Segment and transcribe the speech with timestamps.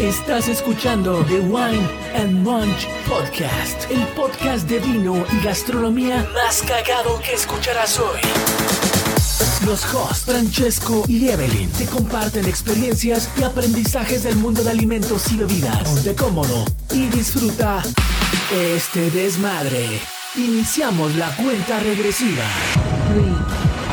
[0.00, 1.86] Estás escuchando The Wine
[2.16, 8.18] and Munch Podcast, el podcast de vino y gastronomía más cagado que escucharás hoy.
[9.66, 15.36] Los hosts Francesco y Evelyn te comparten experiencias y aprendizajes del mundo de alimentos y
[15.36, 15.86] bebidas.
[15.86, 16.64] Ponte cómodo
[16.94, 17.82] y disfruta
[18.74, 19.86] este desmadre.
[20.34, 22.44] Iniciamos la cuenta regresiva.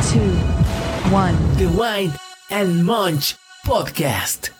[0.05, 0.21] 3,
[1.11, 1.31] 2, 1.
[1.57, 2.13] The Wine
[2.49, 3.35] and Munch
[3.65, 4.56] Podcast.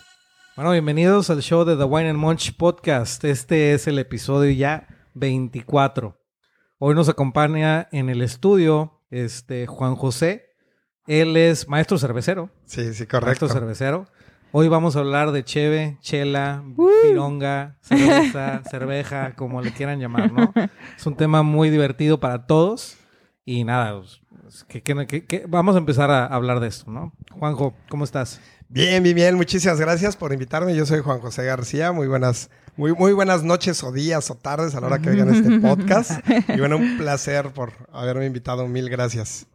[0.58, 3.22] Bueno, bienvenidos al show de The Wine and Munch Podcast.
[3.22, 6.18] Este es el episodio ya 24.
[6.78, 10.46] Hoy nos acompaña en el estudio este Juan José.
[11.06, 12.50] Él es maestro cervecero.
[12.64, 13.26] Sí, sí, correcto.
[13.26, 14.06] Maestro cervecero.
[14.50, 16.64] Hoy vamos a hablar de cheve, chela,
[17.04, 20.52] pironga, cerveza, cerveja, como le quieran llamar, ¿no?
[20.96, 22.96] Es un tema muy divertido para todos.
[23.44, 24.00] Y nada,
[24.42, 27.12] pues, que- que- que- que- vamos a empezar a hablar de esto, ¿no?
[27.30, 28.40] Juanjo, ¿cómo estás?
[28.70, 29.34] Bien, bien, bien.
[29.34, 30.76] Muchísimas gracias por invitarme.
[30.76, 31.90] Yo soy Juan José García.
[31.92, 35.34] Muy buenas, muy, muy buenas noches o días o tardes a la hora que oigan
[35.34, 36.20] este podcast.
[36.54, 38.68] Y bueno, un placer por haberme invitado.
[38.68, 39.46] Mil gracias.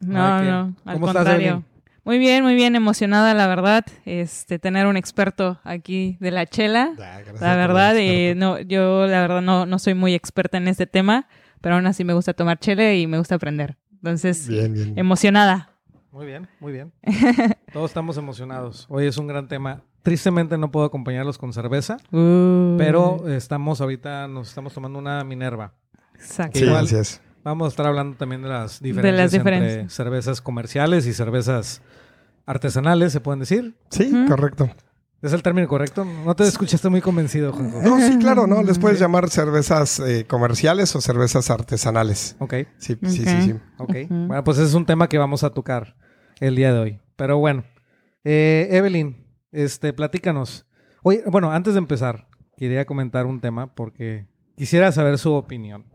[0.00, 1.64] No, no, al ¿Cómo contrario.
[2.04, 3.84] Muy bien, muy bien, emocionada, la verdad.
[4.06, 6.92] Este, tener un experto aquí de la chela.
[6.96, 10.86] Gracias La verdad, eh, no, yo la verdad no, no soy muy experta en este
[10.86, 11.28] tema,
[11.60, 13.76] pero aún así me gusta tomar chela y me gusta aprender.
[13.92, 14.98] Entonces, Bien, bien.
[14.98, 15.71] emocionada.
[16.12, 16.92] Muy bien, muy bien.
[17.72, 18.86] Todos estamos emocionados.
[18.90, 19.82] Hoy es un gran tema.
[20.02, 25.72] Tristemente no puedo acompañarlos con cerveza, Uh, pero estamos ahorita, nos estamos tomando una Minerva.
[26.14, 26.58] exacto.
[26.58, 27.20] Sí, igual- es.
[27.44, 29.92] Vamos a estar hablando también de las diferencias, entre diferencias.
[29.92, 31.82] cervezas comerciales y cervezas
[32.46, 33.74] artesanales, se pueden decir.
[33.90, 34.70] Sí, correcto.
[35.22, 36.04] ¿Es el término correcto?
[36.04, 37.80] No te escuchaste muy convencido, Juanjo.
[37.82, 38.62] No, sí, claro, ¿no?
[38.62, 42.36] Les puedes llamar cervezas eh, comerciales o cervezas artesanales.
[42.38, 43.28] Ok, Sí, sí, Ok.
[43.28, 43.54] sí, sí.
[43.78, 43.94] ok.
[44.08, 45.96] Bueno, pues ese es un tema que vamos a tocar
[46.46, 47.00] el día de hoy.
[47.16, 47.64] Pero bueno,
[48.24, 50.66] eh, Evelyn, este, platícanos.
[51.02, 52.26] Oye, bueno, antes de empezar,
[52.56, 54.26] quería comentar un tema porque
[54.56, 55.86] quisiera saber su opinión.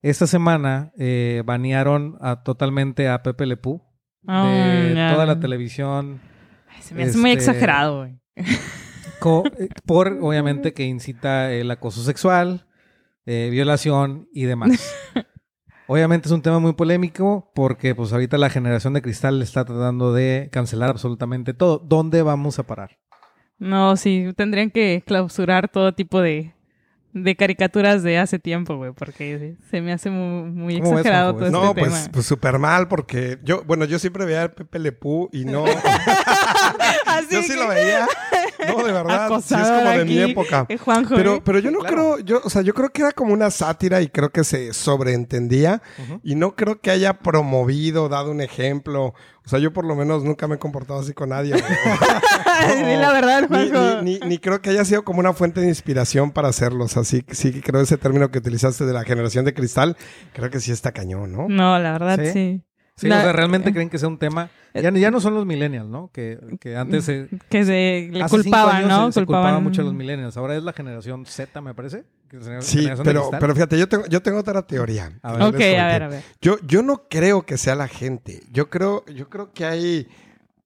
[0.00, 3.82] Esta semana eh, banearon a- totalmente a Pepe Le Pew
[4.22, 5.12] de Oh, ya.
[5.12, 6.20] toda la televisión
[6.68, 8.18] Ay, se me hace muy este- exagerado, güey.
[8.36, 12.66] eh, por, obviamente, que incita el acoso sexual,
[13.26, 14.70] eh, violación y demás.
[15.88, 20.12] Obviamente es un tema muy polémico porque pues ahorita la generación de cristal está tratando
[20.12, 21.78] de cancelar absolutamente todo.
[21.78, 22.98] ¿Dónde vamos a parar?
[23.58, 26.54] No, sí, tendrían que clausurar todo tipo de,
[27.14, 31.34] de caricaturas de hace tiempo, güey, porque se me hace muy, muy ¿Cómo ves, exagerado
[31.34, 32.12] todo No, este pues, tema.
[32.12, 35.64] pues súper mal porque yo, bueno, yo siempre veía a Pepe Lepú y no,
[37.06, 38.06] Así yo sí que- lo veía.
[38.66, 40.66] No, de verdad, sí es como de mi época.
[40.68, 41.42] eh, Juanjo, Pero, ¿eh?
[41.44, 41.94] pero yo no claro.
[42.16, 44.72] creo, yo, o sea, yo creo que era como una sátira y creo que se
[44.72, 45.82] sobreentendía
[46.22, 49.14] y no creo que haya promovido, dado un ejemplo.
[49.44, 51.54] O sea, yo por lo menos nunca me he comportado así con nadie.
[51.54, 51.60] Di
[53.00, 54.02] la verdad, ni, Juanjo.
[54.02, 56.96] ni, ni- ni creo que haya sido como una fuente de inspiración para hacerlos.
[56.96, 59.96] Así que sí que creo ese término que utilizaste de la generación de cristal,
[60.34, 61.46] creo que sí está cañón, ¿no?
[61.48, 62.32] No, la verdad, ¿Sí?
[62.32, 62.62] sí.
[62.98, 64.50] Sí, La- o sea, ¿realmente creen que sea un tema?
[64.74, 66.10] Ya, ya no son los millennials, ¿no?
[66.12, 67.28] Que, que antes se...
[67.48, 69.06] Que se le culpaban, ¿no?
[69.06, 70.36] Se, se culpaba culpaban mucho a los millennials.
[70.36, 72.04] Ahora es la generación Z, me parece.
[72.60, 75.12] Sí, pero, pero fíjate, yo tengo, yo tengo otra teoría.
[75.22, 75.40] A ver.
[75.40, 76.22] Yo Ok, les a ver, a ver.
[76.42, 78.42] Yo, yo no creo que sea la gente.
[78.52, 80.08] Yo creo, yo creo que hay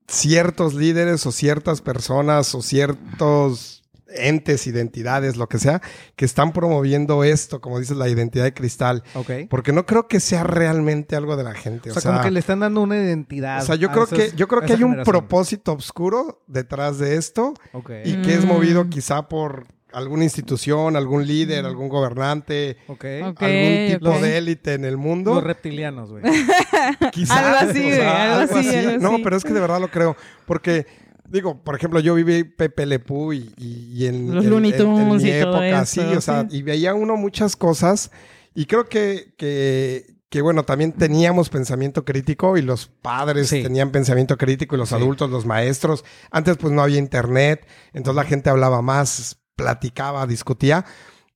[0.09, 3.82] ciertos líderes o ciertas personas o ciertos
[4.17, 5.81] entes, identidades, lo que sea,
[6.17, 9.03] que están promoviendo esto, como dices, la identidad de cristal.
[9.15, 9.31] Ok.
[9.51, 11.91] Porque no creo que sea realmente algo de la gente.
[11.91, 13.63] O sea, como que le están dando una identidad.
[13.63, 17.55] o sea, yo creo que, yo creo que hay un propósito oscuro detrás de esto
[17.73, 17.91] Ok.
[18.05, 18.49] y que es Mm.
[18.49, 23.05] movido quizá por alguna institución, algún líder, algún gobernante, Ok.
[23.27, 25.35] Ok, algún tipo de élite en el mundo.
[25.35, 26.23] Los reptilianos, güey.
[27.13, 27.39] Quizá.
[27.61, 30.17] Algo así, güey, algo así, algo No, pero es que de verdad lo creo.
[30.47, 30.87] Porque,
[31.33, 34.73] digo, por ejemplo, yo viví Pepe Le Pew y, y- y en, Los en- Looney
[34.73, 38.11] en- en Tunes mi y época, sí, o sea, y veía uno muchas cosas.
[38.55, 43.63] Y creo que, que, que, bueno, también teníamos pensamiento crítico y los padres Sí.
[43.63, 44.95] tenían pensamiento crítico y los Sí.
[44.95, 46.05] adultos, los maestros.
[46.31, 50.85] Antes, pues no había internet, entonces la gente hablaba más, platicaba, discutía.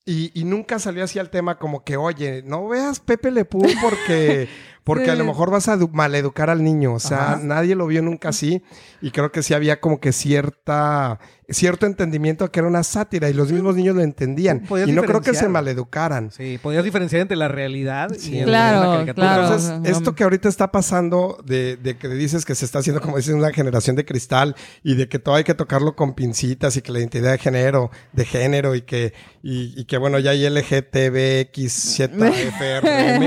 [0.09, 3.63] Y, y nunca salió así al tema como que, oye, no veas Pepe Le Pew
[3.83, 4.49] porque,
[4.87, 5.27] porque a lo Sí.
[5.31, 6.95] mejor vas a edu- maleducar al niño.
[6.95, 7.41] O sea, Ajá.
[7.43, 8.63] nadie lo vio nunca así.
[9.03, 11.19] Y creo que sí había como que cierta,
[11.49, 14.61] cierto entendimiento que era una sátira y los mismos niños lo entendían.
[14.61, 16.31] Podías Y no creo que se maleducaran.
[16.31, 18.43] Sí, podías diferenciar entre la realidad y Sí.
[18.43, 19.27] Claro, la caricatura.
[19.27, 19.43] claro.
[19.45, 23.17] Entonces, esto que ahorita está pasando de, de que dices que se está haciendo, como
[23.17, 26.83] dices, una generación de cristal y de que todo hay que tocarlo con pincitas y
[26.83, 29.13] que la identidad de género, de género y que,
[29.43, 33.23] y, y que bueno, ya hay LGTBXZFRM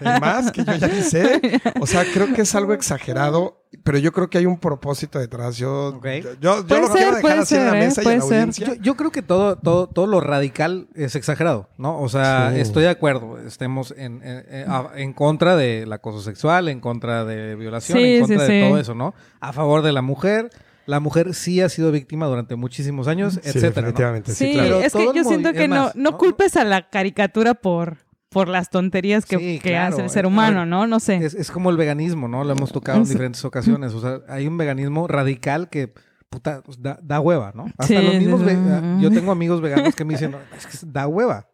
[0.00, 1.60] y más, que yo ya ni sé.
[1.80, 5.56] O sea, creo que es algo exagerado pero yo creo que hay un propósito detrás.
[5.56, 6.06] Yo, Ok.
[6.40, 7.84] yo, yo, lo ser, quiero dejar puede así en la ser, ¿eh?
[7.86, 8.38] mesa y en la ser.
[8.38, 8.66] audiencia.
[8.68, 12.00] Yo, yo creo que todo, todo, todo lo radical es exagerado, ¿no?
[12.00, 12.60] O sea, Sí.
[12.60, 13.38] estoy de acuerdo.
[13.46, 14.66] Estemos en, en-
[14.96, 18.68] en- contra del acoso sexual, en contra de violación, Sí, en contra sí, de sí.
[18.68, 19.14] todo eso, ¿no?
[19.40, 20.50] A favor de la mujer.
[20.86, 23.68] La mujer sí ha sido víctima durante muchísimos años, Sí, etcétera.
[23.68, 23.92] ¿no?
[23.92, 24.80] definitivamente, sí, Sí, claro.
[24.80, 26.18] Es que yo siento que más, no ¿no?
[26.18, 27.96] culpes a la caricatura por,
[28.34, 29.94] por las tonterías que, Sí, que claro.
[29.94, 30.86] hace el ser humano, ver, ¿no?
[30.86, 31.16] No sé.
[31.24, 32.44] Es, es como el veganismo, ¿no?
[32.44, 33.94] Lo hemos tocado en Es- diferentes ocasiones.
[33.94, 35.94] O sea, hay un veganismo radical que,
[36.28, 37.64] puta, pues, da, da hueva, ¿no?
[37.78, 38.40] Hasta Sí, los mismos...
[38.40, 38.46] sí.
[38.46, 41.48] ve- ah, Yo tengo amigos veganos que me dicen, "No, es que da hueva.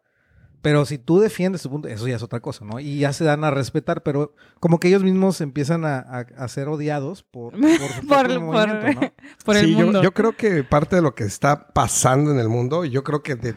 [0.63, 2.79] Pero si tú defiendes tu punto, eso ya es otra cosa, ¿no?
[2.79, 6.47] Y ya se dan a respetar, pero como que ellos mismos empiezan a, a- a
[6.49, 9.01] ser odiados por, por su Por- por- ¿no?
[9.43, 10.03] por el Sí, yo- mundo.
[10.03, 13.23] Yo, creo que parte de lo que está pasando en el mundo, y yo creo
[13.23, 13.55] que de,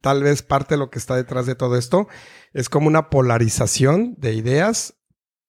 [0.00, 2.08] tal vez parte de lo que está detrás de todo esto,
[2.52, 4.94] es como una polarización de ideas,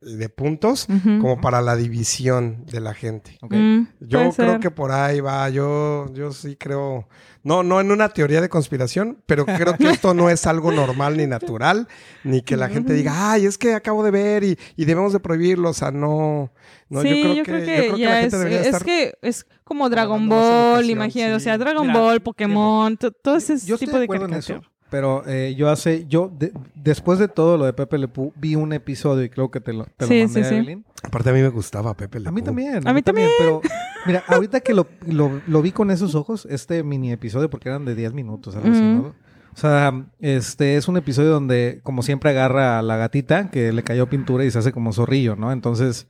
[0.04, 0.88] y de puntos,
[1.20, 3.38] como para la división de la gente.
[3.44, 4.60] Mm, Yo creo ser.
[4.60, 7.08] que por ahí va, yo, yo sí creo,
[7.44, 11.18] no, no en una teoría de conspiración, pero creo que esto no es algo normal
[11.18, 11.88] ni natural,
[12.24, 15.20] ni que la gente diga, ay, es que acabo de ver y, y debemos de
[15.20, 16.52] prohibirlo, o sea, no,
[16.90, 17.44] no, sí, yo creo que, yo
[17.84, 18.84] creo que ya la es, gente debería es estar...
[18.84, 23.56] que es como Dragon Ball, imagínate, o sea, Dragon Mira, Ball, Pokémon, to- todo ese
[23.68, 24.62] Yo estoy tipo de, en caricatura.
[24.92, 28.56] Pero eh, yo hace, yo de- después de todo lo de Pepe Le Pew, vi
[28.56, 30.56] un episodio y creo que te lo, te lo Sí, mandé, sí, sí.
[30.56, 30.86] Evelyn.
[31.02, 32.88] Aparte a mí me gustaba Pepe Le A mí también.
[32.88, 33.62] A mí Pero
[34.06, 37.86] mira, ahorita que lo, lo- lo vi con esos ojos, este mini episodio, porque eran
[37.86, 39.16] de 10 minutos, algo así, ¿no?
[39.54, 43.84] O sea, este es un episodio donde, como siempre, agarra a la gatita que le
[43.84, 45.52] cayó pintura y se hace como zorrillo, ¿no?
[45.52, 46.08] Entonces,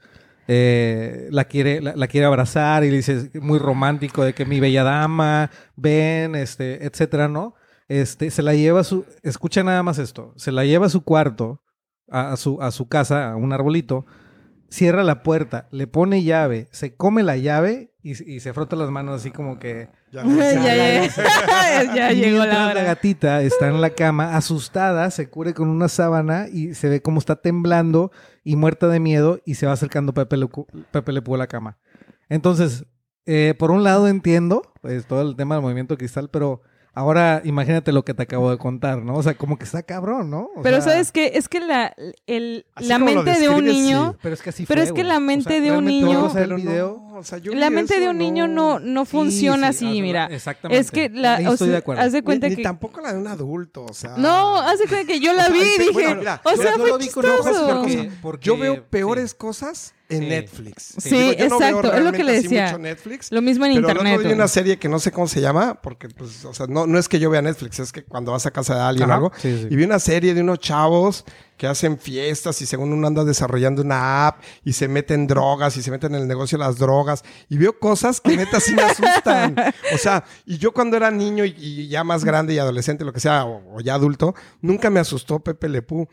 [0.48, 4.60] eh, la, quiere, la, la quiere abrazar y le dice, muy romántico, de que mi
[4.60, 7.56] bella dama, ven, este, etcétera, ¿no?
[7.88, 11.04] Este, se la lleva a su, escucha nada más esto, se la lleva a su
[11.04, 11.62] cuarto,
[12.10, 14.06] a, a su, a su casa, a un arbolito,
[14.70, 18.90] cierra la puerta, le pone llave, se come la llave y, y se frota las
[18.90, 19.90] manos así como que...
[20.12, 21.08] Ya, ya, ya,
[21.86, 25.70] ya, ya Y llegó la la gatita está en la cama, asustada, se cubre con
[25.70, 28.12] una sábana y se ve como está temblando
[28.44, 30.50] y muerta de miedo y se va acercando Pepe Le,
[30.92, 31.78] Pepe Le a la cama.
[32.30, 32.86] Entonces,
[33.26, 36.62] eh, por un lado entiendo pues, todo el tema del movimiento cristal, pero
[36.94, 39.16] ahora imagínate lo que te acabo de contar, ¿no?
[39.16, 40.50] O sea, como que está cabrón, ¿no?
[40.56, 41.32] O Pero sea, ¿sabes qué?
[41.36, 41.94] Es que la,
[42.28, 44.12] el, la mente de un niño...
[44.14, 44.18] sí.
[44.22, 46.40] Pero es que así Pero fue, es que la mente de un niño- vamos a
[46.40, 47.04] ver Pero el no, video.
[47.16, 50.26] o sea, yo La mente de un niño no, no funciona sí, así, sea, mira.
[50.32, 50.82] Exactamente.
[50.82, 52.02] Es que la, Ahí o estoy sea, de acuerdo.
[52.04, 52.58] haz de cuenta ni, que...
[52.58, 54.16] ni tampoco la de un adulto, o sea...
[54.18, 56.78] No, haz de cuenta que yo la vi y dije, bueno, mira, o sea, yo
[56.78, 57.68] fue lo vi con ojos chistoso.
[57.80, 59.38] porque- porque- Yo veo peores sí.
[59.38, 60.26] cosas en Sí.
[60.28, 60.94] Netflix.
[60.98, 62.66] Sí, Digo, yo no veo exacto, es lo que le realmente así decía.
[62.68, 64.18] mucho Netflix, Lo mismo en pero internet.
[64.18, 64.36] vi güey.
[64.36, 67.08] una serie que no sé cómo se llama, porque, pues, o sea, no, no es
[67.10, 69.58] que yo vea Netflix, es que cuando vas a casa de alguien o algo, sí,
[69.62, 69.68] sí.
[69.70, 71.26] y vi una serie de unos chavos
[71.62, 75.84] que hacen fiestas y según uno anda desarrollando una app y se meten drogas y
[75.84, 78.82] se meten en el negocio de las drogas y veo cosas que neta sí me
[78.82, 79.54] asustan.
[79.94, 83.14] O sea, y yo cuando era niño y, y ya más grande y adolescente, lo
[83.14, 86.08] que sea, o, o ya adulto, nunca me asustó Pepe Lepú,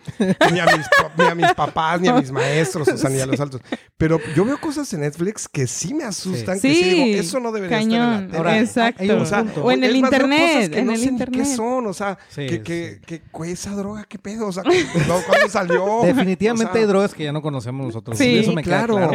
[0.53, 0.87] ni a mis,
[1.17, 3.63] ni a mis papás, ni a mis maestros, o sea, ni a los altos.
[3.97, 7.41] Pero yo veo cosas en Netflix que sí me asustan, que sí Sí, digo, eso
[7.41, 8.61] no debería estar en cañón, la tele.
[8.61, 9.19] Exacto.
[9.19, 9.65] O, sea, punto.
[9.65, 11.41] o en el internet, cosas que en no el sé ni internet.
[11.49, 13.07] qué son, o sea, Sí, que, que, sí.
[13.07, 14.63] que, que esa droga, qué pedo, o sea,
[15.09, 15.21] no,
[16.05, 18.19] Definitivamente O sea, hay drogas que ya no conocemos nosotros.
[18.19, 19.11] Sí, eso me queda claro.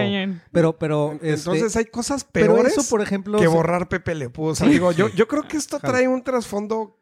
[0.52, 4.30] Pero, pero, este, Entonces hay cosas pero peores eso, por ejemplo, que borrar Pepe Le.
[4.36, 6.98] O sea, digo, yo, yo creo que esto trae un trasfondo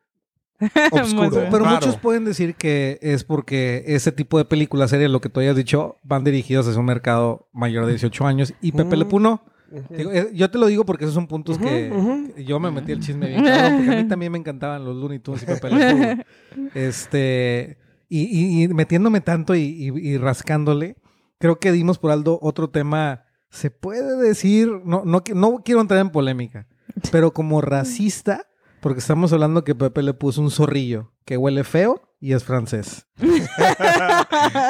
[0.62, 1.48] bien.
[1.52, 1.76] Pero raro.
[1.76, 5.56] muchos pueden decir que es porque ese tipo de películas, series, lo que tú hayas
[5.56, 9.44] dicho, van dirigidos hacia un mercado mayor de 18 años y Pepe Le no.
[9.90, 13.00] Digo, eh, yo te lo digo porque esos son puntos que, yo me metí el
[13.00, 13.38] chisme bien
[13.78, 16.26] porque a mí también me encantaban los Looney Tunes y Pepe Le.
[16.74, 17.78] Este,
[18.20, 20.98] y, y- metiéndome tanto y, rascándole,
[21.40, 26.00] creo que dimos por alto otro tema, se puede decir, no, no, no quiero entrar
[26.02, 26.68] en polémica,
[27.12, 28.48] pero como racista,
[28.82, 33.06] porque estamos hablando que Pepe le puso un zorrillo que huele feo y es francés.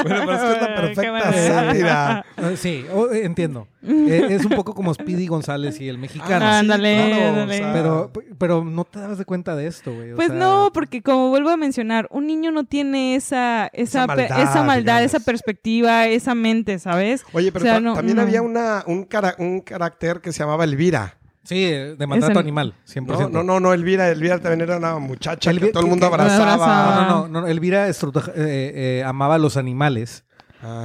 [0.03, 2.25] Bueno, pero es que es la perfecta sátira.
[2.41, 3.67] Ah, sí, oh, eh, entiendo.
[3.83, 6.43] Eh, es un poco como Speedy González y el mexicano.
[6.45, 7.55] Ah, ándale, claro, ándale.
[7.55, 10.13] o sea, Pero, pero no te dabas de cuenta de esto, güey.
[10.13, 14.05] o Pues sea, no, porque como vuelvo a mencionar, un niño no tiene esa, esa,
[14.05, 15.13] Esa maldad, esa, maldad, digamos.
[15.15, 17.23] esa perspectiva, esa mente, ¿sabes?
[17.33, 18.23] Oye, pero O sea, ta- no- también no.
[18.23, 21.17] había una, un, cara- un carácter que se llamaba Elvira.
[21.43, 23.29] Sí, de maltrato Ese- animal, 100%.
[23.29, 24.09] No, no, no, no, Elvira.
[24.09, 26.53] Elvira también era una muchacha Elvira- que todo el mundo abrazaba.
[26.53, 26.95] abrazaba.
[27.05, 27.89] No, no, no, no, Elvira
[28.35, 30.23] eh, eh, amaba a los animales.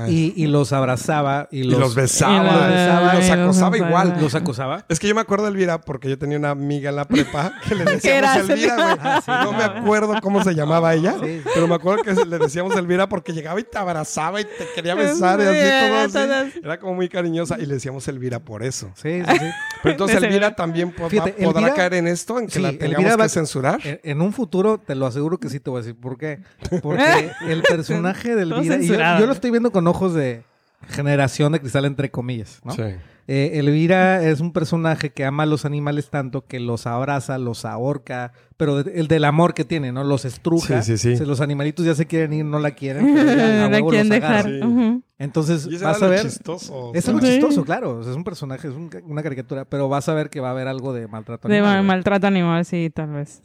[0.09, 2.35] Y, y los abrazaba y Y los, besaba.
[2.35, 4.17] Y los besaba, y los y acosaba igual.
[4.21, 4.85] los acosaba.
[4.89, 7.53] Es que yo me acuerdo de Elvira porque yo tenía una amiga en la prepa
[7.69, 8.97] que le decíamos Elvira, güey.
[9.01, 11.41] Ah, sí, no me acuerdo cómo se llamaba ella, Sí.
[11.55, 14.95] pero me acuerdo que le decíamos Elvira porque llegaba y te abrazaba y te quería
[14.95, 16.47] besar y Sí, así todo todas.
[16.49, 16.61] así.
[16.63, 18.91] Era como muy cariñosa y le decíamos Elvira por eso.
[18.95, 19.47] Sí, sí, sí.
[19.83, 22.87] Pero entonces Elvira también Fíjate, podrá Elvira- caer en esto, en que Sí, la Elvira
[22.97, 23.81] tengamos va- que censurar.
[23.85, 26.01] En, en un futuro te lo aseguro que sí te voy a decir.
[26.01, 26.41] ¿Por qué?
[26.83, 30.43] Porque el personaje de Elvira, y yo lo estoy viendo con ojos de
[30.89, 32.73] generación de cristal, entre comillas, ¿no?
[32.73, 32.83] Sí.
[33.29, 37.65] Eh, Elvira es un personaje que ama a los animales tanto que los abraza, los
[37.65, 40.05] ahorca, pero de- el del amor que tiene, ¿no?
[40.05, 40.81] Los estruja.
[40.83, 41.25] Sí, sí, sí.
[41.25, 43.05] Los animalitos ya se quieren ir, no la quieren.
[43.73, 44.47] La quieren los dejar.
[45.19, 46.23] Entonces Y vas a ver...
[46.23, 46.93] chistoso.
[46.95, 47.99] Es algo chistoso, claro.
[47.99, 50.49] o sea, es un personaje, es un- una caricatura, pero vas a ver que va
[50.49, 51.73] a haber algo de maltrato De animal.
[51.73, 51.87] ma- güey.
[51.89, 53.43] maltrato animal, sí, tal vez.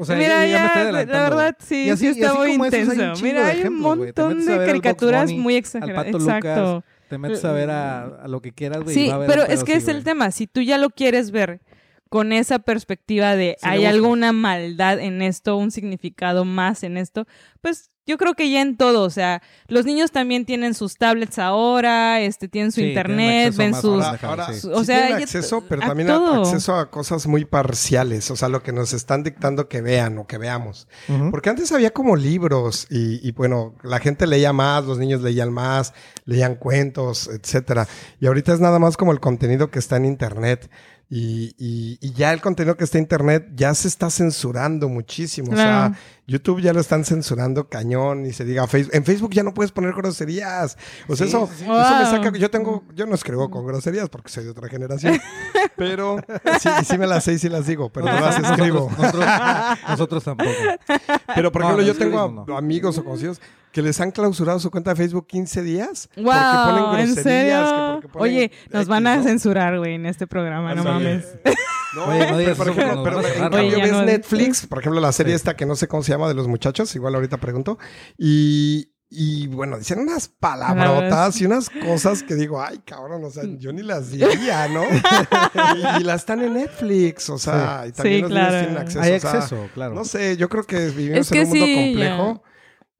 [0.00, 1.12] O sea, Mira, ya, ya me estoy adelantando.
[1.12, 3.22] la verdad, sí, Y así- sí y está muy hay intenso.
[3.24, 6.06] Mira, hay un ejemplos, montón de caricaturas Bunny, muy exageradas.
[6.14, 6.74] Exacto.
[6.76, 8.96] Lucas, te metes a ver a, a lo que quieras, güey.
[8.96, 10.30] y Sí, va a haber pero es que es el tema.
[10.30, 11.60] Si tú ya lo quieres ver
[12.08, 17.26] con esa perspectiva de Sí, hay alguna maldad en esto, un significado más en esto,
[17.60, 21.38] pues yo creo que ya en todo, o sea, los niños también tienen sus tablets
[21.38, 24.02] ahora, este, tienen su Sí, internet, ven sus...
[24.02, 24.60] Ahora, ahora Sí.
[24.62, 26.40] sí O sea, tienen acceso, pero a también todo.
[26.40, 30.26] acceso a cosas muy parciales, o sea, lo que nos están dictando que vean o
[30.26, 30.88] que veamos.
[31.30, 35.52] Porque antes había como libros y, y, bueno, la gente leía más, los niños leían
[35.52, 35.92] más,
[36.24, 37.86] leían cuentos, etcétera.
[38.20, 40.70] Y ahorita es nada más como el contenido que está en internet.
[41.10, 45.52] Y, y- y ya el contenido que está en internet ya se está censurando muchísimo.
[45.52, 48.94] O sea, YouTube ya lo están censurando cañón y se diga Facebook.
[48.94, 50.76] En Facebook ya no puedes poner groserías.
[51.08, 52.30] O sea, Sí, eso, sí, eso me saca.
[52.38, 55.18] Yo tengo, yo no escribo con groserías porque soy de otra generación.
[55.76, 56.18] pero
[56.60, 58.90] sí, sí me las sé y sí las digo, pero no las escribo.
[58.98, 60.50] Nosotros, nosotros- nosotros tampoco.
[61.34, 62.56] Pero, por No, ejemplo, no yo tengo no.
[62.58, 63.40] amigos o conocidos
[63.72, 67.14] que les han clausurado su cuenta de Facebook 15 días Wow, porque ponen ¿en groserías.
[67.14, 67.92] que serio?
[67.94, 71.24] porque ponen Oye, nos X, van a censurar, güey, en este programa, no mames.
[71.94, 75.12] No, Oye, no pero, por ejemplo, pero en cambio ves no- Netflix, por ejemplo, la
[75.12, 75.36] serie Sí.
[75.36, 77.78] esta que no sé cómo se llama de los muchachos, igual ahorita pregunto,
[78.16, 83.44] y, y bueno, dicen unas palabrotas y unas cosas que digo, ay, cabrón, o sea,
[83.58, 84.82] yo ni las diría, ¿no?
[85.98, 88.50] y, y las están en Netflix, o sea, y también Sí, los claro.
[88.50, 89.00] niños tienen acceso.
[89.02, 89.94] Hay o sea, acceso, claro.
[89.94, 92.42] No sé, yo creo que vivimos Es que en un mundo sí, complejo.
[92.44, 92.47] Ya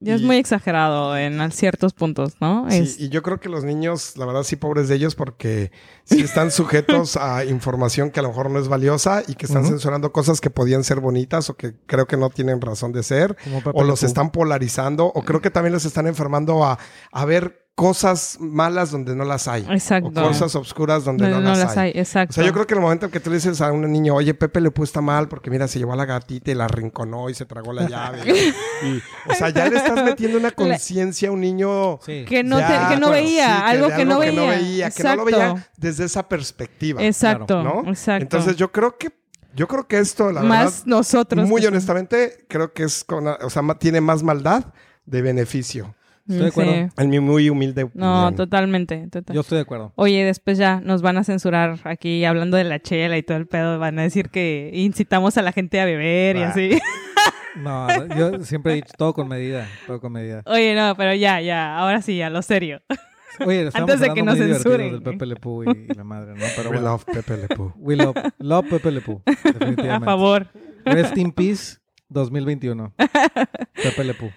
[0.03, 2.65] es Y- muy exagerado en ciertos puntos, ¿no?
[2.69, 5.71] Sí, Es- y yo creo que los niños, la verdad, sí, pobres de ellos, porque
[6.05, 9.65] sí están sujetos a información que a lo mejor no es valiosa y que están
[9.65, 13.35] censurando cosas que podían ser bonitas o que creo que no tienen razón de ser,
[13.73, 16.79] o los están polarizando, o creo que también los están enfermando a,
[17.11, 20.09] a ver cosas malas donde no las hay, Exacto.
[20.09, 21.91] o cosas obscuras donde no, no, no las, hay.
[21.95, 22.31] exacto.
[22.31, 24.15] O sea, yo creo que el momento en que tú le dices a un niño,
[24.15, 27.29] oye, Pepe le puso mal porque mira, se llevó a la gatita y la rinconó
[27.29, 28.19] y se tragó la llave.
[28.83, 32.25] y, o sea, ya le estás metiendo una conciencia a un niño Sí.
[32.27, 34.91] que no, ya, te- que no bueno, veía, sí, algo que, no veía.
[34.91, 35.69] que no lo veía Exacto.
[35.77, 37.01] desde esa perspectiva.
[37.01, 37.83] Exacto, ¿no?
[37.89, 38.23] exacto.
[38.23, 39.17] Entonces yo creo que
[39.55, 41.47] yo creo que esto, la Más verdad, nosotros.
[41.47, 44.65] muy que- honestamente, creo que es con, o sea, tiene más maldad
[45.05, 45.95] de beneficio.
[46.29, 46.71] Estoy de acuerdo.
[46.71, 46.87] Sí.
[46.97, 49.07] En mi muy humilde No, totalmente.
[49.11, 49.91] total- Yo estoy de acuerdo.
[49.95, 53.47] Oye, después ya nos van a censurar aquí hablando de la chela y todo el
[53.47, 53.79] pedo.
[53.79, 56.79] Van a decir que incitamos a la gente a beber y así.
[57.55, 60.43] No, yo siempre he dicho todo con medida, todo con medida.
[60.45, 61.77] Oye, no, pero ya, ya.
[61.77, 62.79] Ahora sí, a lo serio.
[63.45, 64.91] Oye, Antes de que nos censuren.
[64.93, 66.45] del Pepe Le Pew y, y la madre, ¿no?
[66.55, 67.73] Pero We bueno, love Pepe Le Pew.
[67.75, 69.87] we love, love Pepe Le Pew, definitivamente.
[69.89, 70.47] A favor.
[70.85, 72.93] Rest in peace 2021.
[72.95, 74.31] Pepe Le Pew.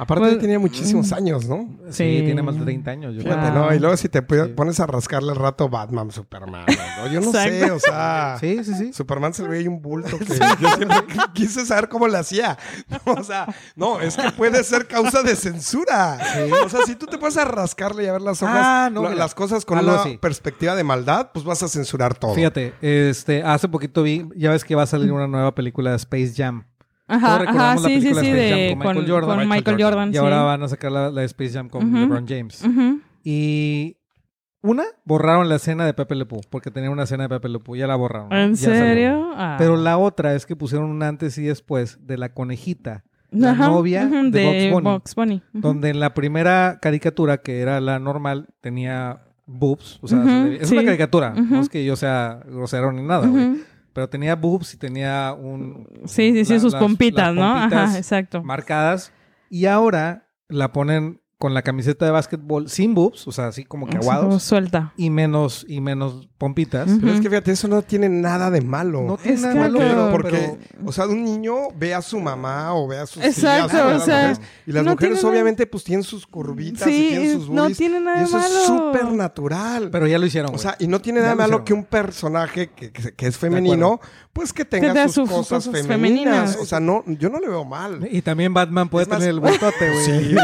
[0.00, 1.68] Aparte Pues- tenía muchísimos años, ¿no?
[1.90, 2.22] Sí, Sí.
[2.24, 3.14] tiene más de 30 años.
[3.14, 3.50] Yo Fíjate.
[3.50, 3.66] Wow.
[3.68, 3.74] ¿no?
[3.74, 6.64] Y luego si te pones a rascarle el rato Batman, Superman,
[6.98, 7.06] ¿no?
[7.08, 8.36] Yo no sé, o sea...
[8.40, 8.92] Sí, sí, sí.
[8.94, 10.96] Superman se le veía un bulto que yo siempre
[11.34, 12.56] quise saber cómo le hacía.
[13.04, 16.18] O sea, no, es que puede ser causa de censura.
[16.64, 19.02] O sea, si tú te vas a rascarle y a ver las hojas, Ah, no,
[19.02, 19.20] lo- mira.
[19.22, 20.16] las cosas con Algo una así.
[20.16, 22.34] perspectiva de maldad, pues vas a censurar todo.
[22.34, 25.96] Fíjate, este, hace poquito vi, ya ves que va a salir una nueva película de
[25.96, 26.64] Space Jam.
[27.10, 29.38] Ajá, ajá, recordamos la sí, sí, película sí, Space Jam de, con con, Michael Jordan.
[29.38, 29.82] con Michael Jordan.
[29.82, 30.08] Jordan.
[30.08, 30.18] Y sí.
[30.18, 31.96] ahora van a sacar la, la de Space Jam con Ujú.
[31.96, 32.64] LeBron James.
[32.64, 33.00] Ujú.
[33.24, 33.96] Y
[34.62, 37.60] una, borraron la escena de Pepe Le Pew, porque tenía una escena de Pepe Le
[37.60, 38.32] Pew, ya la borraron.
[38.32, 39.32] ¿En serio?
[39.34, 39.56] Ah.
[39.58, 43.68] Pero la otra es que pusieron un antes y después de la conejita, la Ajá,
[43.68, 45.42] novia ujú, de, Bugs Bunny, Bugs Bunny.
[45.52, 50.74] Donde en la primera caricatura, que era la normal, tenía boobs, o sea, es sí.
[50.74, 53.62] una caricatura, no es que yo sea grosero ni nada, güey.
[53.92, 55.86] Pero tenía boobs y tenía un...
[56.04, 57.54] Sí, sí, sí, la- sus las- pompitas, las ¿no?
[57.54, 58.42] pompitas Ajá, exacto.
[58.42, 59.12] marcadas
[59.50, 63.86] y ahora la ponen con la camiseta de básquetbol sin boobs, o sea, así como
[63.88, 64.92] que aguados, Suelta.
[64.96, 66.88] y menos, y menos pompitas.
[67.00, 69.00] Pero es que fíjate, eso no tiene nada de malo.
[69.02, 72.02] No tiene Es nada que- malo, Pero- Porque, pero- o sea, un niño ve a
[72.02, 74.90] su mamá o ve a sus Exacto, tías, las o sea, mujeres, y las no
[74.92, 78.20] mujeres nada- obviamente pues tienen sus curvitas Sí, y tienen sus no boobies, tiene nada
[78.20, 78.66] y eso de es malo.
[78.66, 79.88] súper natural.
[79.90, 80.54] pero ya lo hicieron.
[80.54, 81.64] o sea, y no tiene nada lo malo hicieron.
[81.64, 83.98] que un personaje que, que- que es femenino,
[84.34, 86.34] pues que tenga sus, sus cosas, cosas femeninas.
[86.52, 86.56] femeninas.
[86.60, 88.06] O sea, no, yo no le veo mal.
[88.10, 90.04] y también Batman puede Es más- tener el bustote, güey.
[90.10, 90.34] Sí,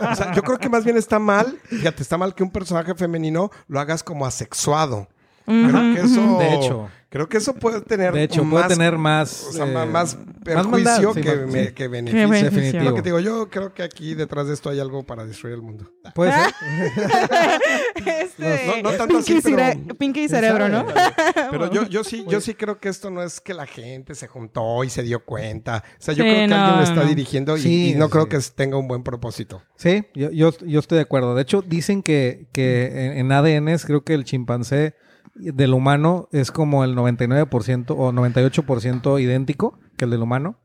[0.00, 2.94] o sea, yo creo que más bien está mal, fíjate, está mal que un personaje
[2.94, 5.08] femenino lo hagas como asexuado.
[5.44, 6.88] Creo que eso, De hecho.
[7.10, 10.16] Creo que eso puede tener De hecho, más, puede tener más, o sea, eh, más
[10.16, 11.72] maldad, perjuicio sí, que, me- sí.
[11.74, 12.82] que beneficio.
[12.82, 15.56] lo que te digo, yo creo que aquí detrás de esto hay algo para destruir
[15.56, 15.90] el mundo.
[16.14, 16.54] Puede ser.
[18.06, 20.86] Este, No- no tanto así, Pinky, pero- Pinky cerebro, ¿no?
[21.50, 24.26] Pero yo, yo sí, yo sí creo que esto no es que la gente se
[24.28, 25.82] juntó y se dio cuenta.
[25.98, 27.08] O sea, yo Sí, creo que no, alguien lo está no.
[27.08, 28.12] dirigiendo y, Sí, y no sí.
[28.12, 29.62] creo que tenga un buen propósito.
[29.76, 31.34] Sí, yo, yo, yo estoy de acuerdo.
[31.34, 34.94] De hecho, dicen que, que en, en ADNs creo que el chimpancé
[35.34, 40.58] del humano es como el 99% o 98% idéntico que el del humano.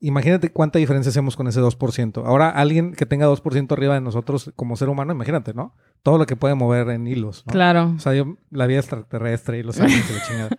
[0.00, 2.24] Imagínate cuánta diferencia hacemos con ese 2%.
[2.26, 5.74] Ahora, alguien que tenga 2% arriba de nosotros como ser humano, imagínate, ¿no?
[6.02, 7.44] Todo lo que puede mover en hilos.
[7.46, 7.52] ¿no?
[7.52, 7.94] Claro.
[7.96, 10.50] O sea, yo, la vida extraterrestre y los aliens y la chingada.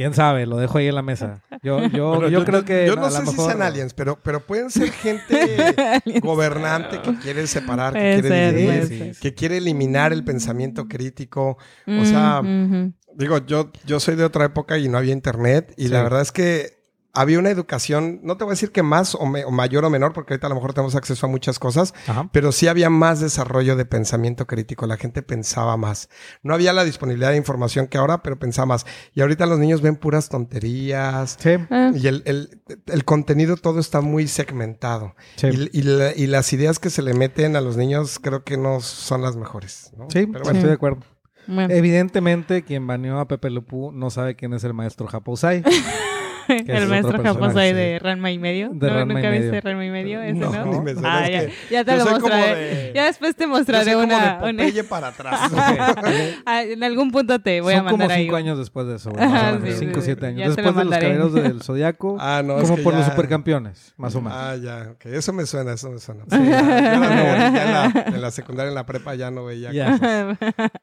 [0.00, 0.46] ¿Quién sabe?
[0.46, 1.42] Lo dejo ahí en la mesa.
[1.62, 4.46] Yo, yo, Bueno, yo, creo que Yo no a sé si sean aliens, pero, pero
[4.46, 5.74] pueden ser gente
[6.22, 11.58] gobernante que quiere separar, que Puede quiere ser, dividir, que quiere eliminar el pensamiento crítico.
[11.86, 15.82] O sea, Mm, digo, yo, yo soy de otra época y no había internet y
[15.82, 15.88] Sí.
[15.88, 16.79] la verdad es que
[17.12, 19.90] había una educación, no te voy a decir que más o, me- o mayor o
[19.90, 22.28] menor, porque ahorita a lo mejor tenemos acceso a muchas cosas, Ajá.
[22.32, 24.86] pero sí había más desarrollo de pensamiento crítico.
[24.86, 26.08] La gente pensaba más.
[26.42, 28.86] No había la disponibilidad de información que ahora, pero pensaba más.
[29.14, 31.36] Y ahorita los niños ven puras tonterías.
[31.40, 31.50] Sí,
[31.94, 35.14] Y el, el- el contenido todo está muy segmentado.
[35.36, 35.48] sí.
[35.72, 38.56] Y, y la- y las ideas que se le meten a los niños creo que
[38.56, 39.90] no son las mejores.
[39.96, 40.04] ¿no?
[40.10, 41.00] Sí, Pero estoy bueno, de acuerdo.
[41.46, 41.74] bueno.
[41.74, 45.64] Evidentemente, quien baneó a Pepe Pew no sabe quién es el maestro Japosai.
[46.66, 47.74] el maestro Japón ahí sí.
[47.76, 48.70] de Ranma y medio.
[48.72, 48.94] De ¿No?
[48.94, 49.42] Ranma y ¿Nunca medio.
[49.52, 50.20] viste Ranma y medio?
[50.22, 50.64] Ese, No, ¿no?
[50.66, 52.54] ni me suena, Ah, ya, que ya te yo lo soy como mostraré.
[52.60, 54.38] de- Ya después te yo mostraré soy como una...
[54.40, 55.50] de una- para atrás.
[56.46, 58.24] Ah, en algún punto te voy a Son como mandar ahí.
[58.24, 59.10] cinco años después de eso.
[59.10, 60.26] güey, Ajá, más o menos, sí, cinco o sí, siete sí.
[60.26, 60.56] años.
[60.56, 62.16] Después de los caballeros del Zodiaco.
[62.20, 64.38] Ah, no, es como que por los supercampeones, más o menos.
[64.40, 65.06] Ah, ya, ok.
[65.06, 66.24] Eso me suena, eso me suena.
[66.30, 69.70] En, la, secundaria, en la prepa ya no veía.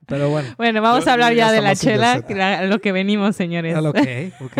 [0.07, 0.49] Pero bueno.
[0.57, 2.13] bueno, vamos Yo- a hablar yo ya de la chela,
[2.59, 3.75] a lo que venimos, señores.
[3.75, 3.97] Ah, ok,
[4.41, 4.53] ok.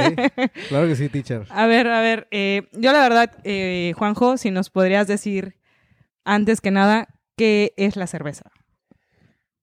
[0.70, 1.46] Claro que sí, teacher.
[1.50, 5.58] A ver, a ver, eh, yo la verdad, eh, Juanjo, si nos podrías decir
[6.26, 7.08] antes que nada,
[7.38, 8.52] ¿qué es la cerveza?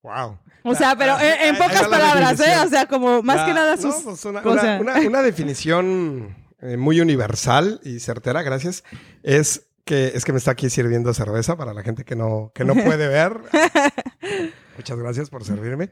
[0.03, 0.39] Wow.
[0.65, 2.55] O sea, pero en, en Ahí- ahí pocas palabras, ¿eh?
[2.65, 3.95] O sea, como más La- que nada no, sus...
[4.03, 8.85] pues una, o una- sea- una- una definición eh, muy universal y certera, gracias,
[9.23, 12.65] es que es que me está aquí sirviendo cerveza para la gente que no, que
[12.65, 13.39] no puede ver.
[14.77, 15.91] Muchas gracias por servirme.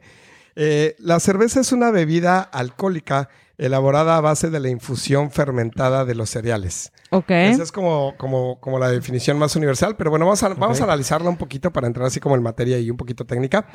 [0.57, 3.28] Eh, la cerveza es una bebida alcohólica
[3.62, 6.92] elaborada a base de la infusión fermentada de los cereales.
[7.11, 7.31] Ok.
[7.31, 10.85] Esa es como, como, como la definición más universal, pero bueno, vamos a, vamos a
[10.85, 13.66] analizarla un poquito para entrar así como en materia y un poquito técnica.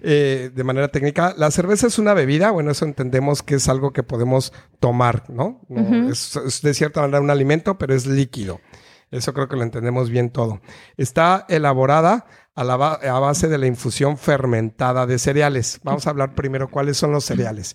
[0.00, 3.92] Eh, de manera técnica, la cerveza es una bebida, bueno, eso entendemos que es algo
[3.92, 5.60] que podemos tomar, ¿no?
[6.10, 8.60] Es, es de cierta manera un alimento, pero es líquido.
[9.10, 10.60] Eso creo que lo entendemos bien todo.
[10.96, 15.80] Está elaborada a, la ba- a base de la infusión fermentada de cereales.
[15.82, 17.74] Vamos a hablar primero cuáles son los cereales.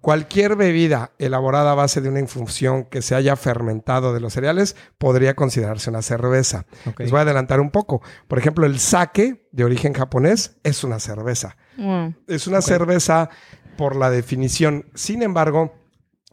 [0.00, 4.76] Cualquier bebida elaborada a base de una infusión que se haya fermentado de los cereales
[4.98, 6.66] podría considerarse una cerveza.
[6.98, 8.02] Les voy a adelantar un poco.
[8.28, 11.56] Por ejemplo, el sake, de origen japonés, es una cerveza.
[11.76, 12.08] Mm.
[12.26, 13.30] Es una cerveza
[13.76, 14.86] por la definición.
[14.94, 15.74] Sin embargo,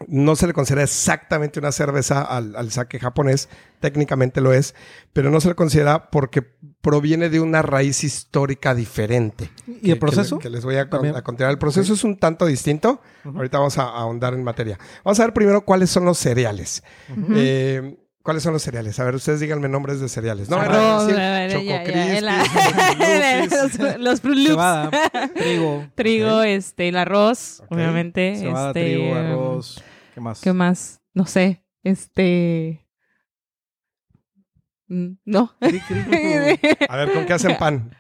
[0.08, 3.48] no se le considera exactamente una cerveza al, al sake japonés.
[3.80, 4.76] Técnicamente lo es,
[5.14, 6.42] pero no se le considera porque
[6.82, 9.50] proviene de una raíz histórica diferente.
[9.68, 10.40] ¿Y el Que- proceso?
[10.40, 11.50] Que, les voy a, con- a contar.
[11.52, 13.02] El proceso es un tanto distinto.
[13.24, 14.80] Ahorita vamos a, a ahondar en materia.
[15.04, 16.84] Vamos a ver primero cuáles son los cereales.
[17.36, 18.98] Eh, ¿Cuáles son los cereales?
[19.02, 20.50] A ver, ustedes díganme nombres de cereales.
[20.50, 24.56] No, van a Arroz, decir a ver, Choco ya, ya, Crispies, la- Fruit Loops.
[24.56, 25.86] los, trigo.
[25.96, 28.38] Trigo, este, el arroz, obviamente.
[28.38, 29.84] Cebada, este, trigo, arroz.
[30.14, 30.40] ¿Qué más?
[30.42, 31.02] ¿Qué más?
[31.14, 31.66] No sé.
[31.84, 32.88] Este.
[34.88, 35.54] mm, No.
[36.90, 37.94] A ver, ¿con qué hacen pan?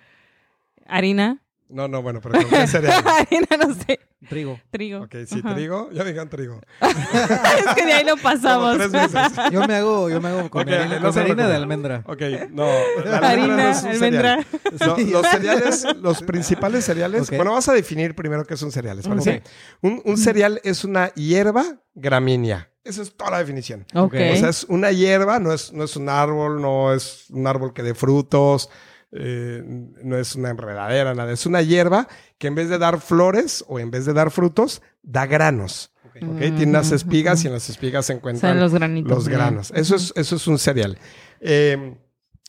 [0.88, 1.43] Harina.
[1.74, 3.04] No, no, bueno, pero ¿con qué cereal?
[3.06, 4.00] Harina, no sé.
[4.30, 4.60] Trigo.
[4.72, 5.02] Trigo.
[5.02, 5.54] Ok, sí, Ajá.
[5.56, 5.90] trigo.
[5.92, 6.62] Ya digan trigo.
[6.82, 8.78] es que de ahí lo Como pasamos.
[8.78, 9.22] tres veces.
[9.52, 11.48] Yo me hago, yo me hago con Ok, mi harina, no con se mi harina
[11.48, 12.04] de almendra.
[12.06, 12.66] Ok, no.
[13.04, 14.44] la almendra no Harina, es un almendra.
[14.44, 14.78] cereal.
[14.80, 17.30] Lo- los cereales, los principales cereales.
[17.30, 19.08] Bueno, vamos a definir primero qué son cereales.
[19.08, 19.38] ¿parece?
[19.38, 19.44] Ok.
[19.82, 22.70] Un, un cereal es una hierba gramínea.
[22.84, 23.86] Esa es toda la definición.
[23.96, 24.14] Ok.
[24.14, 27.74] O sea, es una hierba, no es, no es un árbol, no es un árbol
[27.74, 28.70] que dé frutos,
[29.16, 29.62] eh,
[30.04, 31.32] no es una enredadera, nada.
[31.32, 34.82] Es una hierba que en vez de dar flores o en vez de dar frutos,
[35.02, 35.92] da granos.
[36.14, 39.12] Tiene unas espigas y en las espigas se O sea, encuentran los granitos.
[39.12, 39.72] los granos.
[39.76, 40.98] Eso es, eso es un cereal.
[41.42, 41.98] Eh,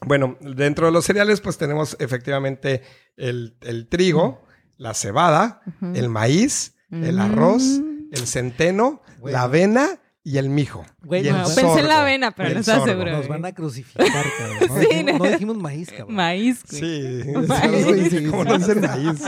[0.06, 2.82] bueno, dentro de los cereales, pues tenemos efectivamente
[3.16, 4.42] el, el trigo,
[4.76, 5.62] la cebada,
[5.94, 7.20] el maíz, el Mm.
[7.20, 7.62] arroz,
[8.12, 10.84] el centeno, la avena y el mijo.
[11.02, 13.12] Güey, y el no, Pensé en la avena, pero no estaba seguro.
[13.12, 14.68] Nos van a crucificar, cabrón.
[14.68, 15.30] No, Sí, dijimos, no ¿no?
[15.30, 16.14] dijimos maíz, cabrón.
[16.16, 16.62] Maíz.
[16.68, 16.80] güey.
[16.80, 17.86] Sí, Maíz.
[18.10, 19.22] Sí, sí, como no es el maíz.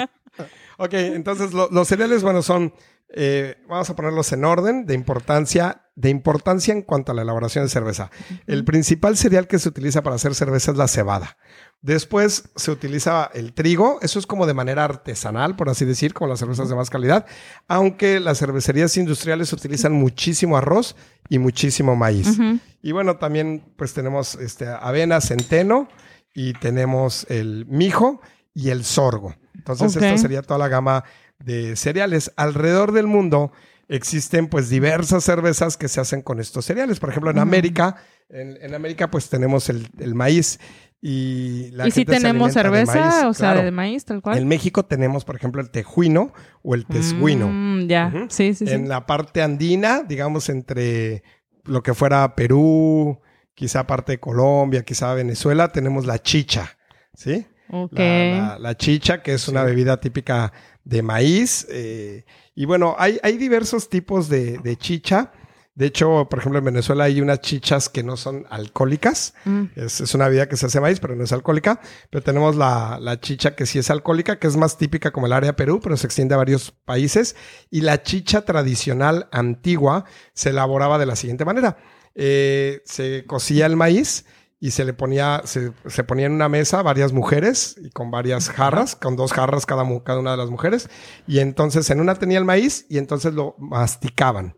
[0.78, 2.72] Ok, entonces lo- los cereales, bueno, son,
[3.10, 7.64] eh, vamos a ponerlos en orden de importancia, de importancia en cuanto a la elaboración
[7.64, 8.10] de cerveza.
[8.46, 11.36] El principal cereal que se utiliza para hacer cerveza es la cebada.
[11.82, 16.28] Después se utiliza el trigo, eso es como de manera artesanal, por así decir, como
[16.28, 17.26] las cervezas de más calidad,
[17.68, 20.96] aunque las cervecerías industriales utilizan muchísimo arroz
[21.28, 22.38] y muchísimo maíz.
[22.82, 25.88] Y bueno, también pues tenemos este, avena, centeno
[26.34, 28.20] y tenemos el mijo
[28.52, 29.36] y el sorgo.
[29.54, 30.02] Entonces Ok.
[30.02, 31.04] esta sería toda la gama
[31.38, 32.32] de cereales.
[32.36, 33.52] Alrededor del mundo
[33.88, 36.98] existen pues diversas cervezas que se hacen con estos cereales.
[36.98, 37.38] Por ejemplo, en.
[37.38, 37.96] América,
[38.28, 40.58] en, en América pues tenemos el, el maíz
[41.00, 42.94] y la ¿Y si se tenemos de cerveza?
[43.00, 43.64] maíz, o sea, claro.
[43.64, 44.38] de maíz, tal cual.
[44.38, 46.32] En México tenemos, por ejemplo, el tejuino
[46.62, 47.48] o el tesguino.
[47.48, 48.26] Mm, ya, Ujú.
[48.28, 48.72] sí, sí, sí.
[48.72, 51.22] En la parte andina, digamos, entre
[51.64, 53.20] lo que fuera Perú,
[53.54, 56.76] quizá parte de Colombia, quizá Venezuela, tenemos la chicha,
[57.14, 57.46] ¿sí?
[57.70, 57.92] Ok.
[57.98, 60.52] La, la- la chicha, que es una bebida típica
[60.84, 61.66] de maíz.
[61.70, 65.30] eh, y bueno, hay, hay diversos tipos de, de chicha.
[65.76, 69.34] De hecho, por ejemplo, en Venezuela hay unas chichas que no son alcohólicas.
[69.44, 69.64] Mm.
[69.76, 71.80] Es, es una bebida que se hace maíz, pero no es alcohólica.
[72.08, 75.34] Pero tenemos la, la chicha que sí es alcohólica, que es más típica como el
[75.34, 77.36] área de Perú, pero se extiende a varios países.
[77.70, 81.76] Y la chicha tradicional antigua se elaboraba de la siguiente manera.
[82.14, 84.24] Eh, se cocía el maíz
[84.58, 88.48] y se le ponía, se, se ponía en una mesa varias mujeres y con varias
[88.48, 90.88] jarras, con dos jarras cada, mu- cada una de las mujeres.
[91.26, 94.54] Y entonces en una tenía el maíz y entonces lo masticaban.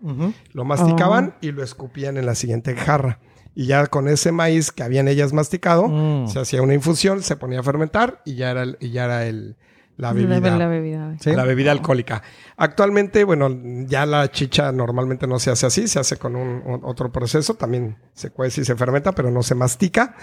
[0.52, 3.18] Lo masticaban y lo escupían en la siguiente jarra.
[3.54, 6.28] Y ya con ese maíz que habían ellas masticado, Mm.
[6.28, 9.26] se hacía una infusión, se ponía a fermentar y ya era, el- y ya era
[9.26, 9.56] el,
[9.98, 10.56] la bebida.
[10.56, 11.16] la bebida.
[11.20, 11.32] Sí.
[11.32, 12.22] La bebida alcohólica.
[12.56, 13.48] Actualmente, bueno,
[13.86, 17.54] ya la chicha normalmente no se hace así, se hace con un, un- otro proceso,
[17.54, 20.14] también se cuece y se fermenta, pero no se mastica.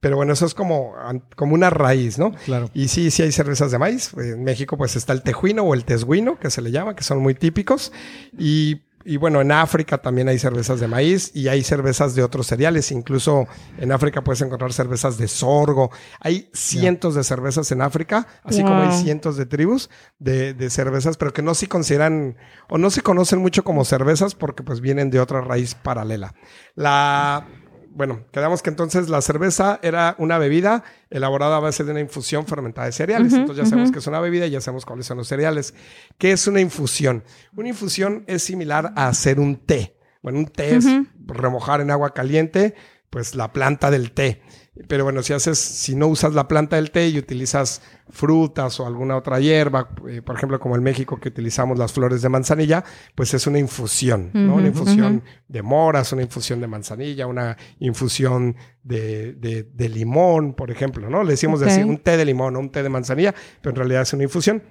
[0.00, 0.94] Pero bueno, eso es como,
[1.36, 2.32] como una raíz, ¿no?
[2.44, 2.70] Claro.
[2.74, 4.12] Y sí, sí hay cervezas de maíz.
[4.16, 7.18] En México pues está el tejuino o el tesguino, que se le llama, que son
[7.18, 7.92] muy típicos.
[8.38, 12.46] Y, y bueno, en África también hay cervezas de maíz y hay cervezas de otros
[12.46, 12.90] cereales.
[12.90, 13.46] Incluso
[13.78, 15.90] en África puedes encontrar cervezas de sorgo.
[16.20, 21.16] Hay cientos de cervezas en África, así como hay cientos de tribus de, de cervezas,
[21.16, 22.36] pero que no se consideran
[22.68, 26.34] o no se conocen mucho como cervezas porque pues vienen de otra raíz paralela.
[26.74, 27.46] La
[27.94, 32.44] bueno, quedamos que entonces la cerveza era una bebida elaborada a base de una infusión
[32.44, 33.32] fermentada de cereales.
[33.32, 35.74] Entonces ya sabemos que es una bebida y ya sabemos cuáles son los cereales.
[36.18, 37.22] ¿Qué es una infusión?
[37.56, 39.96] Una infusión es similar a hacer un té.
[40.22, 40.86] Bueno, un té es
[41.24, 42.74] remojar en agua caliente,
[43.10, 44.42] pues la planta del té.
[44.88, 48.86] Pero bueno, si haces, si no usas la planta del té y utilizas frutas o
[48.86, 52.84] alguna otra hierba, eh, por ejemplo, como en México que utilizamos las flores de manzanilla,
[53.14, 54.56] pues es una infusión, ¿no?
[54.56, 60.72] Una infusión de moras, una infusión de manzanilla, una infusión de, de- de limón, por
[60.72, 61.22] ejemplo, ¿no?
[61.22, 63.32] Le decimos decir un té de limón o un té de manzanilla,
[63.62, 64.62] pero en realidad es una infusión.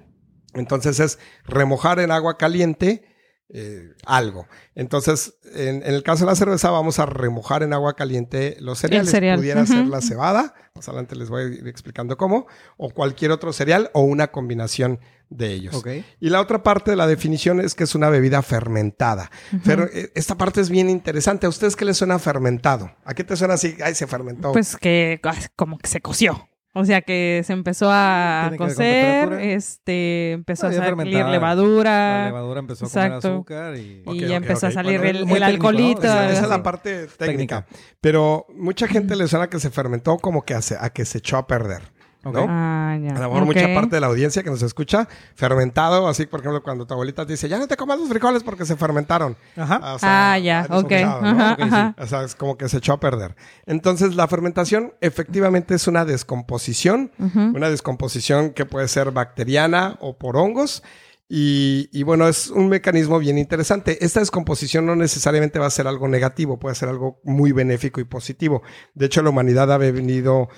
[0.52, 3.02] Entonces es remojar en agua caliente
[3.50, 4.46] eh, algo.
[4.74, 8.78] Entonces, en, en el caso de la cerveza, vamos a remojar en agua caliente los
[8.78, 9.10] cereales.
[9.10, 9.36] cereal.
[9.38, 13.52] Pudiera ser la cebada, más adelante les voy a ir explicando cómo, o cualquier otro
[13.52, 14.98] cereal o una combinación
[15.30, 15.74] de ellos.
[16.20, 19.30] Y la otra parte de la definición es que es una bebida fermentada.
[19.64, 21.46] Fer- eh, esta parte es bien interesante.
[21.46, 22.94] ¿A ustedes qué les suena fermentado?
[23.04, 23.76] ¿A qué te suena así?
[23.82, 24.52] Ay, se fermentó.
[24.52, 25.20] Pues que
[25.56, 26.48] como que se coció.
[26.76, 31.24] O sea que se empezó a Tiene cocer, este, empezó a salir fermentada.
[31.26, 32.24] La levadura.
[32.26, 33.28] levadura empezó a comer Exacto.
[33.28, 34.02] azúcar y...
[34.32, 36.02] Empezó a salir Bueno, el, alcoholito.
[36.02, 37.16] Esa, es la parte técnica.
[37.64, 37.66] Técnica.
[38.00, 41.18] Pero mucha gente le suena que se fermentó como que a, se- a que se
[41.18, 41.93] echó a perder.
[42.24, 42.34] Ok.
[42.34, 42.46] ¿no?
[42.48, 43.10] Ah, ya.
[43.16, 46.62] A lo mejor mucha parte de la audiencia que nos escucha, fermentado, así por ejemplo
[46.62, 49.36] cuando tu abuelita te dice, ya no te comas los frijoles porque se fermentaron.
[49.56, 49.94] Ajá.
[49.94, 50.90] o sea, Ah, ya, ok.
[50.92, 51.28] escuchado, ¿no?
[51.28, 51.64] Ajá, Ok, sí.
[51.68, 51.94] ajá.
[51.98, 53.36] O sea, es como que se echó a perder.
[53.66, 57.10] Entonces, la fermentación efectivamente es una descomposición,
[57.54, 60.82] una descomposición que puede ser bacteriana o por hongos.
[61.26, 64.04] Y, y bueno, es un mecanismo bien interesante.
[64.04, 68.04] Esta descomposición no necesariamente va a ser algo negativo, puede ser algo muy benéfico y
[68.04, 68.62] positivo.
[68.92, 70.48] De hecho, la humanidad ha venido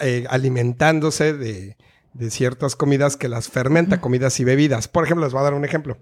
[0.00, 1.76] eh, alimentándose de,
[2.14, 4.88] de ciertas comidas que las fermenta, comidas y bebidas.
[4.88, 5.98] Por ejemplo, les voy a dar un ejemplo.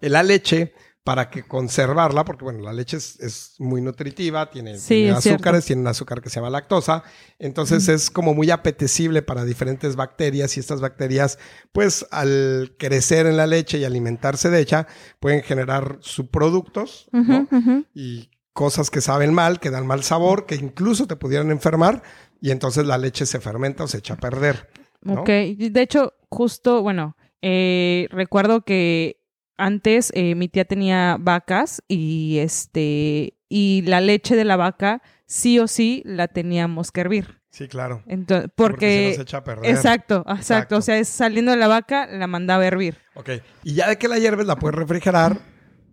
[0.00, 0.74] La leche
[1.04, 5.22] para que conservarla, porque bueno, la leche es, es muy nutritiva, tiene, Sí, tiene es
[5.22, 5.36] cierto.
[5.36, 7.02] azúcares, tiene un azúcar que se llama lactosa,
[7.38, 11.38] entonces es como muy apetecible para diferentes bacterias y estas bacterias,
[11.72, 14.86] pues al crecer en la leche y alimentarse de ella,
[15.18, 17.86] pueden generar subproductos, ujú.
[17.94, 22.02] y cosas que saben mal, que dan mal sabor, que incluso te pudieran enfermar
[22.40, 24.68] y entonces la leche se fermenta o se echa a perder.
[25.02, 25.20] ¿no?
[25.22, 29.20] Ok, de hecho, justo, bueno, eh, recuerdo que
[29.56, 35.58] antes eh, mi tía tenía vacas y este y la leche de la vaca sí
[35.58, 37.40] o sí la teníamos que hervir.
[37.50, 38.02] Sí, claro.
[38.06, 39.70] Entonces, porque se echa a perder.
[39.70, 40.76] exacto, exacto, Exacto.
[40.76, 42.98] o sea, es saliendo de la vaca la mandaba a hervir.
[43.14, 43.30] Ok.
[43.64, 45.38] Y ya de que la hierves, la puedes refrigerar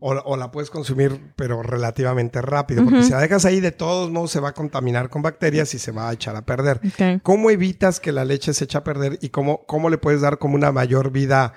[0.08, 2.84] o, o la puedes consumir, pero relativamente rápido.
[2.84, 5.80] Porque si la dejas ahí, de todos modos se va a contaminar con bacterias y
[5.80, 6.80] se va a echar a perder.
[7.24, 10.38] ¿Cómo evitas que la leche se eche a perder y cómo, cómo le puedes dar
[10.38, 11.54] como una mayor vida?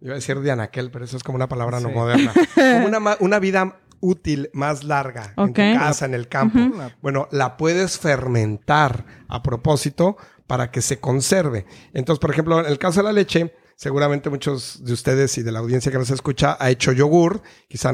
[0.00, 2.32] Iba a decir de anaquel, pero eso es como una palabra no moderna.
[2.56, 6.58] Como una, vida útil más larga en tu casa, en el campo.
[7.02, 10.16] Bueno, la puedes fermentar a propósito
[10.48, 11.66] para que se conserve.
[11.94, 15.50] Entonces, por ejemplo, en el caso de la leche, seguramente muchos de ustedes y de
[15.50, 17.42] la audiencia que nos escucha ha hecho yogur.
[17.66, 17.92] Quizá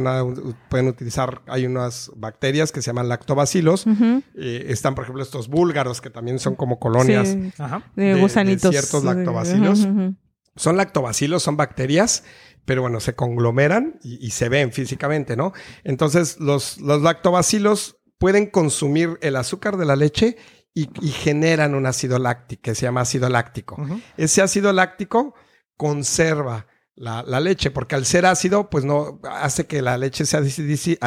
[0.69, 3.87] pueden utilizar, hay unas bacterias que se llaman lactobacilos.
[4.35, 7.29] Eh, están, por ejemplo, estos búlgaros que también son como colonias.
[7.29, 7.37] Sí,
[7.97, 8.71] de, de- de gusanitos.
[8.71, 9.89] ciertos lactobacilos.
[10.57, 12.23] Son lactobacilos, son bacterias,
[12.67, 15.55] pero bueno, se conglomeran y, y se ven físicamente, ¿no?
[15.85, 20.37] Entonces, los, los lactobacilos pueden consumir el azúcar de la leche
[20.75, 23.77] y, y generan un ácido láctico que se llama ácido láctico.
[24.19, 25.35] Ese ácido láctico
[25.79, 30.37] conserva la, la leche, porque al ser ácido, pues no hace que la leche se,
[30.39, 30.99] adisi-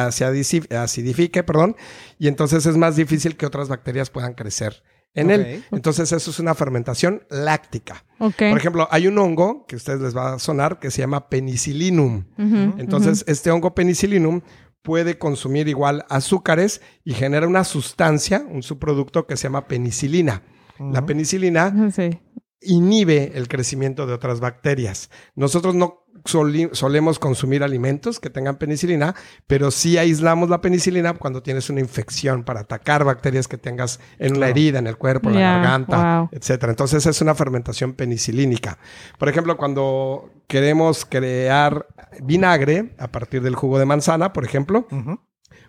[0.74, 1.76] acidifique, perdón,
[2.18, 4.82] y entonces es más difícil que otras bacterias puedan crecer
[5.14, 5.62] en él.
[5.70, 8.06] Entonces, eso es una fermentación láctica.
[8.48, 11.28] Por ejemplo, hay un hongo que a ustedes les va a sonar que se llama
[11.28, 12.24] penicillinum.
[12.38, 14.40] Ujú, Entonces, este hongo penicillinum
[14.80, 20.42] puede consumir igual azúcares y genera una sustancia, un subproducto que se llama penicilina.
[20.78, 21.90] La penicilina.
[21.94, 22.18] Sí.
[22.62, 25.10] Inhibe el crecimiento de otras bacterias.
[25.34, 29.14] Nosotros no solemos consumir alimentos que tengan penicilina,
[29.46, 34.36] pero sí aislamos la penicilina cuando tienes una infección para atacar bacterias que tengas en
[34.36, 36.28] una herida, en el cuerpo, en la garganta, wow.
[36.32, 36.72] etcétera.
[36.72, 38.78] Entonces es una fermentación penicilínica.
[39.18, 41.86] Por ejemplo, cuando queremos crear
[42.22, 44.86] vinagre a partir del jugo de manzana, por ejemplo,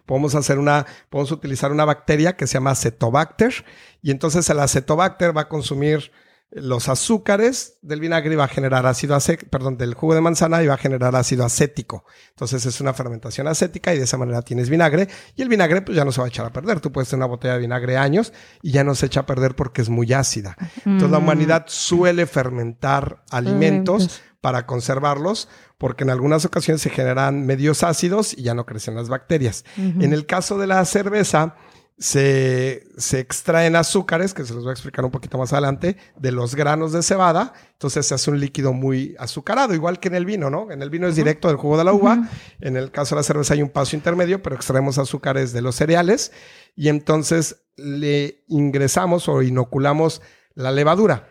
[0.05, 3.65] podemos hacer una, podemos utilizar una bacteria que se llama Acetobacter
[4.01, 6.11] y entonces el Acetobacter va a consumir
[6.55, 10.67] los azúcares del vinagre va a generar ácido acético, perdón, del jugo de manzana y
[10.67, 12.05] va a generar ácido acético.
[12.29, 15.95] Entonces es una fermentación acética y de esa manera tienes vinagre y el vinagre pues
[15.95, 16.79] ya no se va a echar a perder.
[16.79, 19.55] Tú puedes tener una botella de vinagre años y ya no se echa a perder
[19.55, 20.55] porque es muy ácida.
[20.85, 21.23] Entonces la Mm.
[21.23, 28.43] humanidad suele fermentar alimentos para conservarlos porque en algunas ocasiones se generan medios ácidos y
[28.43, 29.63] ya no crecen las bacterias.
[29.77, 31.55] En el caso de la cerveza,
[31.97, 36.31] se, se extraen azúcares, que se los voy a explicar un poquito más adelante, de
[36.31, 37.53] los granos de cebada.
[37.73, 40.71] Entonces se hace un líquido muy azucarado, igual que en el vino, ¿no?
[40.71, 42.29] En el vino es directo del jugo de la uva.
[42.59, 45.75] En el caso de la cerveza hay un paso intermedio, pero extraemos azúcares de los
[45.75, 46.31] cereales
[46.75, 50.21] y entonces le ingresamos o inoculamos
[50.55, 51.27] la levadura.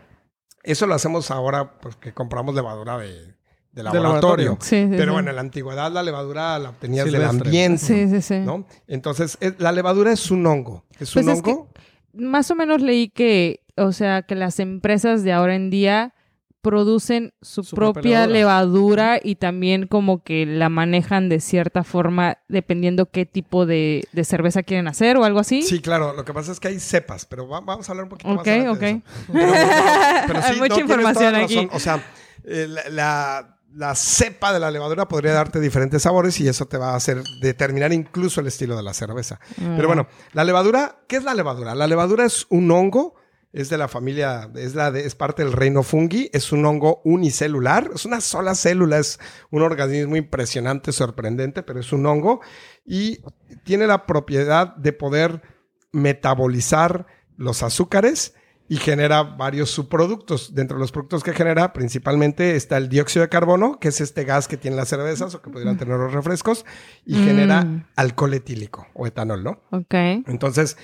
[0.62, 3.34] Eso lo hacemos ahora porque compramos levadura de,
[3.72, 4.02] de laboratorio.
[4.48, 4.58] laboratorio.
[4.60, 5.10] Sí, sí, Pero sí.
[5.12, 7.78] bueno, en la antigüedad la levadura la obtenías del ambiente.
[7.78, 8.38] Sí, sí, sí.
[8.40, 8.66] ¿no?
[8.86, 10.84] Entonces, es- la levadura es un hongo.
[10.98, 11.68] Es un Pues es hongo.
[12.14, 16.14] Más o menos leí que, o sea, que las empresas de ahora en día
[16.60, 18.36] producen su, Su propia propia levadura.
[19.16, 24.24] levadura y también como que la manejan de cierta forma dependiendo qué tipo de, de
[24.24, 25.62] cerveza quieren hacer o algo así.
[25.62, 26.12] Sí, claro.
[26.12, 28.46] Lo que pasa es que hay cepas, pero va- vamos a hablar un poquito Ok,
[28.46, 28.78] más ok.
[28.80, 29.02] de eso.
[29.32, 31.54] Pero, Hay mucha no, información aquí.
[31.56, 31.70] razón.
[31.72, 32.04] O sea,
[32.44, 36.76] eh, la, la- la cepa de la levadura podría darte diferentes sabores y eso te
[36.78, 39.40] va a hacer determinar incluso el estilo de la cerveza.
[39.60, 39.74] Ah.
[39.76, 41.74] Pero bueno, la levadura, ¿qué es la levadura?
[41.74, 43.14] La levadura es un hongo,
[43.52, 47.02] es de la familia, es, la de- es parte del reino fungi, es un hongo
[47.04, 49.18] unicelular, es una sola célula, es
[49.50, 52.40] un organismo impresionante, sorprendente, pero es un hongo
[52.86, 53.20] y
[53.64, 55.42] tiene la propiedad de poder
[55.92, 57.06] metabolizar
[57.36, 58.34] los azúcares
[58.72, 60.54] y genera varios subproductos.
[60.54, 64.24] Dentro de los productos que genera, principalmente está el dióxido de carbono, que es este
[64.24, 66.64] gas que tienen las cervezas o que pudieran tener los refrescos,
[67.04, 67.24] y Mm.
[67.26, 69.60] genera alcohol etílico o etanol, ¿no?
[69.72, 69.92] Ok.
[70.26, 70.78] Entonces,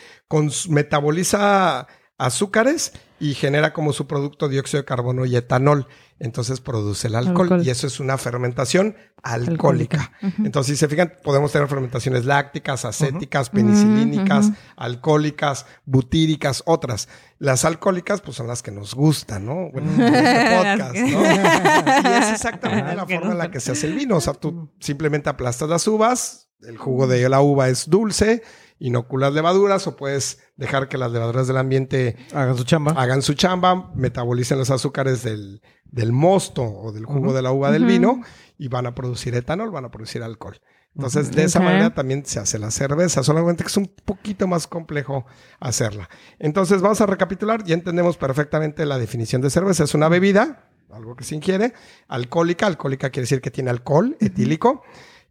[0.68, 1.86] metaboliza
[2.18, 5.86] azúcares y genera como su producto dióxido de carbono y etanol.
[6.20, 7.66] Entonces produce el alcohol, Alcohol.
[7.66, 10.10] y eso es una fermentación alcohólica.
[10.20, 10.42] Alcohólica.
[10.44, 17.08] Entonces, si se fijan, podemos tener fermentaciones lácticas, acéticas, penicilínicas, alcohólicas, butíricas, otras.
[17.38, 19.70] Las alcohólicas, pues son las que nos gustan, ¿no?
[19.70, 22.10] Bueno, en este podcast, ¿no?
[22.10, 24.16] y es exactamente la forma en la que se hace el vino.
[24.16, 28.42] O sea, tú simplemente aplastas las uvas, el jugo de la uva es dulce,
[28.80, 32.92] inoculas levaduras o puedes dejar que las levaduras del ambiente Hagan su chamba.
[32.92, 37.70] hagan su chamba, metabolicen los azúcares del, del mosto o del jugo de la uva
[37.70, 38.20] del vino
[38.58, 40.60] y van a producir etanol, van a producir alcohol.
[40.94, 44.66] Entonces, de esa manera también se hace la cerveza, solamente que es un poquito más
[44.66, 45.26] complejo
[45.60, 46.08] hacerla.
[46.40, 49.84] Entonces, vamos a recapitular, ya entendemos perfectamente la definición de cerveza.
[49.84, 51.72] Es una bebida, algo que se ingiere,
[52.08, 54.82] alcohólica, alcohólica quiere decir que tiene alcohol, etílico,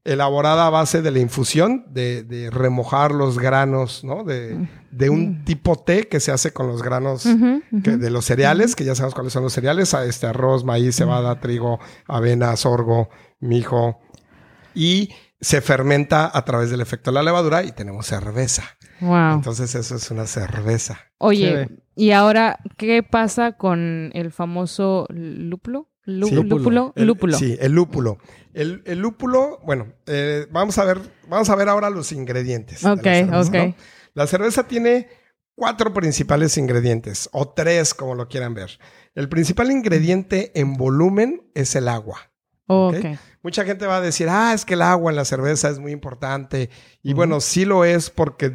[0.04, 4.24] elaborada a base de la infusión, de, de remojar los granos, ¿no?
[4.24, 7.28] De, de un tipo té que se hace con los granos
[7.84, 10.96] que de los cereales, que ya sabemos cuáles son los cereales, a este arroz, maíz,
[10.96, 14.00] cebada, trigo, avena, sorgo, mijo,
[14.74, 18.64] y se fermenta a través del efecto de la levadura y tenemos cerveza.
[19.02, 19.34] Wow.
[19.34, 21.00] Entonces eso es una cerveza.
[21.20, 25.90] Oye, y ahora, ¿qué pasa con el famoso lúpulo?
[26.08, 26.36] Lú- Sí.
[26.36, 27.38] lúpulo, El- lúpulo.
[27.38, 28.18] Sí, el lúpulo.
[28.54, 32.82] El, el lúpulo, bueno, eh, vamos a ver, vamos a ver ahora los ingredientes.
[32.82, 33.54] de la Ok, cerveza, ok.
[33.56, 33.76] ¿no?
[34.16, 35.10] La cerveza tiene
[35.54, 38.80] cuatro principales ingredientes, o tres, como lo quieran ver.
[39.16, 42.32] El principal ingrediente en volumen es el agua.
[42.68, 42.96] Ok.
[42.98, 43.06] Ok.
[43.44, 45.92] Mucha gente va a decir, ah, es que el agua en la cerveza es muy
[45.92, 46.70] importante.
[47.02, 48.52] Y bueno, sí lo es porque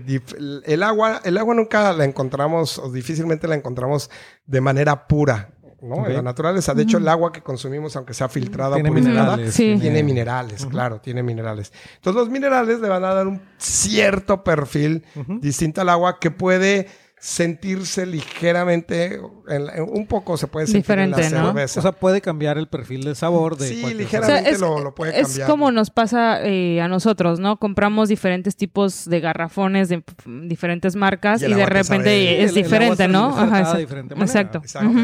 [0.66, 4.10] el agua, el agua nunca la encontramos o difícilmente la encontramos
[4.44, 5.96] de manera pura, ¿no?
[5.96, 6.08] Ok.
[6.08, 6.74] En la naturaleza.
[6.74, 9.54] De hecho, el agua que consumimos, aunque sea filtrada o Tiene purificada, minerales.
[9.54, 9.76] Sí.
[9.80, 11.72] tiene minerales, claro, tiene minerales.
[11.96, 15.04] Entonces, los minerales le van a dar un cierto perfil
[15.40, 21.16] distinto al agua que puede sentirse ligeramente, en un poco se puede sentir en la
[21.16, 21.46] Diferente, ¿no?
[21.48, 21.80] cerveza.
[21.80, 24.42] O sea, puede cambiar el perfil de sabor de Sí, cualquier O ligeramente.
[24.42, 25.48] sea, es, lo- lo puede es cambiar.
[25.48, 27.58] como nos pasa eh, a nosotros, ¿no?
[27.58, 30.12] Compramos diferentes tipos de garrafones de p-
[30.46, 33.30] diferentes marcas Y de repente es el diferente, ¿no?
[33.30, 33.78] exacto.
[33.78, 34.24] diferente manera.
[34.40, 34.62] Exacto.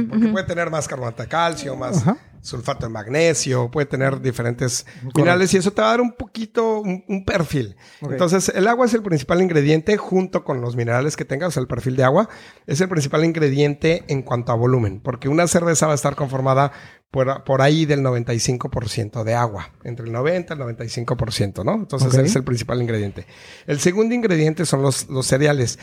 [0.09, 2.05] Porque puede tener más carbonato de calcio, más
[2.40, 6.79] sulfato de magnesio, puede tener diferentes minerales y eso te va a dar un poquito,
[6.81, 7.74] un, un perfil.
[8.01, 11.61] Entonces, el agua es el principal ingrediente junto con los minerales que tenga, o sea,
[11.61, 12.29] el perfil de agua,
[12.66, 16.72] es el principal ingrediente en cuanto a volumen, porque una cerveza va a estar conformada
[17.11, 21.74] por, por ahí del 95% de agua, entre el 90 y el 95%, ¿no?
[21.74, 22.14] Entonces, Ok.
[22.14, 23.27] ese es el principal ingrediente.
[23.66, 25.79] El segundo ingrediente son los, los cereales.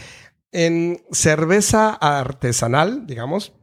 [0.51, 3.53] En cerveza artesanal, digamos,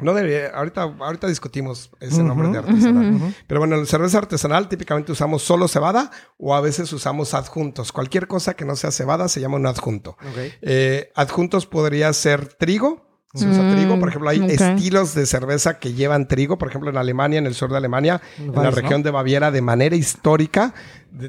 [0.00, 3.14] no debería, ahorita, ahorita discutimos ese nombre de artesanal.
[3.16, 3.32] Ujú.
[3.48, 7.90] Pero bueno, en cerveza artesanal típicamente usamos solo cebada o a veces usamos adjuntos.
[7.90, 10.10] Cualquier cosa que no sea cebada se llama un adjunto.
[10.10, 10.38] Ok.
[10.62, 13.07] Eh, adjuntos podría ser trigo.
[13.34, 14.00] Se usa Mm, trigo.
[14.00, 16.56] Por ejemplo, hay estilos de cerveza que llevan trigo.
[16.56, 19.60] Por ejemplo, en Alemania, en el sur de Alemania, en la región de Baviera, de
[19.60, 20.72] manera histórica,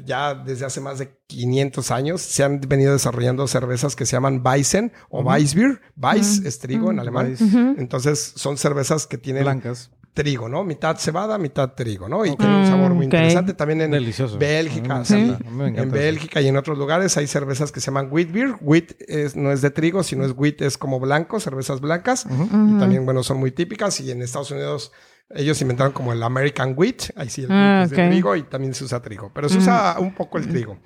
[0.06, 4.40] ya desde hace más de 500 años, se han venido desarrollando cervezas que se llaman
[4.44, 5.80] Weizen o Weissbier.
[5.96, 7.36] Weiss es trigo en alemán.
[7.78, 9.90] Entonces, son cervezas que tienen Blancas.
[10.12, 10.64] Trigo, ¿no?
[10.64, 12.26] Mitad cebada, mitad trigo, ¿no?
[12.26, 13.54] Y tiene un sabor muy interesante.
[13.54, 14.36] También en Delicioso.
[14.38, 15.14] Bélgica, sí.
[15.14, 15.90] en eso.
[15.90, 18.54] Bélgica y en otros lugares hay cervezas que se llaman wheat beer.
[18.60, 22.26] Wheat es- no es de trigo, sino es wheat, es como blanco, cervezas blancas.
[22.26, 24.00] Y también, bueno, son muy típicas.
[24.00, 24.92] Y en Estados Unidos
[25.32, 27.10] ellos inventaron como el American wheat.
[27.16, 29.30] Ahí sí el Ah, wheat es de trigo y también se usa trigo.
[29.32, 30.78] Pero se usa un poco el trigo.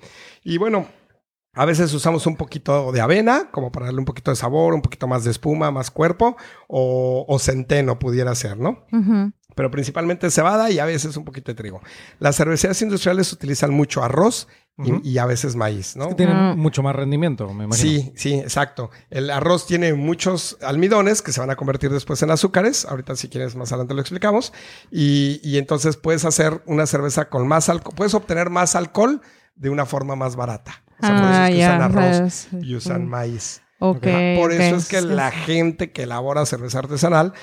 [0.43, 0.87] Y bueno,
[1.55, 4.81] a veces usamos un poquito de avena, como para darle un poquito de sabor, un
[4.81, 6.35] poquito más de espuma, más cuerpo,
[6.67, 8.85] o, o centeno pudiera ser, ¿no?
[9.55, 11.81] Pero principalmente cebada y a veces un poquito de trigo.
[12.19, 14.49] Las cervecerías industriales utilizan mucho arroz
[15.03, 16.03] y, a veces maíz, ¿no?
[16.03, 16.53] Es que tienen Ah.
[16.57, 17.89] mucho más rendimiento, me imagino.
[17.89, 18.89] Sí, sí, exacto.
[19.09, 22.83] El arroz tiene muchos almidones que se van a convertir después en azúcares.
[22.83, 24.51] Ahorita, si quieres, más adelante lo explicamos.
[24.91, 27.93] Y, y entonces puedes hacer una cerveza con más alcohol.
[27.95, 29.21] Puedes obtener más alcohol
[29.55, 30.83] de una forma más barata.
[31.01, 33.61] O sea, por eso Ah, es que ya, usan arroz y usan maíz.
[33.79, 34.07] Ok.
[34.07, 35.37] Ajá, Por eso es que sí, la sí.
[35.45, 37.33] gente que elabora cerveza artesanal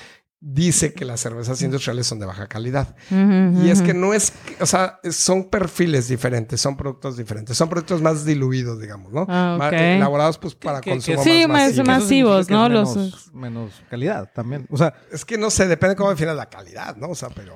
[0.45, 2.95] dice que las cervezas industriales son de baja calidad.
[3.09, 8.01] Y es que no es, o sea, son perfiles diferentes, son productos diferentes, son productos
[8.01, 9.25] más diluidos, digamos, ¿no?
[9.29, 9.79] Ah, Más ok.
[9.79, 11.85] elaborados pues para Que- que- consumo Sí, más más- masivo.
[11.85, 12.63] más- masivos, que ¿no?
[12.67, 14.67] Menos, Los- menos calidad también.
[14.69, 17.09] O sea, Es que no sé, depende cómo definas la calidad, ¿no?
[17.09, 17.55] O sea, pero,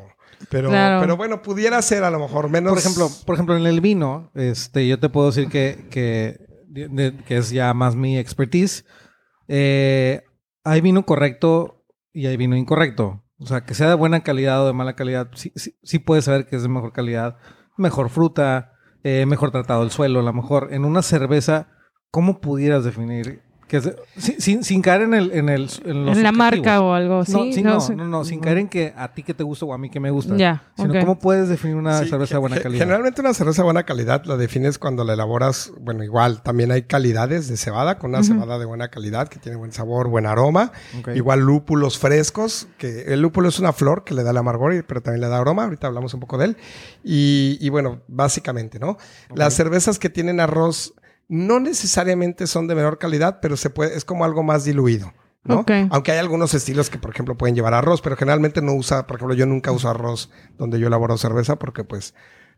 [0.50, 1.02] pero, Claro.
[1.02, 2.72] pero bueno, pudiera ser a lo mejor menos.
[2.72, 6.40] por ejemplo, por ejemplo, en el vino, este, yo te puedo decir que, que,
[7.26, 8.86] que es ya más mi expertise.
[9.48, 10.24] Eh,
[10.64, 13.24] hay vino correcto y hay vino incorrecto.
[13.40, 16.26] O sea, que sea de buena calidad o de mala calidad, sí, sí, sí puedes
[16.26, 17.38] saber que es de mejor calidad,
[17.78, 18.74] mejor fruta,
[19.04, 21.68] eh, mejor tratado el suelo, a lo mejor en una cerveza,
[22.10, 26.16] ¿cómo pudieras definir Que es- sin, sin, sin caer en el en, el, en los
[26.18, 27.34] En la marca o algo así.
[27.34, 27.96] No, sí, no, sé.
[27.96, 30.00] no, no, sin caer en que a ti que te gusta o a mí que
[30.00, 30.38] me gusta.
[30.38, 32.80] Ya, Sino cómo puedes definir una Sí, cerveza de buena calidad.
[32.86, 36.84] Generalmente una cerveza de buena calidad la defines cuando la elaboras, bueno, igual también hay
[36.84, 40.72] calidades de cebada, con una cebada de buena calidad que tiene buen sabor, buen aroma.
[41.00, 41.10] Ok.
[41.16, 45.02] Igual lúpulos frescos, que el lúpulo es una flor que le da el amargor, pero
[45.02, 45.66] también le da aroma.
[45.66, 46.58] Ahorita hablamos un poco de él.
[47.04, 48.98] Y, y bueno, básicamente, ¿no?
[49.36, 50.94] Las cervezas que tienen arroz
[51.28, 55.14] no necesariamente son de menor calidad, pero se puede, es como algo más diluido.
[55.44, 55.60] ¿no?
[55.92, 59.16] Aunque hay algunos estilos que, por ejemplo, pueden llevar arroz, pero generalmente no usa, por
[59.18, 62.14] ejemplo, yo nunca uso arroz donde yo elaboro cerveza porque pues,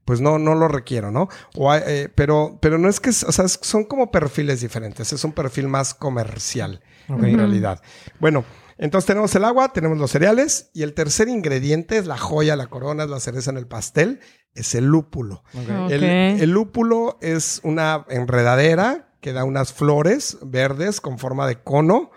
[0.05, 1.29] pues no, no lo requiero, ¿no?
[1.55, 5.13] O hay, eh, pero, pero no es que, o sea, es- son como perfiles diferentes.
[5.13, 7.81] Es un perfil más comercial, en realidad.
[8.19, 8.43] Bueno,
[8.79, 12.67] entonces tenemos el agua, tenemos los cereales y el tercer ingrediente es la joya, la
[12.67, 14.21] corona, es la cereza en el pastel,
[14.55, 15.43] es el lúpulo.
[15.89, 22.11] El lúpulo es una enredadera que da unas flores verdes con forma de cono,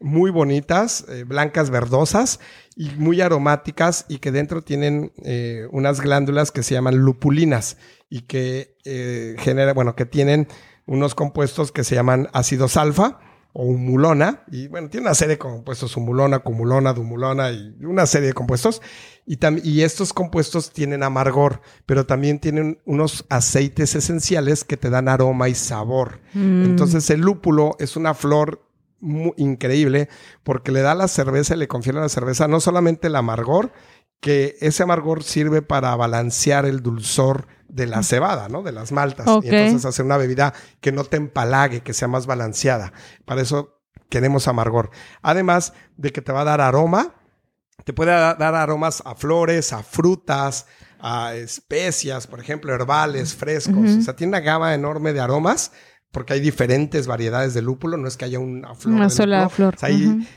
[0.00, 2.40] muy bonitas, eh, blancas verdosas
[2.74, 7.76] y muy aromáticas y que dentro tienen eh, unas glándulas que se llaman lupulinas
[8.10, 10.48] y que eh, genera, bueno, que tienen
[10.86, 13.20] unos compuestos que se llaman ácidos alfa
[13.52, 18.28] o humulona, y bueno, tiene una serie de compuestos, humulona, cumulona, dumulona y una serie
[18.28, 18.82] de compuestos,
[19.26, 25.08] y, y estos compuestos tienen amargor, pero también tienen unos aceites esenciales que te dan
[25.08, 26.20] aroma y sabor.
[26.34, 26.64] Mm.
[26.64, 28.62] Entonces el lúpulo es una flor
[29.36, 30.08] increíble
[30.42, 33.16] porque le da a la cerveza y le confiere a la cerveza no solamente el
[33.16, 33.72] amargor,
[34.20, 38.62] que ese amargor sirve para balancear el dulzor de la cebada, ¿no?
[38.62, 39.26] De las maltas.
[39.44, 42.92] Y entonces hacer una bebida que no te empalague, que sea más balanceada.
[43.24, 44.90] Para eso queremos amargor.
[45.22, 47.14] Además de que te va a dar aroma,
[47.84, 50.66] te puede da- dar aromas a flores, a frutas,
[51.00, 53.90] a especias, por ejemplo, herbales, frescos.
[53.98, 55.72] O sea, tiene una gama enorme de aromas
[56.10, 57.96] porque hay diferentes variedades de lúpulo.
[57.98, 58.94] No es que haya una flor.
[58.94, 59.50] Una de sola lúpulo.
[59.54, 59.74] flor.
[59.76, 60.28] O sea, hay.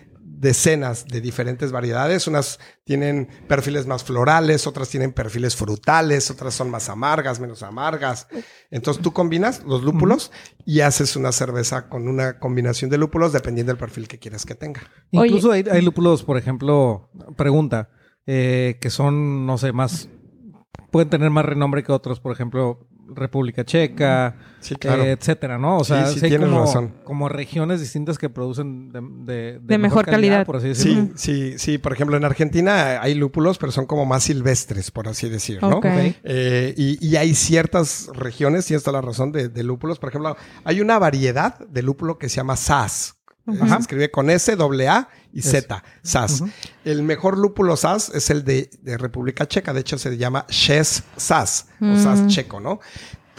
[0.41, 2.27] Decenas de diferentes variedades.
[2.27, 8.27] Unas tienen perfiles más florales, otras tienen perfiles frutales, otras son más amargas, menos amargas.
[8.71, 10.31] Entonces tú combinas los lúpulos
[10.65, 14.55] y haces una cerveza con una combinación de lúpulos dependiendo del perfil que quieras que
[14.55, 14.81] tenga.
[15.11, 17.89] Incluso hay, hay lúpulos, por ejemplo, pregunta,
[18.25, 20.09] eh, que son, no sé, más,
[20.89, 25.03] pueden tener más renombre que otros, por ejemplo, República Checa, Sí, claro.
[25.03, 25.77] eh, etcétera, ¿no?
[25.77, 26.93] O sea, Sí, sí, sí hay tienes como, razón.
[27.03, 29.01] como regiones distintas que producen de,
[29.33, 30.45] de- De mejor calidad.
[30.45, 31.09] por así decirlo.
[31.15, 31.77] Sí, sí, sí.
[31.77, 35.77] Por ejemplo, en Argentina hay lúpulos, pero son como más silvestres, por así decirlo, ¿no?
[35.77, 35.85] Ok.
[36.23, 39.97] Eh, y, y hay ciertas regiones, tienes toda la razón, de, de lúpulos.
[39.99, 43.15] Por ejemplo, hay una variedad de lúpulo que se llama SAS.
[43.59, 43.75] Ajá.
[43.75, 45.51] Se escribe con S, doble A y Eso.
[45.51, 46.43] Z, SAS.
[46.85, 49.73] El mejor lúpulo SAS es el de, de República Checa.
[49.73, 52.79] De hecho, se llama Ches SAS o SAS checo, ¿no?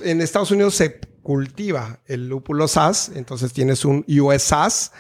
[0.02, 4.92] En Estados Unidos se cultiva el lúpulo SAS, entonces tienes un US SAS,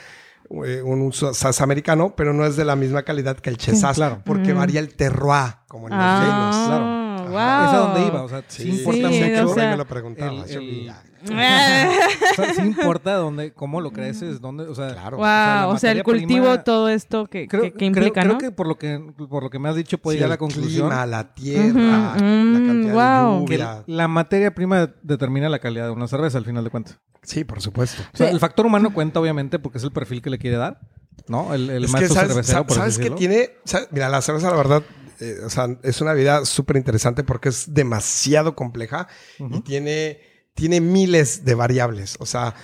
[0.64, 4.22] eh, un SAS americano, pero no es de la misma calidad que el Chesas, claro.
[4.24, 6.56] porque varía el terroir, como en los vinos.
[6.56, 7.30] Ah, claro.
[7.30, 7.68] wow.
[7.68, 9.50] Es a donde iba, o sea, sí, Sí, importa Sí, mucho.
[9.50, 10.50] o sea, me lo preguntabas.
[10.50, 10.56] el-
[10.88, 10.92] el-.
[12.32, 15.16] O sea, sí importa dónde, cómo lo creces, dónde, o sea, Claro.
[15.18, 18.38] Wow, o sea, el cultivo, prima- todo esto que, creo, que, que implica, creo, ¿no?
[18.38, 18.98] creo que por lo que
[19.28, 21.72] por lo que me has dicho puedo Sí, llegar a la conclusión clima, la tierra,
[21.74, 23.40] la mm, cantidad wow.
[23.40, 23.84] de que lluvia.
[23.86, 26.98] la materia prima determina la calidad de una cerveza al final de cuentas.
[27.22, 28.02] Sí, por supuesto.
[28.12, 28.32] O sea, Sí.
[28.32, 30.80] el factor humano cuenta obviamente porque es el perfil que le quiere dar,
[31.28, 31.54] ¿no?
[31.54, 33.16] El, el Es que maestro sabes, cervecero, por sabes que decirlo.
[33.18, 33.50] tiene,
[33.92, 34.82] mira, la cerveza, la verdad,
[35.20, 39.06] eh, o sea, es una vida súper interesante porque es demasiado compleja
[39.38, 40.18] y tiene,
[40.54, 42.16] tiene miles de variables.
[42.20, 42.54] O sea,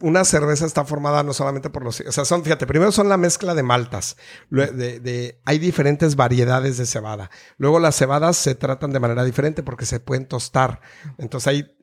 [0.00, 3.16] una cerveza está formada no solamente por los, o sea, son, fíjate, primero son la
[3.16, 4.16] mezcla de maltas,
[4.50, 7.30] de- hay diferentes variedades de cebada.
[7.56, 10.80] Luego las cebadas se tratan de manera diferente porque se pueden tostar.
[11.18, 11.76] Entonces hay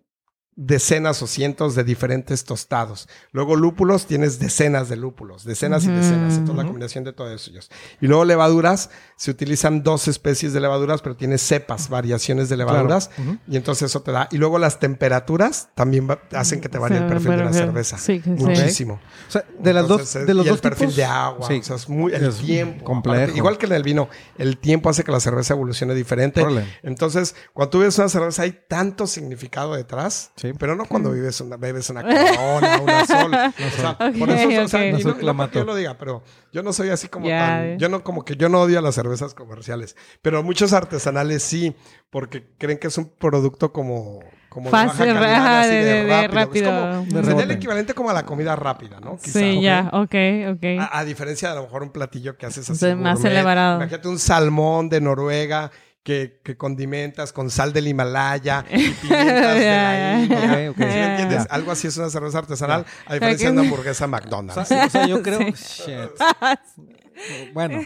[0.61, 3.07] decenas o cientos de diferentes tostados.
[3.31, 7.71] Luego lúpulos, tienes decenas de lúpulos, decenas y decenas, entonces la combinación de todos ellos.
[8.01, 13.09] Y luego levaduras, se utilizan dos especies de levaduras, pero tienes cepas, variaciones de levaduras,
[13.47, 14.27] y entonces eso te da.
[14.31, 17.53] Y luego las temperaturas también va- hacen que te varíe el Sí, perfil de la
[17.53, 17.97] cerveza.
[17.97, 18.21] Sí.
[18.25, 18.99] Muchísimo.
[19.29, 21.59] O sea, de las dos, de los y dos el perfil de agua, Sí.
[21.59, 22.83] o sea, es muy el Es tiempo.
[22.83, 23.17] complejo.
[23.17, 26.45] aparte, igual que en el vino, el tiempo hace que la cerveza evolucione diferente.
[26.83, 30.48] Entonces, cuando tú ves una cerveza hay tanto significado detrás, Sí.
[30.57, 33.31] Pero no cuando vives una, bebes una corona, una sol.
[33.67, 35.13] O sea, por eso, o sea, No soy
[35.53, 37.77] yo lo diga, pero yo no soy así como tan, eh.
[37.79, 41.75] yo no como que yo no odio a las cervezas comerciales, pero muchos artesanales sí,
[42.09, 44.19] porque creen que es un producto como
[44.49, 46.71] como de baja Fácil, calidad, así de- de- de Es rápido.
[46.71, 49.17] como- sería el equivalente como a la comida rápida, ¿no?
[49.17, 49.37] Quizá.
[49.39, 50.15] Sí, ya, ok,
[50.55, 50.63] ok.
[50.79, 52.83] A, a diferencia de a lo mejor un platillo que haces así.
[52.83, 53.75] Sí, más elaborado.
[53.77, 55.69] Imagínate un salmón de Noruega
[56.09, 60.37] que, que condimentas con sal del Himalaya y pimientas de la India.
[60.37, 60.77] Ok, ok.
[60.77, 61.47] ¿Sí me entiendes?
[61.51, 64.67] Algo así es una cerveza artesanal, a diferencia de una hamburguesa O McDonald's.
[64.67, 65.39] sea, o sea, yo creo.
[65.39, 65.87] Shit.
[67.53, 67.81] Bueno,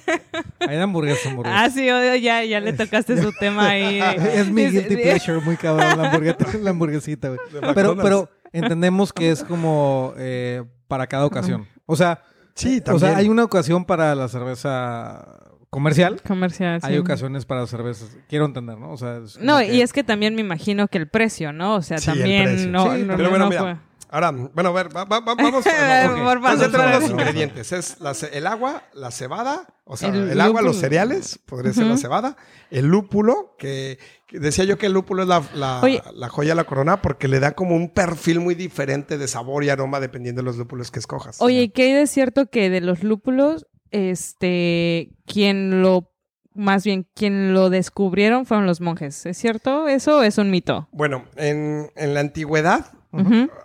[0.59, 1.63] hay de hamburguesa, hamburguesa.
[1.63, 3.99] Ah, sí, ya, ya le tocaste su tema ahí.
[3.99, 7.39] Es mi guilty pleasure, muy cabrón, la, hamburgueta, la hamburguesita, güey.
[7.74, 11.67] Pero, pero entendemos que es como eh, para cada ocasión.
[11.88, 12.21] O sea,
[12.53, 13.09] Sí, o también.
[13.09, 15.26] sea, hay una ocasión para la cerveza
[15.74, 16.80] comercial, Comercial.
[16.84, 16.99] hay sí.
[16.99, 18.15] ocasiones para cervezas.
[18.30, 18.91] Quiero entender, ¿no?
[18.91, 21.76] O sea, No, que- y es que también me imagino que el precio, ¿no?
[21.76, 23.78] O sea, Sí, también no, Sí, no, Pero no, bueno, no mira, fue-
[24.09, 25.65] ahora, bueno, a ver, va- va- va- vamos.
[25.65, 27.01] Entonces tenemos vamos.
[27.01, 27.71] los ingredientes.
[27.71, 31.86] Es la el agua, la cebada, o sea, El el, agua, los cereales, podría ser
[31.88, 32.01] la Ujú.
[32.01, 32.38] cebada,
[32.69, 33.97] el lúpulo, que,
[34.28, 35.82] que decía yo que el lúpulo es la, la-
[36.13, 39.63] la joya de la corona porque le da como un perfil muy diferente de sabor
[39.63, 41.41] y aroma dependiendo de los lúpulos que escojas.
[41.41, 46.11] Oye, ¿y qué hay de cierto que de los lúpulos, este, quien lo,
[46.53, 49.25] más bien, quien lo descubrieron fueron los monjes?
[49.25, 49.87] ¿Es cierto?
[49.87, 50.89] ¿Eso o es un mito?
[50.91, 52.91] Bueno, en, en la antigüedad,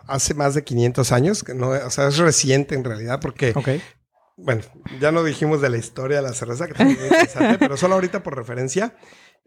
[0.07, 3.55] hace más de 500 años, que no, o sea, es reciente en realidad porque.
[4.41, 4.63] Bueno,
[5.01, 7.95] ya no dijimos de la historia de la cerveza, que también es interesante, pero solo
[7.95, 8.95] ahorita por referencia.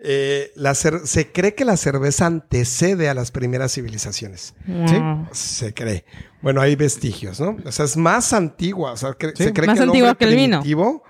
[0.04, 4.54] Eh, la se cree que la cerveza antecede a las primeras civilizaciones.
[4.68, 5.28] Wow.
[5.32, 6.06] Se cree.
[6.42, 7.58] Bueno, hay vestigios, ¿no?
[7.66, 8.94] O sea, es más antigua.
[8.94, 9.44] O sea, cre- Sí.
[9.44, 10.60] se cree Más que el hombre que el vino.
[10.60, 11.04] primitivo,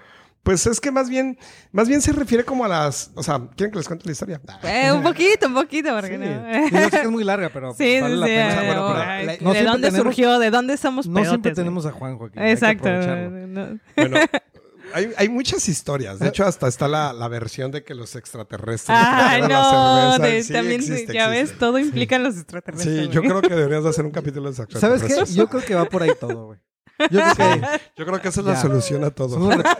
[0.44, 1.38] Pues es que más bien,
[1.72, 3.12] más bien se refiere como a las.
[3.14, 4.42] O sea, ¿quieren que les cuente la historia?
[4.64, 6.18] Eh, un poquito, un poquito, porque Sí.
[6.18, 6.68] no.
[6.68, 8.32] Sí, yo sé que es muy larga, pero Sí, vale sí, la sí.
[8.34, 8.48] pena.
[8.48, 10.39] O sea, bueno, pero ay, la- ¿De no dónde tenemos- surgió?
[10.39, 12.39] ¿De dónde somos No siempre tenemos a Juanjo aquí.
[12.39, 12.89] hay que Exacto.
[12.89, 13.80] no.
[13.96, 14.18] Bueno,
[14.94, 16.20] hay, hay muchas historias.
[16.20, 18.98] De hecho, hasta está la, la versión de que los extraterrestres.
[18.98, 20.20] La no, cerveza.
[20.28, 23.06] de- Sí, también, existe, ya ves, todo implica los extraterrestres.
[23.06, 25.30] Sí, yo creo que deberías de hacer un capítulo de ¿Sabes extraterrestres.
[25.30, 25.36] qué?
[25.36, 26.60] Yo creo que va por ahí todo, güey.
[27.10, 27.62] Yo creo que
[27.98, 28.54] Yo creo que esa es Ya.
[28.54, 29.30] la solución a todo.
[29.30, 29.78] son los, rep-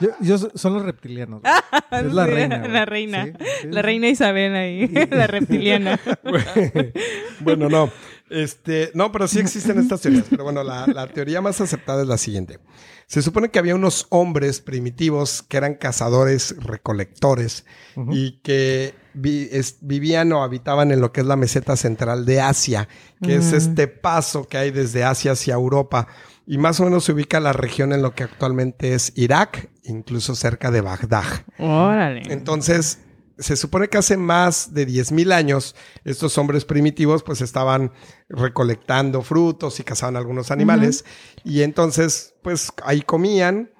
[0.00, 1.42] yo- yo- son los reptilianos.
[1.42, 1.52] güey.
[2.06, 2.58] Es la Sí, reina.
[2.60, 2.70] güey.
[2.72, 3.24] La reina.
[3.24, 3.32] Sí,
[3.62, 3.82] sí, La sí.
[3.82, 6.00] reina Isabel ahí, la reptiliana.
[7.40, 7.90] bueno, no.
[8.30, 10.24] Este, no, pero sí existen estas teorías.
[10.28, 12.58] Pero bueno, la, la teoría más aceptada es la siguiente.
[13.06, 17.64] Se supone que había unos hombres primitivos que eran cazadores, recolectores
[18.10, 22.40] y que vi- es- vivían o habitaban en lo que es la meseta central de
[22.40, 22.88] Asia,
[23.22, 23.56] que es Mm.
[23.56, 26.08] este paso que hay desde Asia hacia Europa.
[26.48, 30.34] Y más o menos se ubica la región en lo que actualmente es Irak, incluso
[30.34, 31.24] cerca de Bagdad.
[31.58, 32.22] Órale.
[32.32, 32.98] Entonces,
[33.38, 35.74] se supone que hace más de 10.000 años,
[36.04, 37.92] estos hombres primitivos pues estaban
[38.28, 41.04] recolectando frutos y cazaban algunos animales.
[41.44, 43.70] Y entonces, pues ahí comían.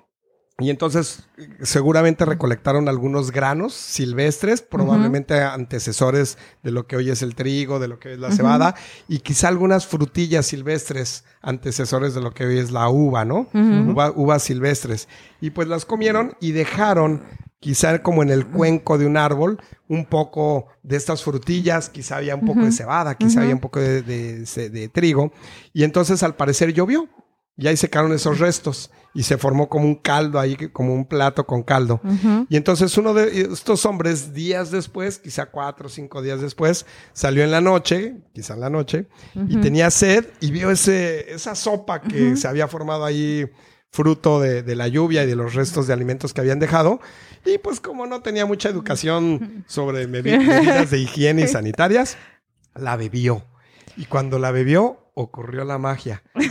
[0.59, 1.24] Y entonces
[1.62, 7.88] seguramente recolectaron algunos granos silvestres, probablemente antecesores de lo que hoy es el trigo, de
[7.88, 8.74] lo que hoy es la cebada,
[9.07, 13.48] y quizá algunas frutillas silvestres, antecesores de lo que hoy es la uva, ¿no?
[13.92, 15.09] Uva- uvas silvestres.
[15.42, 17.22] Y pues las comieron y dejaron,
[17.61, 22.34] quizá como en el cuenco de un árbol, un poco de estas frutillas, quizá había
[22.34, 25.32] un poco de cebada, quizá había un poco de, de- de- de trigo.
[25.72, 27.09] Y entonces al parecer llovió.
[27.59, 31.46] Y ahí secaron esos restos y se formó como un caldo ahí, como un plato
[31.46, 32.02] con caldo.
[32.50, 36.84] Y entonces uno de estos hombres, días después, quizá cuatro o cinco días después,
[37.14, 39.07] salió en la noche, quizá en la noche,
[39.48, 43.50] y tenía sed y vio ese, esa sopa que se había formado ahí
[43.97, 47.01] fruto de, de la lluvia y de los restos de alimentos que habían dejado.
[47.47, 52.18] Y pues como no tenía mucha educación sobre medidas de higiene y sanitarias,
[52.74, 53.44] la bebió.
[53.97, 56.22] Y cuando la bebió, ocurrió la magia.
[56.36, 56.51] Sí,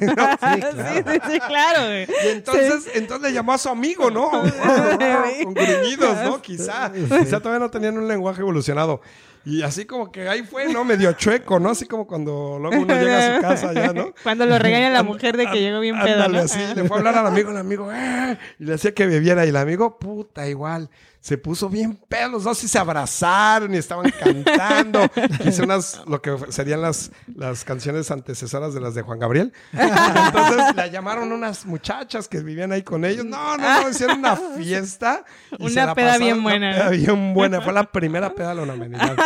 [0.00, 0.38] Sí, claro.
[0.40, 2.06] sí, sí, claro, güey.
[2.24, 4.30] Y entonces, entonces le llamó a su amigo, ¿no?
[5.42, 6.40] Con gruñidos, ¿no?
[6.40, 6.92] Quizá.
[6.92, 9.00] Quizá todavía no tenían un lenguaje evolucionado.
[9.44, 10.84] Y así como que ahí fue, ¿no?
[10.84, 11.70] Medio chueco, ¿no?
[11.70, 14.12] Así como cuando luego uno llega a su casa ya, ¿no?
[14.22, 16.44] Cuando lo regaña la mujer de que llegó bien pedo, Ándale, ¿no?
[16.44, 19.46] así, le fue a hablar al amigo, el amigo, "Eh", y le decía que bebiera,
[19.46, 23.76] y el amigo, puta, igual, se puso bien pedo, los dos y se abrazaron y
[23.76, 25.00] estaban cantando,
[25.44, 29.52] hice unas, lo que serían las, las canciones antecesoras de las de Juan Gabriel.
[29.72, 34.36] Entonces la llamaron unas muchachas que vivían ahí con ellos, no, no, no, hicieron una
[34.56, 35.24] fiesta.
[35.58, 38.54] y Una se la peda bien buena, Una peda bien buena, fue la primera peda
[38.54, 39.16] de la humanidad.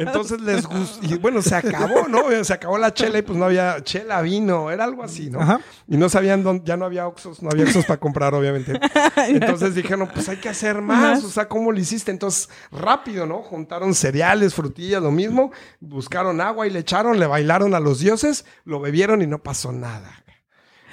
[0.00, 2.22] Entonces les gustó, y bueno, se acabó, ¿no?
[2.44, 5.40] Se acabó la chela y pues no había chela, vino, era algo así, ¿no?
[5.40, 5.60] Ajá.
[5.88, 8.78] Y no sabían dónde, ya no había Oxxos, no había Oxxos para comprar, obviamente.
[9.28, 12.10] Entonces dijeron, pues hay que hacer más, o sea, ¿cómo lo hiciste?
[12.10, 13.42] Entonces, rápido, ¿no?
[13.42, 18.44] Juntaron cereales, frutillas, lo mismo, buscaron agua y le echaron, le bailaron a los dioses,
[18.64, 20.24] lo bebieron y no pasó nada.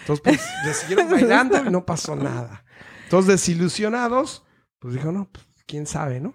[0.01, 2.65] Entonces, pues, le siguieron bailando y no pasó nada.
[3.03, 4.43] Entonces, desilusionados,
[4.80, 6.34] pues dijo, no, pues, quién sabe, ¿no?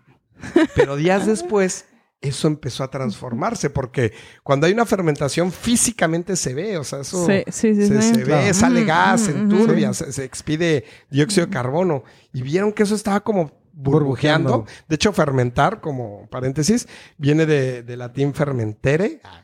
[0.74, 1.86] Pero días después,
[2.20, 4.12] eso empezó a transformarse, porque
[4.42, 8.52] cuando hay una fermentación, físicamente se ve, o sea, eso Sí, sí, sí, se, ve,
[8.54, 12.04] sale Ujú, gas, se enturbia, se, se expide dióxido de carbono.
[12.32, 14.50] Y vieron que eso estaba como burbujeando.
[14.50, 14.66] Burbujeando.
[14.88, 19.20] De hecho, fermentar, como paréntesis, viene de, de latín fermentere.
[19.22, 19.42] Ah,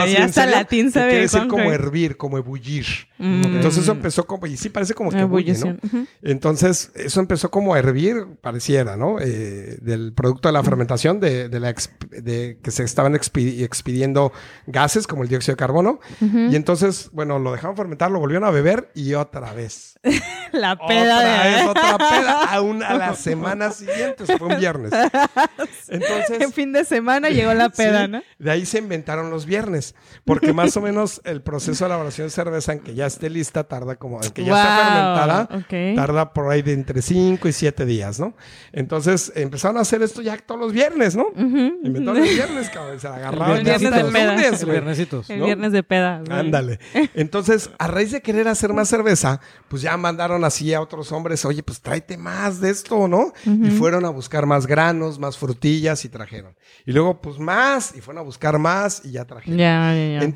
[0.00, 1.08] No, sí, ya hasta latín sabe.
[1.10, 2.86] Quiere decir como hervir, como ebullir.
[3.18, 3.44] Mm.
[3.44, 5.76] Entonces eso empezó como, y sí parece como que bulle, ¿no?
[6.22, 9.18] Entonces, eso empezó como a hervir, pareciera, ¿no?
[9.20, 13.62] Eh, del producto de la fermentación, de, de la exp- de que se estaban expi-
[13.62, 14.32] expidiendo
[14.66, 16.00] gases como el dióxido de carbono.
[16.20, 19.98] Y entonces, bueno, lo dejaron fermentar, lo volvieron a beber y otra vez.
[20.52, 21.50] La peda otra de.
[21.50, 22.44] vez, otra peda.
[22.44, 24.92] A, una, a la semana siguiente, eso fue un viernes.
[25.88, 28.22] Entonces, En fin de semana llegó la peda, Sí, ¿no?
[28.38, 29.94] De ahí se inventaron los viernes,
[30.24, 33.64] porque más o menos el proceso de elaboración de cerveza en que ya esté lista
[33.64, 37.84] tarda como, en que ya está fermentada, tarda por ahí de entre 5 y 7
[37.86, 38.34] días, ¿no?
[38.72, 41.26] Entonces empezaron a hacer esto ya todos los viernes, ¿no?
[41.36, 44.32] Inventaron los viernes, cabrón, se agarraban El viernes de peda.
[44.34, 44.70] lunes, El güey.
[44.72, 45.30] viernesitos.
[45.30, 45.46] El ¿no?
[45.46, 46.22] viernes de peda.
[46.26, 46.38] güey.
[46.38, 46.78] Ándale.
[47.14, 51.44] Entonces, a raíz de querer hacer más cerveza, pues ya mandaron así a otros hombres,
[51.44, 53.32] oye, pues tráete más de esto, ¿no?
[53.46, 56.56] Y fueron a buscar más granos, más frutillas y trajeron.
[56.86, 59.58] Y luego, pues más, y fueron a buscar más y ya trajeron.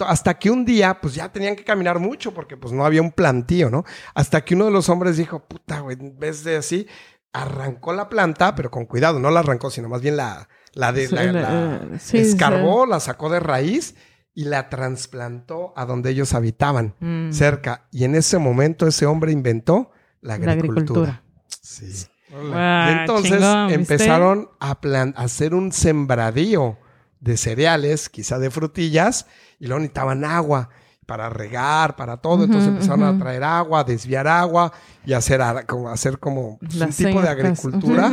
[0.07, 3.13] Hasta que un día, pues ya tenían que caminar mucho porque pues no había un
[3.13, 3.85] plantío, ¿no?
[4.15, 6.87] Hasta que uno de los hombres dijo, puta, güey, en vez de así,
[7.33, 11.09] arrancó la planta, pero con cuidado, no la arrancó, sino más bien la, la, de,
[11.09, 13.95] Sí, la, la- la eh, sí, escarbó, la sacó de raíz
[14.35, 17.33] y la trasplantó a donde ellos habitaban, Mm.
[17.33, 17.87] cerca.
[17.93, 19.91] Y en ese momento ese hombre inventó
[20.21, 21.21] la La agricultura.
[21.21, 21.23] agricultura.
[21.61, 22.07] Sí.
[22.53, 23.33] Ah, Y entonces
[23.71, 26.79] empezaron a, plan- a hacer un sembradío
[27.21, 29.27] de cereales, quizá de frutillas,
[29.61, 30.69] y luego necesitaban agua
[31.07, 32.45] para regar, para todo.
[32.45, 34.73] entonces empezaron a traer agua, desviar agua
[35.07, 38.13] y hacer, como, hacer como pues, un tipo de agricultura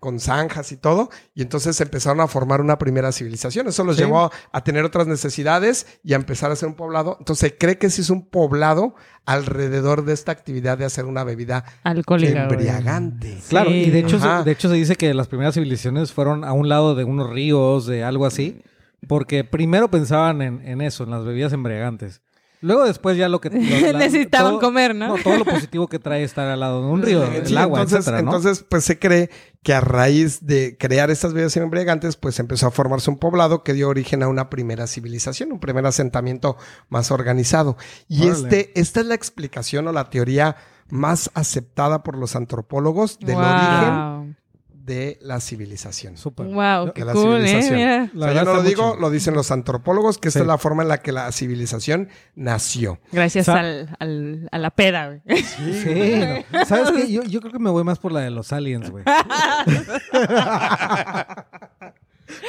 [0.00, 1.10] con zanjas y todo.
[1.34, 3.68] Y entonces empezaron a formar una primera civilización.
[3.68, 4.02] Eso los Sí.
[4.02, 7.16] llevó a, a tener otras necesidades y a empezar a hacer un poblado.
[7.20, 11.22] Entonces se cree que se hizo un poblado alrededor de esta actividad de hacer una
[11.22, 12.42] bebida Alcohólica.
[12.42, 13.38] embriagante.
[13.48, 13.76] Claro, Sí.
[13.76, 16.68] y de hecho, se- de hecho se dice que las primeras civilizaciones fueron a un
[16.68, 18.62] lado de unos ríos, de algo así,
[19.06, 22.20] porque primero pensaban en, en eso, en las bebidas embriagantes.
[22.62, 23.50] Luego después ya lo que...
[23.50, 23.58] lo-
[23.92, 25.16] la- Necesitaban todo- comer, ¿no?
[25.22, 27.98] todo lo positivo que trae estar al lado de un río, Sí, el agua, entonces,
[27.98, 28.30] etcétera, ¿no?
[28.34, 29.28] entonces, pues se cree
[29.62, 33.74] que a raíz de crear estas bebidas embriagantes, pues empezó a formarse un poblado que
[33.74, 36.56] dio origen a una primera civilización, un primer asentamiento
[36.88, 37.76] más organizado.
[38.08, 38.38] Y Órale.
[38.42, 40.56] este, esta es la explicación o la teoría
[40.88, 43.44] más aceptada por los antropólogos del Wow.
[43.44, 44.36] origen
[44.84, 46.16] de la civilización.
[46.16, 46.46] Súper.
[46.46, 47.46] Wow, De qué la cool, ¿eh?
[47.46, 47.74] civilización.
[47.78, 47.96] Mira.
[47.98, 49.00] La O sea, yo verdad no lo digo, mucho.
[49.00, 52.98] lo dicen los antropólogos, que esta es la forma en la que la civilización nació.
[53.12, 55.42] Gracias al, al- a la peda, güey.
[55.44, 56.20] Sí,
[56.52, 56.64] no.
[56.66, 57.12] ¿Sabes qué?
[57.12, 59.04] Yo, yo creo que me voy más por la de los aliens, güey.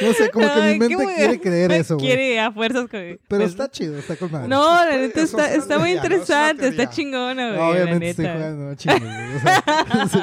[0.01, 2.07] No sé, como que mi mente quiere creer eso, güey.
[2.07, 2.87] Quiere a fuerzas.
[2.89, 4.47] que- Pero pues, está chido, está con madre.
[4.47, 5.85] No, la neta está, muy ¿no?
[5.85, 7.59] Es interesante, está chingona, güey.
[7.59, 8.37] No, obviamente la estoy neta.
[8.37, 10.19] jugando, no chingues, güey, o sea, sí.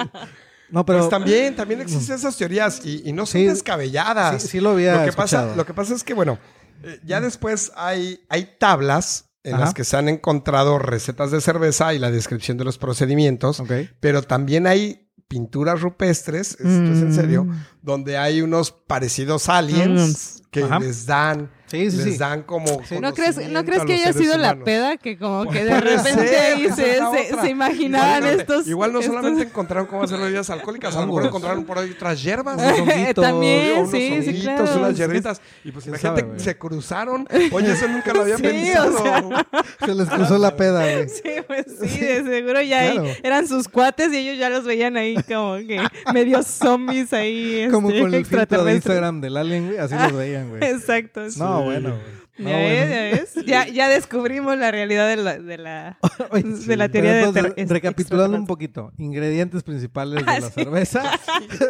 [0.71, 0.99] No, pero...
[1.01, 3.47] pues también, también existen esas teorías y, y no son Sí.
[3.47, 4.41] descabelladas.
[4.43, 5.57] Sí, sí lo había lo que pasa, escuchado.
[5.57, 6.39] Lo que pasa es que, bueno,
[6.83, 9.65] eh, ya después hay, hay tablas en Ajá.
[9.65, 13.73] las que se han encontrado recetas de cerveza y la descripción de los procedimientos, Ok.
[14.01, 16.63] pero también hay pinturas rupestres, esto
[16.93, 17.65] es en serio, Mm.
[17.83, 20.81] donde hay unos parecidos aliens que Ajá.
[20.81, 24.57] les dan, Sí, sí, les dan como ¿No crees, ¿No crees que haya sido la
[24.57, 28.67] peda que como que de repente ser, ahí esa se, la imaginaban Igual no- estos...
[28.67, 31.91] Igual no estos- solamente encontraron cómo hacer bebidas alcohólicas, a lo mejor encontraron por ahí
[31.91, 32.61] otras hierbas.
[32.81, 34.65] Honguitos, También, unos sí, claro.
[34.79, 35.41] unas hierbitas.
[35.65, 36.41] Y pues ¿Quién imagínate, sabe, güey?
[36.41, 37.29] se cruzaron.
[37.53, 38.99] Oye, eso nunca lo había Sí, pensado.
[38.99, 39.47] o sea.
[39.87, 41.09] Se les cruzó la peda, güey.
[41.09, 43.09] Sí, pues sí, de seguro ya ahí Claro.
[43.23, 45.81] eran sus cuates y ellos ya los veían ahí como que
[46.13, 47.69] medios zombies ahí.
[47.71, 48.75] Como este, con el filtro de.
[48.75, 49.79] Instagram del alien, güey.
[49.79, 50.65] Así los veían, güey.
[50.65, 51.31] Exacto.
[51.31, 51.39] sí.
[51.61, 51.99] No, bueno.
[52.39, 52.69] No, ¿Ya, bueno.
[52.69, 53.35] ves, ya ves?
[53.47, 55.99] Ya, ya descubrimos la realidad de la, de la,
[56.31, 60.47] Oye, de la teoría de entonces, ter- recapitulando un poquito, ingredientes principales de Ah, la
[60.49, 60.53] sí.
[60.55, 61.03] cerveza.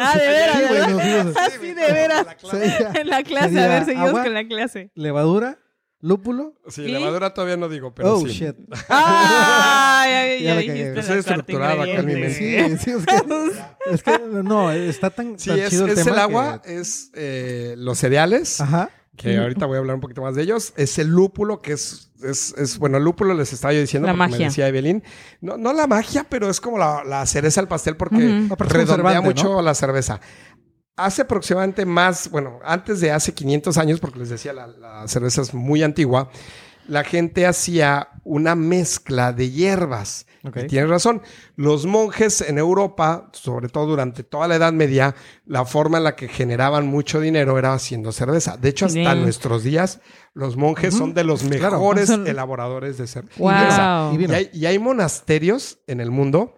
[0.01, 0.89] Ah, de veras, Sí, güey, ¿verdad?
[0.91, 2.27] nos fuimos a- Ah, sí, de veras.
[3.01, 4.91] En la clase, sería a ver, seguimos agua, con la clase.
[4.95, 5.59] Levadura,
[6.01, 6.55] lúpulo.
[6.69, 6.89] Sí, ¿Y?
[6.89, 8.29] levadura todavía no digo, pero oh, sí.
[8.29, 8.55] shit.
[8.89, 12.79] Ah, ya, ya, Ya ya la Soy estructurado acá en mi ingrediente.
[12.79, 16.05] Sí, sí, es que, es que no, está tan, Sí, tan es, chido el es
[16.05, 18.91] tema el agua, que- es eh, los cereales, Ajá.
[19.21, 20.73] Que ahorita voy a hablar un poquito más de ellos.
[20.77, 24.13] Es el lúpulo, que es, es, es- bueno, el lúpulo les estaba yo diciendo, La
[24.15, 24.47] porque me magia.
[24.47, 25.03] decía Evelyn.
[25.41, 28.17] No, no la magia, pero es como la, la cereza al pastel porque
[28.51, 30.21] es redondea mucho la cerveza.
[30.97, 35.41] Hace aproximadamente más, bueno, antes de hace 500 años, porque les decía, la, la cerveza
[35.43, 36.31] es muy antigua,
[36.91, 40.27] la gente hacía una mezcla de hierbas.
[40.43, 40.57] Ok.
[40.65, 41.23] Y tienes razón.
[41.55, 45.15] Los monjes en Europa, sobre todo durante toda la Edad Media,
[45.47, 48.57] la forma en la que generaban mucho dinero era haciendo cerveza.
[48.57, 49.23] De hecho, hasta Bien.
[49.23, 50.01] nuestros días,
[50.35, 53.05] los monjes son de los mejores elaboradores de
[53.39, 53.51] Wow.
[53.53, 54.13] cerveza.
[54.19, 56.57] Y hay, y hay monasterios en el mundo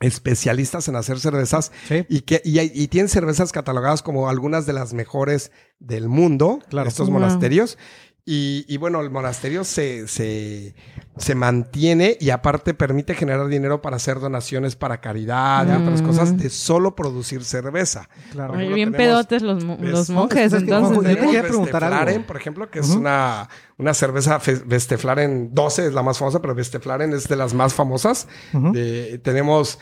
[0.00, 2.04] especialistas en hacer cervezas Sí.
[2.08, 6.88] y que y, tienen cervezas catalogadas como algunas de las mejores del mundo, Claro.
[6.88, 7.20] estos Wow.
[7.20, 7.78] monasterios.
[8.26, 10.74] Y, y bueno, el monasterio se, se,
[11.18, 16.06] se mantiene y aparte permite generar dinero para hacer donaciones para caridad y otras Mm.
[16.06, 18.08] cosas de solo producir cerveza.
[18.32, 18.54] Claro.
[18.54, 20.96] Ejemplo, bien tenemos- pedotes los, los monjes, es que, entonces.
[20.96, 21.16] Juanjo, yo te ¿eh?
[21.26, 22.26] quería preguntar Vesteflaren, algo.
[22.26, 27.12] por ejemplo, que es una, una cerveza Vesteflaren 12, es la más famosa, pero Vesteflaren
[27.12, 28.26] es de las más famosas.
[28.54, 29.78] De- tenemos,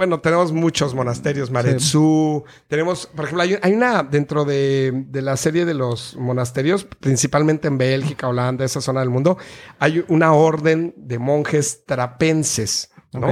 [0.00, 5.36] bueno, tenemos muchos monasterios, Maretsu, tenemos, por ejemplo, hay, hay una dentro de, de la
[5.36, 9.36] serie de los monasterios, principalmente en Bélgica, Holanda, esa zona del mundo,
[9.78, 13.26] hay una orden de monjes trapenses, ¿no?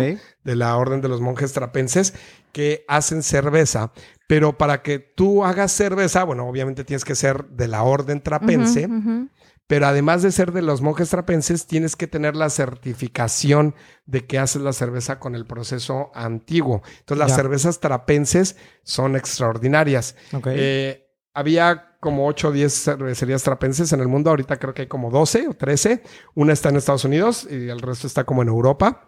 [0.45, 2.12] De la orden de los monjes trapenses
[2.53, 3.93] que hacen cerveza.
[4.27, 8.87] Pero para que tú hagas cerveza, bueno, obviamente tienes que ser de la orden trapense,
[8.87, 9.29] ujú.
[9.69, 13.75] Pero además de ser de los monjes trapenses, tienes que tener la certificación
[14.07, 16.83] de que haces la cerveza con el proceso antiguo.
[17.01, 17.37] Entonces, las Ya.
[17.37, 20.16] cervezas trapenses son extraordinarias.
[20.47, 24.31] Eh, había como 8 o 10 cervecerías trapenses en el mundo.
[24.31, 26.03] Ahorita creo que hay como 12 o 13.
[26.35, 29.05] Una está en Estados Unidos y el resto está como en Europa.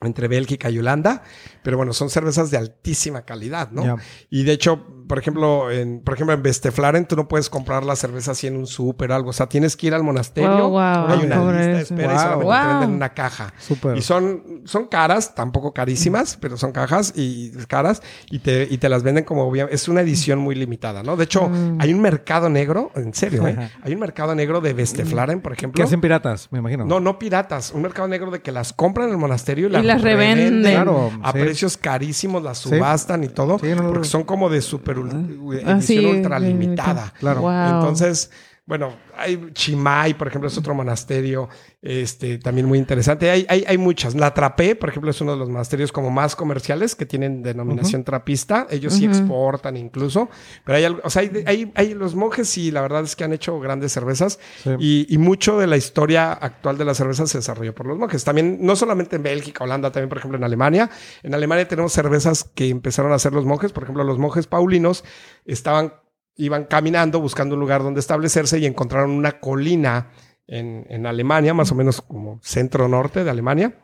[0.00, 1.22] Entre Bélgica y Holanda,
[1.62, 3.96] pero bueno, son cervezas de altísima calidad, ¿no?
[4.28, 7.96] Y de hecho, por ejemplo, en, por ejemplo, en Vesteflaren tú no puedes comprar la
[7.96, 9.30] cerveza así en un súper algo.
[9.30, 10.68] O sea, tienes que ir al monasterio.
[10.68, 12.18] Wow, wow, hay una lista de espera y Wow.
[12.18, 13.54] solamente te venden una caja.
[13.96, 18.88] Y son, son caras, tampoco carísimas, pero son cajas y caras y te, y te
[18.88, 21.16] las venden como es una edición muy limitada, ¿no?
[21.16, 21.78] De hecho, Mm.
[21.80, 23.70] hay un mercado negro, en serio, ¿eh?
[23.82, 25.84] Hay un mercado negro de Vesteflaren, por ¿Qué ejemplo.
[25.84, 26.48] hacen piratas?
[26.50, 26.84] Me imagino.
[26.84, 29.82] No, no piratas, un mercado negro de que las compran en el monasterio y, Y
[29.82, 30.62] las revenden.
[30.74, 31.38] Claro, a sí.
[31.38, 32.68] precios carísimos, las Sí.
[32.70, 36.06] subastan y todo, Sí, no, no, porque son como de super ul- Ah, edición sí,
[36.06, 37.12] ultra sí, limitada.
[37.18, 37.40] Claro.
[37.42, 37.50] Wow.
[37.80, 38.30] Entonces,
[38.66, 41.50] bueno, hay Chimay, por ejemplo, es otro monasterio,
[41.82, 43.30] este, también muy interesante.
[43.30, 44.14] Hay, hay, hay muchas.
[44.14, 48.04] La Trapé, por ejemplo, es uno de los monasterios como más comerciales que tienen denominación
[48.04, 48.66] trapista.
[48.70, 50.30] Ellos sí exportan incluso.
[50.64, 53.24] Pero hay algo, o sea, hay, hay, hay los monjes y la verdad es que
[53.24, 54.38] han hecho grandes cervezas.
[54.62, 54.70] Sí.
[54.78, 58.24] Y, y mucho de la historia actual de la cerveza se desarrolló por los monjes.
[58.24, 60.88] También, no solamente en Bélgica, Holanda, también, por ejemplo, en Alemania.
[61.22, 63.72] En Alemania tenemos cervezas que empezaron a hacer los monjes.
[63.72, 65.04] Por ejemplo, los monjes paulinos
[65.44, 65.92] estaban,
[66.36, 70.10] iban caminando buscando un lugar donde establecerse y encontraron una colina
[70.46, 73.80] en, en Alemania, más o menos como centro-norte de Alemania.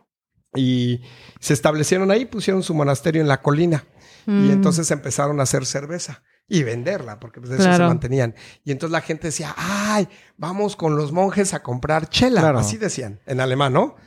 [0.55, 1.01] Y
[1.39, 3.85] se establecieron ahí, pusieron su monasterio en la colina.
[4.27, 4.51] Y Mm.
[4.51, 8.35] entonces empezaron a hacer cerveza y venderla, porque pues, de eso se mantenían.
[8.65, 12.41] Y entonces la gente decía, ay, vamos con los monjes a comprar chela.
[12.43, 12.59] Claro.
[12.59, 13.95] Así decían, en alemán, ¿no?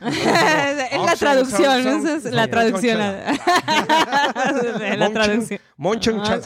[1.20, 2.98] la traducción, esa es la traducción.
[4.98, 5.60] La traducción.
[5.76, 6.40] Monchen Ah,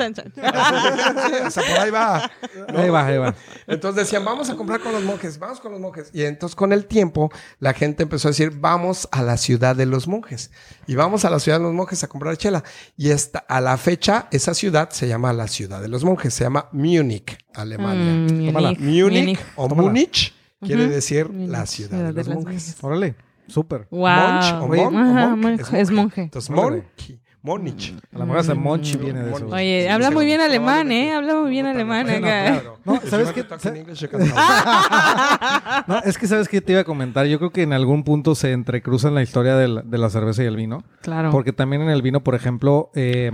[1.47, 2.31] o sea, por ahí va.
[2.73, 2.79] ¿no?
[2.79, 3.35] Ahí va, ahí va.
[3.67, 6.11] Entonces decían, vamos a comprar con los monjes, vamos con los monjes.
[6.13, 9.87] Y entonces con el tiempo la gente empezó a decir, vamos a la ciudad de
[9.87, 10.51] los monjes.
[10.87, 12.65] Y vamos a la ciudad de los monjes a comprar chela.
[12.97, 16.45] Y esta, a la fecha, esa ciudad se llama la ciudad de los monjes, se
[16.45, 18.35] llama Múnich, Alemania.
[18.35, 18.73] Mm, Tómala.
[18.79, 19.89] Múnich, Múnich o Tómala.
[19.89, 22.77] Múnich quiere decir la ciudad de los monjes.
[22.81, 23.28] Órale.
[23.49, 23.87] Súper.
[23.91, 24.09] Wow.
[24.09, 26.23] Monch o Oye, mon o Ajá, monk, monje, es monje.
[26.23, 26.51] Entonces,
[27.41, 27.95] Monich.
[28.13, 29.47] A lo mejor hasta Monchi viene de eso.
[29.47, 31.15] Oye, Sí, habla muy bien alemán, ¿eh?
[31.15, 32.21] Habla muy bien alemán no, acá.
[32.21, 32.79] claro.
[32.85, 33.45] No, ¿sabes qué?
[35.87, 37.27] No, es que sabes que te iba a comentar.
[37.27, 40.43] Yo creo que en algún punto se entrecruzan la historia de la, de la cerveza
[40.43, 40.83] y el vino.
[41.01, 41.31] Claro.
[41.31, 43.31] Porque también en el vino, por ejemplo, eh,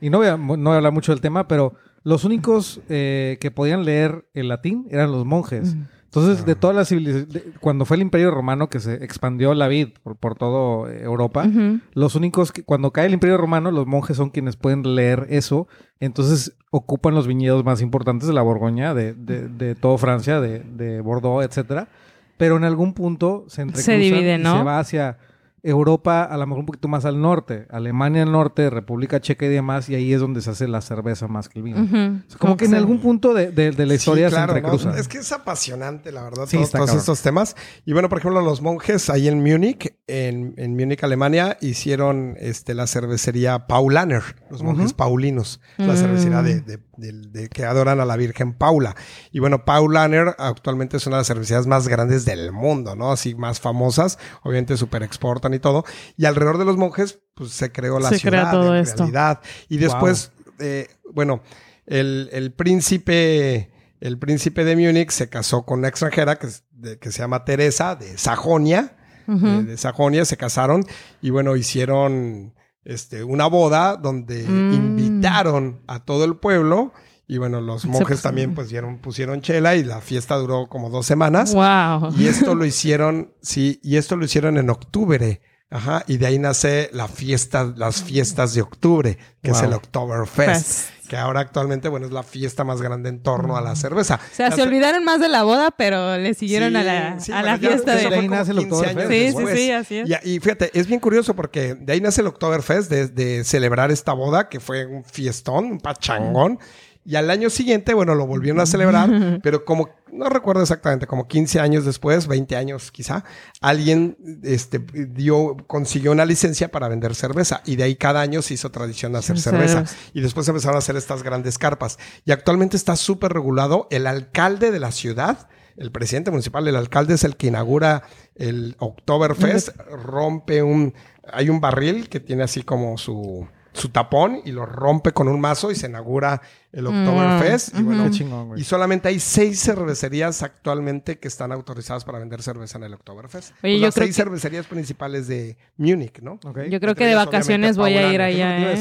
[0.00, 3.38] y no voy, a, no voy a hablar mucho del tema, pero los únicos eh,
[3.40, 5.76] que podían leer el latín eran los monjes.
[6.14, 9.88] Entonces, de todas las civilizaciones, cuando fue el Imperio Romano que se expandió la vid
[10.00, 11.44] por, por todo eh, Europa,
[11.92, 15.66] los únicos que, cuando cae el Imperio Romano, los monjes son quienes pueden leer eso.
[15.98, 20.60] Entonces, ocupan los viñedos más importantes de la Borgoña, de, de, de todo Francia, de,
[20.60, 21.88] de Bordeaux, etcétera.
[22.36, 24.58] Pero en algún punto se entrecruzan divide, y ¿no?
[24.58, 25.18] se va hacia
[25.64, 29.48] Europa, a lo mejor un poquito más al norte, Alemania al norte, República Checa y
[29.48, 31.82] demás, y ahí es donde se hace la cerveza más que el vino.
[31.82, 31.96] Ujú.
[31.96, 34.60] O sea, como que en algún punto de, de- de la historia Sí, claro, se
[34.60, 34.66] ¿no?
[34.68, 34.98] entrecruzan.
[35.00, 37.56] Es que es apasionante, la verdad, Sí, todos, estos temas.
[37.86, 42.74] Y bueno, por ejemplo, los monjes ahí en Múnich, en, en Múnich, Alemania, hicieron este,
[42.74, 48.04] la cervecería Paulaner, los monjes paulinos, la cervecería de, de- de- de- que adoran a
[48.04, 48.94] la Virgen Paula.
[49.32, 53.10] Y bueno, Paulaner actualmente es una de las cervecerías más grandes del mundo, ¿no?
[53.12, 55.84] Así más famosas, obviamente super exportan y todo.
[56.16, 58.96] Y alrededor de los monjes, pues se creó la Se crea ciudad todo en esto.
[59.04, 59.40] realidad.
[59.68, 61.42] Y después, eh, bueno,
[61.86, 67.10] el, el príncipe, el príncipe de Múnich se casó con una extranjera que, de- que
[67.12, 68.96] se llama Teresa de Sajonia.
[69.26, 70.84] De Sajonia se casaron
[71.22, 72.52] y bueno, hicieron
[72.84, 74.74] este, una boda donde Mm.
[74.74, 76.92] invitaron a todo el pueblo.
[77.26, 81.06] Y bueno, los monjes también pues dieron, pusieron chela y la fiesta duró como dos
[81.06, 81.54] semanas.
[81.54, 82.14] Wow.
[82.18, 85.40] Y esto lo hicieron, sí, y esto lo hicieron en octubre.
[85.70, 90.66] Ajá, y de ahí nace la fiesta, las fiestas de octubre, que es el Oktoberfest,
[90.66, 91.08] Fest.
[91.08, 94.20] que ahora actualmente, bueno, es la fiesta más grande en torno a la cerveza.
[94.32, 97.32] O sea, La se olvidaron más de la boda, pero le siguieron a la, Sí,
[97.32, 98.02] a bueno, la fiesta de...
[98.06, 99.10] fue ahí como nace el 15 años Oktoberfest.
[99.10, 99.58] Sí, sí, después.
[99.58, 100.10] sí, así es.
[100.24, 103.90] Y, y fíjate, es bien curioso porque de ahí nace el Oktoberfest, de, de celebrar
[103.90, 106.60] esta boda, que fue un fiestón, un pachangón.
[107.06, 111.28] Y al año siguiente, bueno, lo volvieron a celebrar, pero como, no recuerdo exactamente, como
[111.28, 113.24] 15 años después, 20 años quizá,
[113.60, 117.60] alguien este, dio, consiguió una licencia para vender cerveza.
[117.66, 119.86] Y de ahí cada año se hizo tradición hacer cerveza.
[119.86, 119.96] Cerveza.
[120.14, 121.98] Y después empezaron a hacer estas grandes carpas.
[122.24, 123.86] Y actualmente está súper regulado.
[123.90, 128.76] El alcalde de la ciudad, el presidente municipal, el alcalde es el que inaugura el
[128.78, 130.94] Oktoberfest, rompe un...
[131.32, 135.40] Hay un barril que tiene así como su, su tapón y lo rompe con un
[135.40, 136.40] mazo y se inaugura
[136.72, 137.76] el Oktoberfest.
[137.78, 138.60] y, bueno, Qué chingón, güey.
[138.60, 143.50] y solamente hay seis cervecerías actualmente que están autorizadas para vender cerveza en el Oktoberfest.
[143.50, 146.38] Oye, Pues yo las creo seis que- cervecerías principales de Múnich, ¿no?
[146.70, 148.64] Yo creo que de vacaciones voy a ir allá, ¿eh?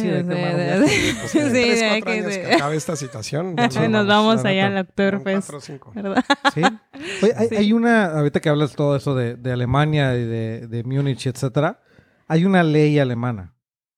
[1.22, 1.42] Pues Sí,
[2.02, 3.56] que acabe esta situación.
[3.90, 5.92] Nos vamos allá al Cuatro Oktoberfest, o cinco.
[5.96, 6.24] ¿verdad?
[6.54, 6.62] Sí.
[7.24, 7.56] Oye, hay, Sí.
[7.56, 11.80] hay una, ahorita que hablas todo eso de, de Alemania y de, de Múnich, etcétera,
[12.28, 13.54] hay una ley alemana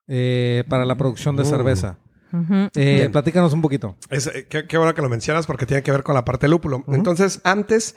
[0.07, 1.47] eh, para la producción de Mm.
[1.47, 1.97] cerveza.
[2.33, 2.69] Ujú.
[2.75, 3.95] Eh, platícanos un poquito.
[4.09, 6.45] Es, eh, qué, qué bueno que lo mencionas porque tiene que ver con la parte
[6.45, 6.83] del lúpulo.
[6.87, 7.95] Entonces, antes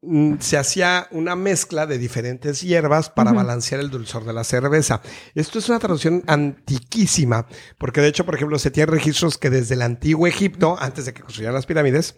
[0.00, 5.00] mm, se hacía una mezcla de diferentes hierbas para balancear el dulzor de la cerveza.
[5.34, 7.46] Esto es una traducción antiquísima,
[7.78, 11.12] porque de hecho, por ejemplo, se tienen registros que desde el antiguo Egipto, antes de
[11.14, 12.16] que construyeran las pirámides,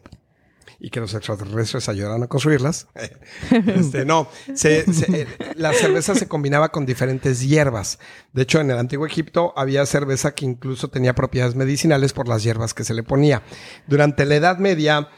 [0.78, 2.88] y que los extraterrestres ayudaran a construirlas.
[3.66, 4.28] este, no,
[4.64, 7.98] eh, la cerveza se combinaba con diferentes hierbas.
[8.32, 12.42] De hecho, en el antiguo Egipto había cerveza que incluso tenía propiedades medicinales por las
[12.42, 13.42] hierbas que se le ponía.
[13.86, 15.08] Durante la Edad Media,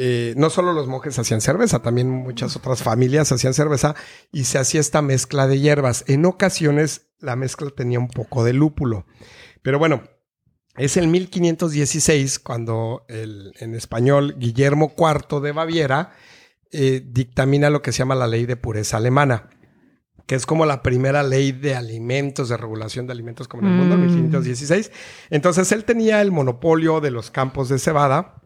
[0.00, 3.96] eh, no solo los monjes hacían cerveza, también muchas otras familias hacían cerveza
[4.30, 6.04] y se hacía esta mezcla de hierbas.
[6.06, 9.06] En ocasiones la mezcla tenía un poco de lúpulo.
[9.62, 10.04] Pero bueno,
[10.78, 16.12] es el 1516 cuando el, en español Guillermo IV de Baviera
[16.70, 19.50] eh, dictamina lo que se llama la ley de pureza alemana,
[20.26, 23.78] que es como la primera ley de alimentos, de regulación de alimentos como en el
[23.78, 24.02] mundo, Mm.
[24.02, 24.92] 1516.
[25.30, 28.40] Entonces él tenía el monopolio de los campos de cebada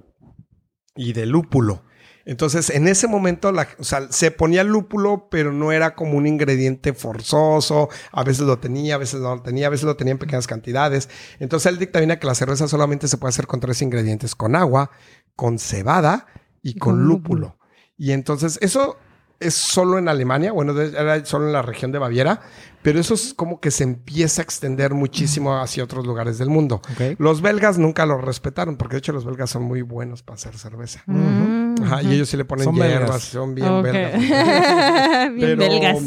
[0.97, 1.85] y de lúpulo.
[2.25, 6.27] Entonces, en ese momento, la- o sea, se ponía lúpulo, pero no era como un
[6.27, 7.89] ingrediente forzoso.
[8.13, 10.47] A veces lo tenía, a veces no lo tenía, a veces lo tenía en pequeñas
[10.47, 11.09] cantidades.
[11.39, 14.91] Entonces, él dictamina que la cerveza solamente se puede hacer con tres ingredientes: con agua,
[15.37, 16.27] con cebada
[16.63, 17.59] y con, con lúpulo.
[17.97, 18.97] Y entonces, eso
[19.41, 22.43] es solo en Alemania, bueno, era solo en la región de Baviera,
[22.83, 26.81] pero eso es como que se empieza a extender muchísimo hacia otros lugares del mundo.
[27.19, 30.57] Los belgas nunca lo respetaron, porque de hecho los belgas son muy buenos para hacer
[30.57, 31.03] cerveza.
[31.07, 33.23] Mm, Ajá, y ellos sí le ponen Son hierbas, belgas.
[33.25, 33.83] son bien Ok.
[33.85, 34.21] belgas.
[35.35, 35.99] Bien Pero belgas.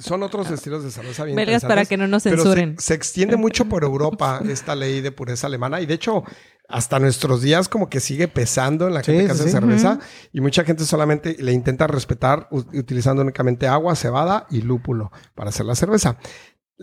[0.00, 2.76] Son otros estilos de cerveza bien Belgas para que no nos pero se- censuren.
[2.78, 6.24] Se, extiende mucho por Europa esta ley de pureza alemana y de hecho
[6.68, 9.50] hasta nuestros días como que sigue pesando en la Sí, gente que sí, hace sí.
[9.50, 9.98] cerveza
[10.32, 15.66] y mucha gente solamente le intenta respetar utilizando únicamente agua, cebada y lúpulo para hacer
[15.66, 16.16] la cerveza.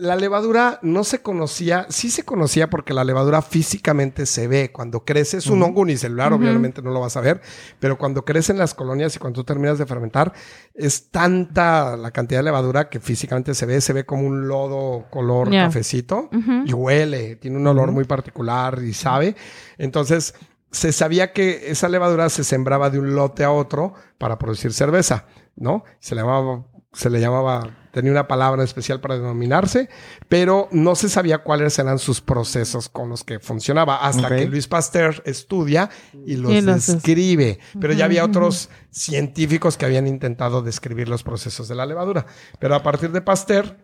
[0.00, 4.70] La levadura no se conocía, sí se conocía porque la levadura físicamente se ve.
[4.70, 7.40] Cuando crece, es un hongo unicelular, obviamente no lo vas a ver,
[7.80, 10.32] pero cuando crece en las colonias y cuando tú terminas de fermentar,
[10.72, 15.06] es tanta la cantidad de levadura que físicamente se ve, se ve como un lodo
[15.10, 16.30] color cafecito
[16.64, 19.34] y huele, tiene un olor muy particular y sabe.
[19.78, 20.32] Entonces,
[20.70, 25.26] se sabía que esa levadura se sembraba de un lote a otro para producir cerveza,
[25.56, 25.82] ¿no?
[25.98, 29.88] Se le llamaba, se le llamaba, tenía una palabra especial para denominarse,
[30.28, 34.66] pero no se sabía cuáles eran sus procesos con los que funcionaba, hasta que Luis
[34.68, 35.90] Pasteur estudia
[36.26, 37.58] y los Y los es- describe.
[37.80, 42.26] Pero ya había otros científicos que habían intentado describir los procesos de la levadura.
[42.58, 43.76] Pero a partir de Pasteur,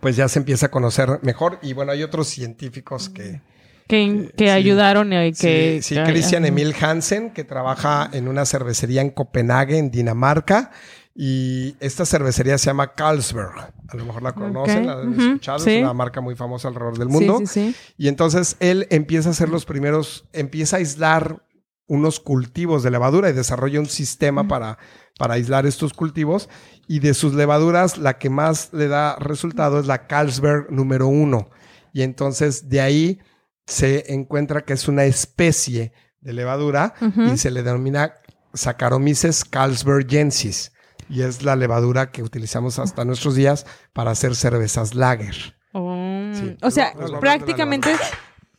[0.00, 1.58] pues ya se empieza a conocer mejor.
[1.62, 3.40] Y bueno, hay otros científicos que...
[3.88, 4.50] Que, que sí.
[4.50, 5.80] ayudaron y que...
[5.82, 6.46] sí, sí, Christian.
[6.46, 10.70] Emil Hansen, que trabaja en una cervecería en Copenhague, en Dinamarca.
[11.14, 13.72] Y esta cervecería se llama Carlsberg.
[13.88, 15.58] A lo mejor la conocen, la han escuchado.
[15.58, 15.72] sí.
[15.72, 17.38] Es una marca muy famosa alrededor del mundo.
[17.40, 17.92] Sí, sí, sí.
[17.98, 21.44] Y entonces él empieza a hacer los primeros, empieza a aislar
[21.86, 24.78] unos cultivos de levadura y desarrolla un sistema para,
[25.18, 26.48] para aislar estos cultivos.
[26.88, 31.50] Y de sus levaduras, la que más le da resultado es la Carlsberg número uno.
[31.92, 33.20] Y entonces de ahí
[33.66, 36.94] se encuentra que es una especie de levadura
[37.32, 38.14] y se le denomina
[38.54, 40.71] Saccharomyces carlsbergensis.
[41.08, 45.54] Y es la levadura que utilizamos hasta nuestros días para hacer cervezas lager.
[45.72, 45.98] Oh,
[46.34, 46.56] Sí.
[46.62, 47.94] O sea, prácticamente...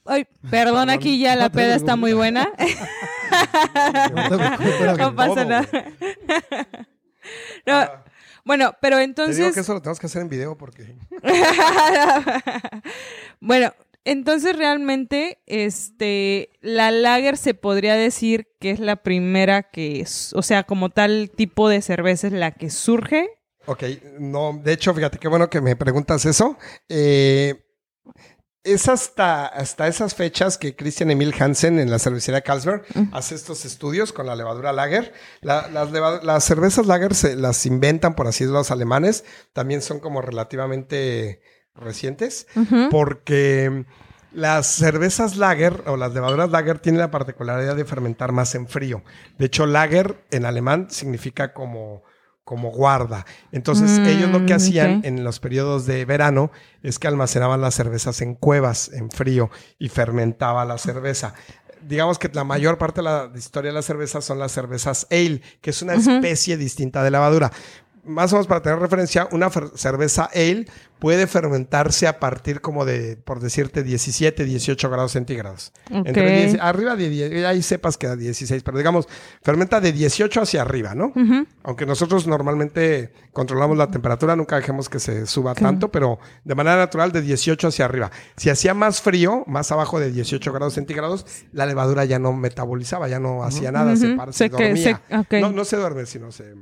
[0.06, 2.50] Ay, perdón, aquí ya la peda está muy buena.
[4.98, 5.68] No pasa nada.
[7.66, 7.90] No,
[8.46, 9.54] Bueno, pero Te digo entonces...
[9.54, 10.96] que eso lo tenemos que hacer en video porque...
[13.40, 13.74] bueno,
[14.06, 20.42] entonces realmente, este, la lager se podría decir que es la primera que, es- o
[20.42, 23.30] sea, como tal tipo de cerveza es la que surge.
[23.66, 23.84] Ok,
[24.20, 26.58] no, de hecho, fíjate qué bueno que me preguntas eso.
[26.90, 27.56] Eh,
[28.66, 33.66] es hasta, hasta esas fechas que Christian Emil Hansen en la cervecería Carlsberg hace estos
[33.66, 35.14] estudios con la levadura lager.
[35.42, 39.26] La- las, leva- las cervezas lager se las inventan, por así decirlo, los alemanes.
[39.52, 41.42] También son como relativamente
[41.76, 42.48] recientes
[42.92, 43.86] porque
[44.34, 49.04] las cervezas lager o las levaduras lager tienen la particularidad de fermentar más en frío.
[49.38, 52.04] De hecho, lager en alemán significa como,
[52.44, 53.26] como guarda.
[53.52, 56.52] Entonces, Mm, ellos lo que hacían en los periodos de verano
[56.82, 61.36] es que almacenaban las cervezas en cuevas, en frío, y fermentaba la cerveza.
[61.82, 65.42] Digamos que la mayor parte de la historia de la cerveza son las cervezas ale,
[65.62, 67.52] que es una especie distinta de levadura.
[68.06, 70.66] Más o menos para tener referencia, una cerveza ale
[71.00, 75.72] puede fermentarse a partir como de, por decirte, 17, 18 grados centígrados.
[75.90, 79.08] Entre 10 arriba de 10, ahí sepas que a 16, pero digamos,
[79.42, 81.14] fermenta de 18 hacia arriba, ¿no?
[81.64, 86.78] Aunque nosotros normalmente controlamos la temperatura, nunca dejemos que se suba tanto, pero de manera
[86.78, 88.12] natural de 18 hacia arriba.
[88.38, 93.08] Si hacía más frío, más abajo de 18 grados centígrados, la levadura ya no metabolizaba,
[93.08, 94.18] ya no hacía nada, se, Ujú.
[94.18, 95.02] par- Se que- dormía.
[95.30, 96.54] se- no, no se duerme, sino se...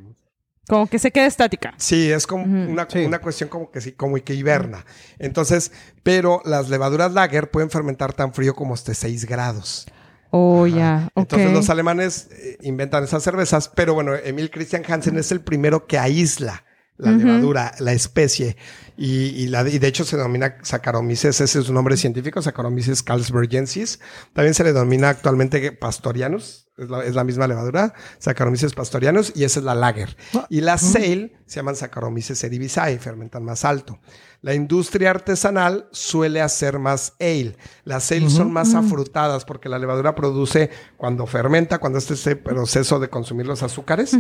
[0.68, 1.74] Como que se queda estática.
[1.78, 3.00] Sí, es como una, Sí.
[3.06, 4.86] una cuestión como que sí, como que hiberna.
[5.20, 5.72] Entonces,
[6.04, 9.88] pero las levaduras lager pueden fermentar tan frío como hasta 6 grados.
[10.30, 10.76] Oh, Ajá.
[10.78, 11.10] ya.
[11.16, 15.88] Entonces los alemanes eh, inventan esas cervezas, pero bueno, Emil Christian Hansen es el primero
[15.88, 16.64] que aísla
[16.98, 18.58] la levadura, la especie,
[18.96, 23.02] y, y la, y de hecho se denomina Saccharomyces, ese es su nombre científico, Saccharomyces
[23.02, 24.00] carlsbergensis.
[24.34, 29.44] También se le denomina actualmente Pastorianus, es la, es la misma levadura, Saccharomyces pastorianus, y
[29.44, 30.18] esa es la lager.
[30.50, 34.00] Y la sale se llaman Saccharomyces cerevisiae, fermentan más alto.
[34.42, 37.56] La industria artesanal suele hacer más ale.
[37.84, 43.00] Las ale son más afrutadas porque la levadura produce cuando fermenta, cuando este ese proceso
[43.00, 44.18] de consumir los azúcares,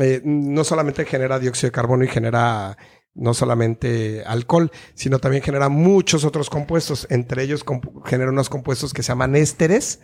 [0.00, 2.76] eh, no solamente genera dióxido de carbono y genera
[3.16, 7.06] no solamente alcohol, sino también genera muchos otros compuestos.
[7.10, 7.64] Entre ellos
[8.04, 10.00] genera unos compuestos que se llaman ésteres,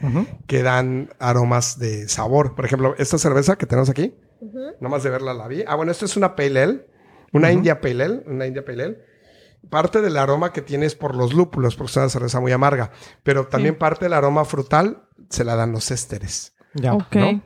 [0.47, 2.55] que dan aromas de sabor.
[2.55, 4.15] Por ejemplo, esta cerveza que tenemos aquí,
[4.81, 5.63] nomás de verla la vi.
[5.67, 6.87] Ah, bueno, esto es una Pale Ale,
[7.33, 8.99] una India Pale Ale, una India Pale Ale.
[9.71, 12.91] Parte del aroma que tiene es por los lúpulos, porque es una cerveza muy amarga,
[13.23, 16.55] pero también parte del aroma frutal se la dan los ésteres.
[16.75, 16.95] Ya.
[16.95, 17.15] Ok.
[17.15, 17.43] ¿no?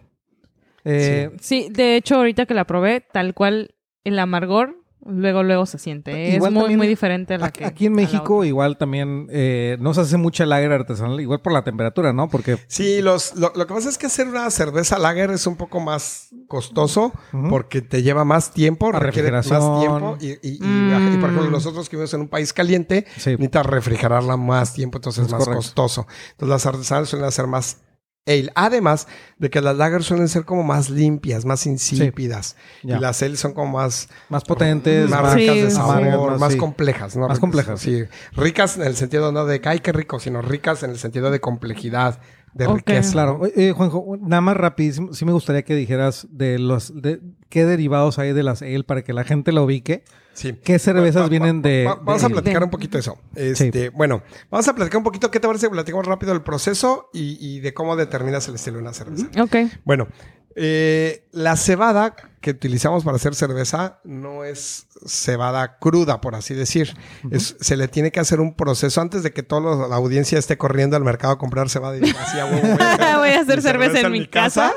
[0.85, 4.77] Eh, Sí, de hecho, ahorita que la probé, tal cual el amargor,
[5.09, 6.35] luego, luego se siente.
[6.37, 7.65] Es muy, también muy diferente a la Aquí, que.
[7.67, 11.63] aquí en México igual también eh, no se hace mucha lager artesanal, igual por la
[11.65, 12.29] temperatura, ¿no?
[12.29, 15.57] Porque Sí, los, lo, lo que pasa es que hacer una cerveza lager es un
[15.57, 17.13] poco más costoso
[17.51, 19.81] porque te lleva más tiempo, La requiere más refrigeración.
[19.81, 21.15] tiempo y, y- y- Mm.
[21.15, 23.31] y, por ejemplo nosotros que vivimos en un país caliente Sí.
[23.31, 25.59] necesitas refrigerarla más tiempo, entonces es más correcto.
[25.63, 26.07] costoso.
[26.33, 27.83] Entonces las artesanales suelen hacer más
[28.27, 28.51] ale.
[28.55, 29.07] Además
[29.39, 33.53] de que las lagers suelen ser como más limpias, más insípidas y las ale son
[33.53, 37.29] como más más potentes, más Sí, ricas de sabor, más complejas, ¿no?
[37.29, 37.81] Más complejas.
[37.81, 40.99] Sí, ricas en el sentido no de que ay qué rico, sino ricas en el
[40.99, 42.20] sentido de complejidad,
[42.57, 42.77] de Ok.
[42.77, 43.13] riqueza.
[43.13, 47.65] Claro, eh, Juanjo, nada más rapidísimo, sí me gustaría que dijeras de los de qué
[47.67, 50.05] derivados hay de las ale para que la gente lo ubique.
[50.33, 50.55] Sí.
[50.65, 53.19] ¿Qué cervezas Va- va- vienen de, va- vamos a platicar de- un poquito de eso.
[53.35, 55.31] Este, Bueno, vamos a platicar un poquito.
[55.31, 55.69] ¿Qué te parece?
[55.71, 59.27] Platicamos rápido el proceso y, y de cómo determinas el estilo de una cerveza.
[59.41, 59.57] Ok.
[59.85, 60.09] Bueno,
[60.55, 66.97] eh, la cebada que utilizamos para hacer cerveza no es cebada cruda, por así decir.
[67.30, 70.57] Es- se le tiene que hacer un proceso antes de que toda la audiencia esté
[70.57, 74.01] corriendo al mercado a comprar cebada y diga, "Sí, a huevo, Voy a hacer cerveza
[74.01, 74.72] en mi casa".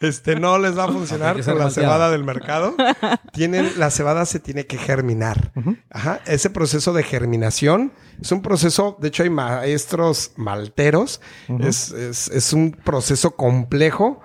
[0.00, 2.74] Este no les va a funcionar con la cebada del mercado.
[3.32, 5.52] Tienen, la cebada se tiene que germinar.
[5.90, 6.20] Ajá.
[6.26, 11.20] Ese proceso de germinación es un proceso, de hecho hay maestros malteros,
[11.60, 14.20] es, es- es un proceso complejo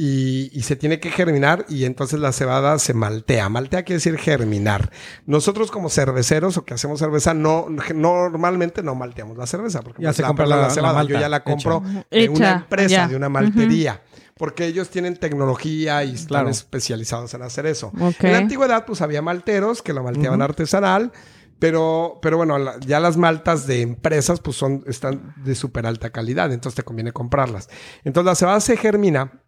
[0.00, 3.48] y, y se tiene que germinar y entonces la cebada se maltea.
[3.48, 4.92] Maltea quiere decir germinar.
[5.26, 10.10] Nosotros como cerveceros o que hacemos cerveza no normalmente no malteamos la cerveza porque Ya
[10.10, 11.02] pues, se compra la- la cebada.
[11.02, 12.04] Yo malta ya la compro hecha.
[12.10, 13.08] de una empresa, ya.
[13.08, 14.02] de una maltería.
[14.36, 16.50] Porque ellos tienen tecnología y están Claro.
[16.50, 17.90] especializados en hacer eso.
[18.20, 21.10] En la antigüedad, pues había malteros que lo malteaban artesanal,
[21.58, 26.10] pero, pero bueno, la- ya las maltas de empresas, pues son, están de súper alta
[26.10, 27.68] calidad, entonces te conviene comprarlas.
[28.04, 29.42] Entonces la cebada se germina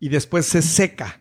[0.00, 1.20] y después se seca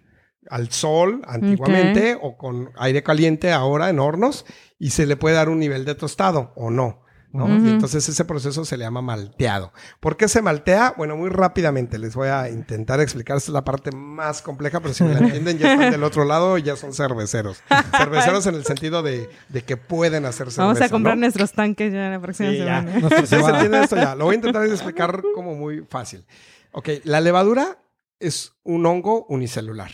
[0.49, 4.45] al sol antiguamente o con aire caliente ahora en hornos
[4.79, 7.03] y se le puede dar un nivel de tostado o no.
[7.35, 7.45] ¿no?
[7.45, 7.65] Ujú.
[7.65, 9.73] Y entonces ese proceso se le llama malteado.
[9.99, 10.93] ¿Por qué se maltea?
[10.95, 13.35] Bueno, muy rápidamente les voy a intentar explicar.
[13.35, 16.23] Esta es la parte más compleja, pero si me la entienden, ya están del otro
[16.23, 17.61] lado y ya son cerveceros.
[17.97, 20.63] Cerveceros en el sentido de, de que pueden hacer cerveza.
[20.63, 21.21] Vamos a comprar ¿no?
[21.21, 22.81] nuestros tanques ya la próxima Sí, ya.
[22.81, 23.09] semana.
[23.19, 24.15] ¿Sí se esto ya?
[24.15, 26.25] Lo voy a intentar explicar como muy fácil.
[26.71, 27.77] Ok, la levadura
[28.19, 29.91] es un hongo unicelular.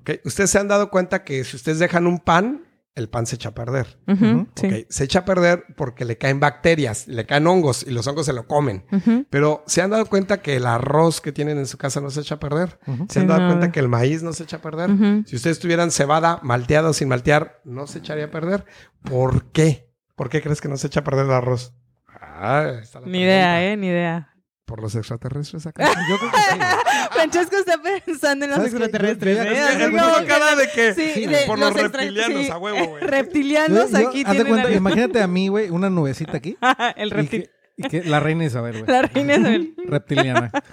[0.00, 2.62] Ok, Ustedes se han dado cuenta que si ustedes dejan un pan,
[2.94, 3.98] el pan se echa a perder.
[4.56, 4.66] sí.
[4.66, 8.24] Ok, Se echa a perder porque le caen bacterias, le caen hongos y los hongos
[8.24, 8.86] se lo comen.
[9.28, 12.20] Pero se han dado cuenta que el arroz que tienen en su casa no se
[12.20, 12.78] echa a perder.
[13.10, 14.90] Se han dado cuenta que el maíz no se echa a perder.
[15.26, 18.64] Si ustedes tuvieran cebada malteada o sin maltear, no se echaría a perder.
[19.02, 19.90] ¿Por qué?
[20.14, 21.74] ¿Por qué crees que no se echa a perder el arroz?
[22.08, 23.62] Ah, ahí está la Ni idea.
[23.70, 23.76] ¿eh?
[23.76, 24.32] Ni idea.
[24.64, 25.84] Por los extraterrestres acá.
[26.08, 26.58] Yo creo que sí.
[27.16, 27.28] Güey.
[27.30, 29.36] Francesco está pensando en los extraterrestres.
[29.36, 29.90] ya ¿eh?
[29.90, 32.50] como cara de que Sí, Sí, de por los reptilianos, sí.
[32.50, 33.02] a huevo, güey.
[33.04, 36.56] Reptilianos Yo- yo- aquí haz de tienen cuenta, imagínate a mí, güey, una nubecita aquí.
[36.96, 37.42] el Y reptil.
[37.42, 38.86] que, y que la reina Isabel, güey.
[38.90, 39.74] La reina Isabel.
[39.86, 40.50] Reptiliana.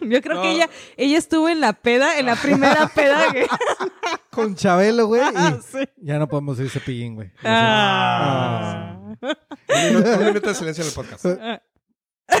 [0.00, 0.42] Yo creo No.
[0.42, 3.46] que ella, ella estuvo en la peda, en la primera peda que.
[4.30, 5.20] Con Chabelo, güey.
[5.22, 5.84] Ah, Y sí.
[5.98, 7.30] ya no podemos decir cepillín, güey.
[7.44, 8.96] Ah.
[9.20, 11.24] Un minuto, un minuto de silencio en el podcast.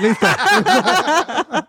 [0.00, 0.26] Listo.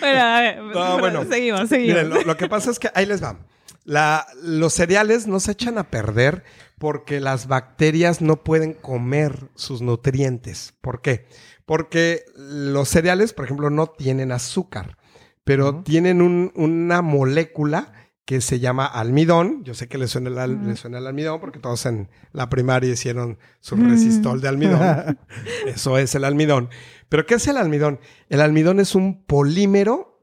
[0.00, 1.24] Bueno, a ver, No, bueno.
[1.24, 1.94] seguimos, seguimos.
[1.94, 3.38] Miren, lo, lo que pasa es que ahí les va.
[3.84, 6.42] La- los cereales no se echan a perder
[6.78, 10.74] porque las bacterias no pueden comer sus nutrientes.
[10.80, 11.26] ¿Por qué?
[11.64, 14.96] Porque los cereales, por ejemplo, no tienen azúcar,
[15.44, 17.92] pero tienen un- una molécula
[18.26, 19.64] que se llama almidón.
[19.64, 22.92] Yo sé que le suena el, le suena el almidón porque todos en la primaria
[22.92, 23.88] hicieron su Mm.
[23.88, 25.18] resistol de almidón.
[25.66, 26.68] Eso es el almidón.
[27.08, 28.00] ¿Pero qué es el almidón?
[28.28, 30.15] El almidón es un polímero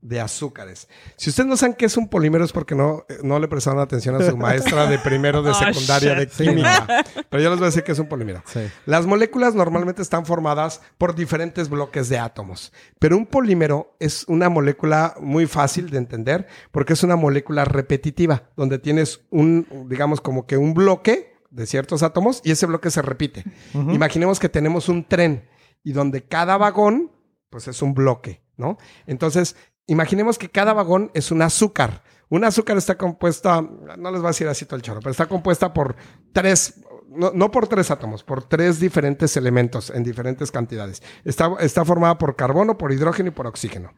[0.00, 0.88] De azúcares.
[1.16, 3.80] Si ustedes no saben qué es un polímero es porque no, eh, no le prestaron
[3.80, 7.04] atención a su maestra de primero de Oh, secundaria de química.
[7.30, 8.42] Pero yo les voy a decir que es un polímero.
[8.46, 8.60] Sí.
[8.84, 14.48] Las moléculas normalmente están formadas por diferentes bloques de átomos, pero un polímero es una
[14.48, 20.46] molécula muy fácil de entender porque es una molécula repetitiva, donde tienes un, digamos, como
[20.46, 23.44] que un bloque de ciertos átomos y ese bloque se repite.
[23.74, 25.48] Imaginemos que tenemos un tren
[25.82, 27.12] y donde cada vagón,
[27.50, 28.78] pues es un bloque, ¿no?
[29.06, 32.02] Entonces, imaginemos que cada vagón es un azúcar.
[32.28, 35.26] Un azúcar está compuesta, no les voy a decir así todo el chorro, pero está
[35.26, 35.94] compuesta por
[36.32, 41.02] tres, no, no por tres átomos, por tres diferentes elementos en diferentes cantidades.
[41.24, 43.92] Está, está formada por carbono, por hidrógeno y por oxígeno.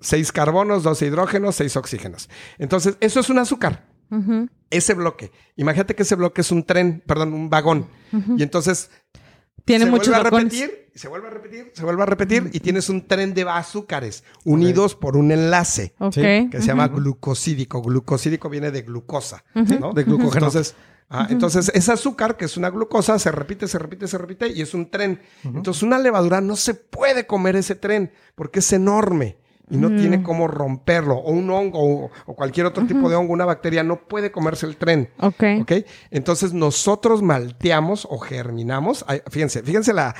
[0.00, 2.30] Seis carbonos, dos hidrógenos, seis oxígenos.
[2.56, 3.84] Entonces, eso es un azúcar
[4.70, 5.32] ese bloque.
[5.56, 7.88] Imagínate que ese bloque es un tren, perdón, un vagón.
[8.36, 8.90] Y entonces
[9.68, 12.60] Tiene se muchos vuelve a repetir, se vuelve a repetir, se vuelve a repetir y
[12.60, 17.82] tienes un tren de azúcares unidos por un enlace que se llama glucosídico.
[17.82, 19.92] Glucosídico viene de glucosa, ¿no?
[19.92, 20.46] De glucógeno.
[20.46, 20.74] Entonces,
[21.10, 24.62] ah, entonces, ese azúcar, que es una glucosa, se repite, se repite, se repite y
[24.62, 25.20] es un tren.
[25.44, 29.36] Entonces, una levadura no se puede comer ese tren porque es enorme
[29.70, 31.16] y no tiene cómo romperlo.
[31.16, 34.66] O un hongo o, o cualquier otro tipo de hongo, una bacteria, no puede comerse
[34.66, 35.10] el tren.
[35.18, 35.42] Ok.
[35.62, 35.72] ¿Ok?
[36.10, 39.04] Entonces nosotros malteamos o germinamos.
[39.08, 40.14] Ay, fíjense, fíjense la,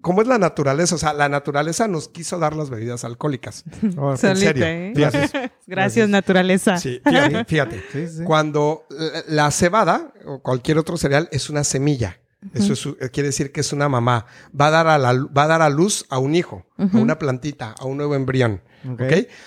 [0.00, 0.94] cómo es la naturaleza.
[0.94, 3.64] O sea, la naturaleza nos quiso dar las bebidas alcohólicas.
[3.96, 4.64] Oh, En Solita, serio.
[4.66, 4.92] ¿eh?
[4.94, 5.52] Fíjate.
[5.66, 6.76] Gracias, naturaleza.
[6.78, 7.82] Sí, fíjate, fíjate.
[7.92, 8.24] Sí, sí.
[8.24, 12.18] Cuando la, la cebada o cualquier otro cereal es una semilla.
[12.54, 14.26] Eso es- eh, quiere decir que es una mamá.
[14.58, 17.18] Va a dar a, la, va a, dar a luz a un hijo, a una
[17.18, 18.62] plantita, a un nuevo embrión.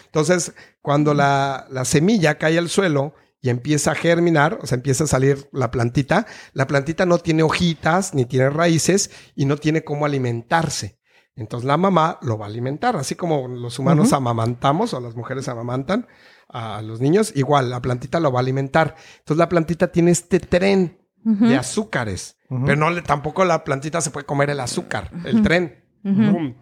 [0.05, 5.05] Entonces, cuando la, la semilla cae al suelo y empieza a germinar, o sea, empieza
[5.05, 9.83] a salir la plantita, la plantita no tiene hojitas ni tiene raíces y no tiene
[9.83, 10.99] cómo alimentarse.
[11.35, 15.47] Entonces la mamá lo va a alimentar, así como los humanos amamantamos o las mujeres
[15.47, 16.07] amamantan
[16.49, 18.95] a los niños, igual la plantita lo va a alimentar.
[19.19, 22.35] Entonces la plantita tiene este tren de azúcares,
[22.65, 25.77] Pero no le, tampoco la plantita se puede comer el azúcar, el tren.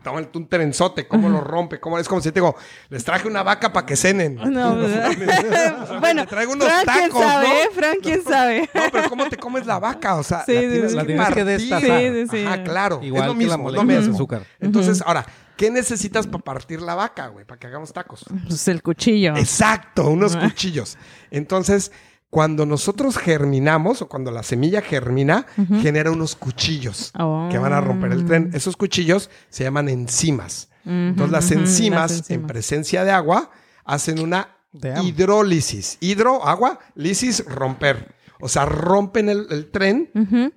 [0.03, 2.55] Toma el- un trenzote, cómo lo rompe, cómo es como si te digo,
[2.89, 4.35] les traje una vaca para que cenen.
[4.35, 4.75] No,
[6.01, 7.53] bueno, te traigo unos Fran, quién tacos, sabe, ¿no?
[7.55, 7.69] ¿eh?
[7.73, 8.69] Fran, quién sabe.
[8.73, 10.15] No, pero ¿cómo te comes la vaca?
[10.15, 10.95] O sea, Sí, la tienes sí.
[10.97, 11.99] La que tienes que destazar.
[12.01, 12.45] Sí, sí, sí.
[12.45, 12.99] Ajá, claro.
[13.01, 14.13] Igual es lo mismo, es lo mismo.
[14.15, 14.43] azúcar.
[14.59, 15.25] Entonces, ahora,
[15.55, 17.45] ¿qué necesitas para partir la vaca, güey?
[17.45, 18.25] Para que hagamos tacos.
[18.47, 19.35] Pues el cuchillo.
[19.37, 20.97] Exacto, unos cuchillos.
[21.31, 21.91] Entonces,
[22.29, 25.45] cuando nosotros germinamos o cuando la semilla germina,
[25.81, 27.47] genera unos cuchillos Oh.
[27.51, 28.51] que van a romper el tren.
[28.53, 30.69] Esos cuchillos se llaman enzimas.
[30.85, 33.51] Entonces, las enzimas, las en presencia de agua,
[33.83, 34.55] hacen una
[35.03, 35.97] hidrólisis.
[35.99, 38.13] Hidro, agua, lisis, romper.
[38.39, 40.09] O sea, rompen el, el tren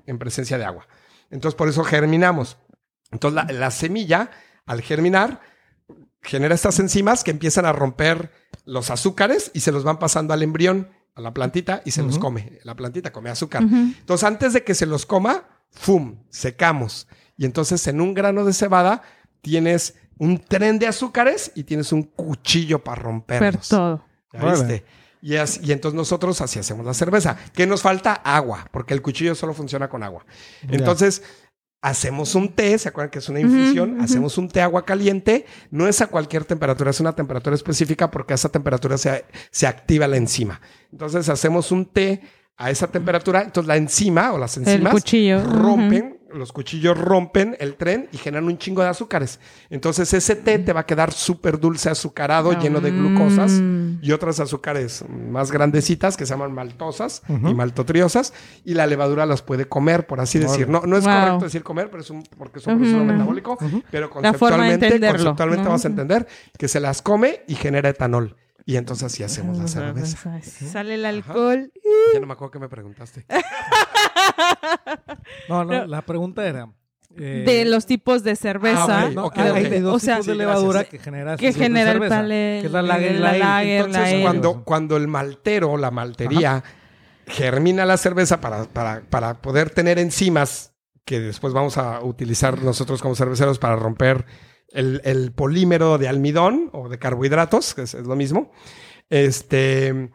[0.07, 0.87] en presencia de agua.
[1.31, 2.59] Entonces, por eso germinamos.
[3.11, 4.31] Entonces, la, la semilla,
[4.67, 5.41] al germinar,
[6.23, 8.31] genera estas enzimas que empiezan a romper
[8.65, 12.19] los azúcares y se los van pasando al embrión, a la plantita, y se los
[12.19, 12.59] come.
[12.65, 13.63] La plantita come azúcar.
[13.63, 16.17] Entonces, antes de que se los coma, ¡fum!
[16.31, 17.07] Secamos.
[17.37, 19.03] Y entonces en un grano de cebada
[19.41, 23.69] tienes un tren de azúcares y tienes un cuchillo para Per romperlos.
[23.69, 24.05] todo.
[24.33, 24.59] ¿Ya Órale.
[24.59, 24.85] viste?
[25.23, 27.37] Y, as- y entonces nosotros así hacemos la cerveza.
[27.53, 28.13] ¿Qué nos falta?
[28.15, 30.25] Agua, porque el cuchillo solo funciona con agua.
[30.69, 31.23] Entonces,
[31.83, 34.01] hacemos un té, ¿se acuerdan que es una infusión?
[34.01, 35.45] Hacemos un té agua caliente.
[35.71, 39.67] No es a cualquier temperatura, es una temperatura específica porque a esa temperatura se, se
[39.67, 40.61] activa la enzima.
[40.93, 42.23] Entonces, hacemos un té
[42.57, 43.43] a esa temperatura.
[43.43, 44.95] Entonces, la enzima o las enzimas
[45.45, 49.41] rompen, los cuchillos rompen el tren y generan un chingo de azúcares.
[49.71, 53.99] Entonces, ese té te va a quedar súper dulce, azucarado, lleno de glucosas Mm.
[54.03, 58.33] y otras azúcares más grandecitas que se llaman maltosas y maltotriosas
[58.65, 60.69] y la levadura las puede comer, por así decir.
[60.69, 61.13] No, no es Wow.
[61.13, 63.59] correcto decir comer, pero es un, porque es un proceso metabólico,
[63.91, 66.27] pero conceptualmente, conceptualmente vas a entender
[66.59, 68.37] que se las come y genera etanol.
[68.65, 70.41] Y entonces así hacemos la cerveza.
[70.41, 71.73] Sale el alcohol.
[72.15, 73.27] Ya no me acuerdo que me preguntaste.
[75.49, 76.69] No, no, la pregunta era...
[77.17, 79.03] eh, De los tipos de cerveza.
[79.07, 80.91] Ah, hay, hay dos O sea, tipos de sí, levadura gracias.
[80.91, 83.39] que genera Que de genera el cerveza, pale- que es la lager, la la ale.
[83.39, 86.63] lager, la Entonces, cuando, cuando el maltero, la maltería,
[87.27, 90.73] germina la cerveza para, para, para poder tener enzimas
[91.05, 94.25] que después vamos a utilizar nosotros como cerveceros para romper
[94.69, 98.53] el, el polímero de almidón o de carbohidratos, que es, es lo mismo,
[99.11, 100.11] este,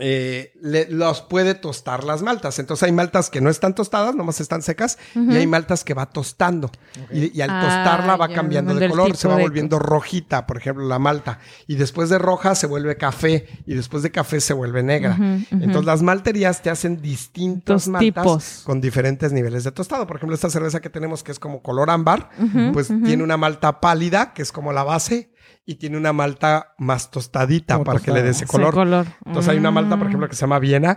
[0.00, 2.58] eh, le- los puede tostar las maltas.
[2.58, 6.06] Entonces hay maltas que no están tostadas, nomás están secas, y hay maltas que va
[6.06, 6.70] tostando.
[7.12, 10.46] Y, y al Ah, tostarla va ya, cambiando de color, se va de- volviendo rojita,
[10.46, 11.38] por ejemplo, la malta.
[11.66, 15.16] Y después de roja se vuelve café, y después de café se vuelve negra.
[15.50, 18.62] Entonces las malterías te hacen distintos Dos maltas tipos.
[18.64, 20.06] con diferentes niveles de tostado.
[20.06, 22.30] Por ejemplo, esta cerveza que tenemos que es como color ámbar,
[22.72, 25.30] pues tiene una malta pálida, que es como la base,
[25.66, 28.68] y tiene una malta más tostadita Como para que le dé ese color.
[28.68, 29.06] Ese color.
[29.26, 30.08] Entonces hay una malta, por Mm.
[30.08, 30.96] ejemplo, que se llama Viena,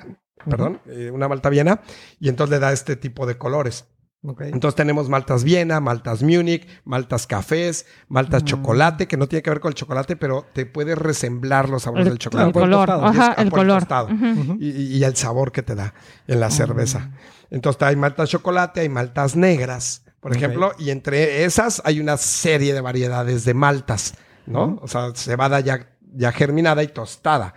[0.50, 1.82] perdón, eh, una malta Viena,
[2.20, 3.86] y entonces le da este tipo de colores.
[4.40, 9.60] Entonces tenemos maltas Viena, maltas Múnich, maltas cafés, maltas chocolate, que no tiene que ver
[9.60, 12.48] con el chocolate, pero te puede resemblar los sabores El, del chocolate.
[12.48, 12.88] el por el color.
[12.88, 13.06] tostado.
[13.06, 13.80] Ajá, el por el color.
[13.82, 14.10] tostado.
[14.62, 15.94] Y, y- y el sabor que te da
[16.26, 17.12] en la cerveza.
[17.52, 22.74] Entonces hay maltas chocolate, hay maltas negras, por ejemplo, y entre esas hay una serie
[22.74, 24.14] de variedades de maltas,
[24.46, 24.80] ¿no?
[24.82, 27.54] O sea, cebada ya, ya germinada y tostada.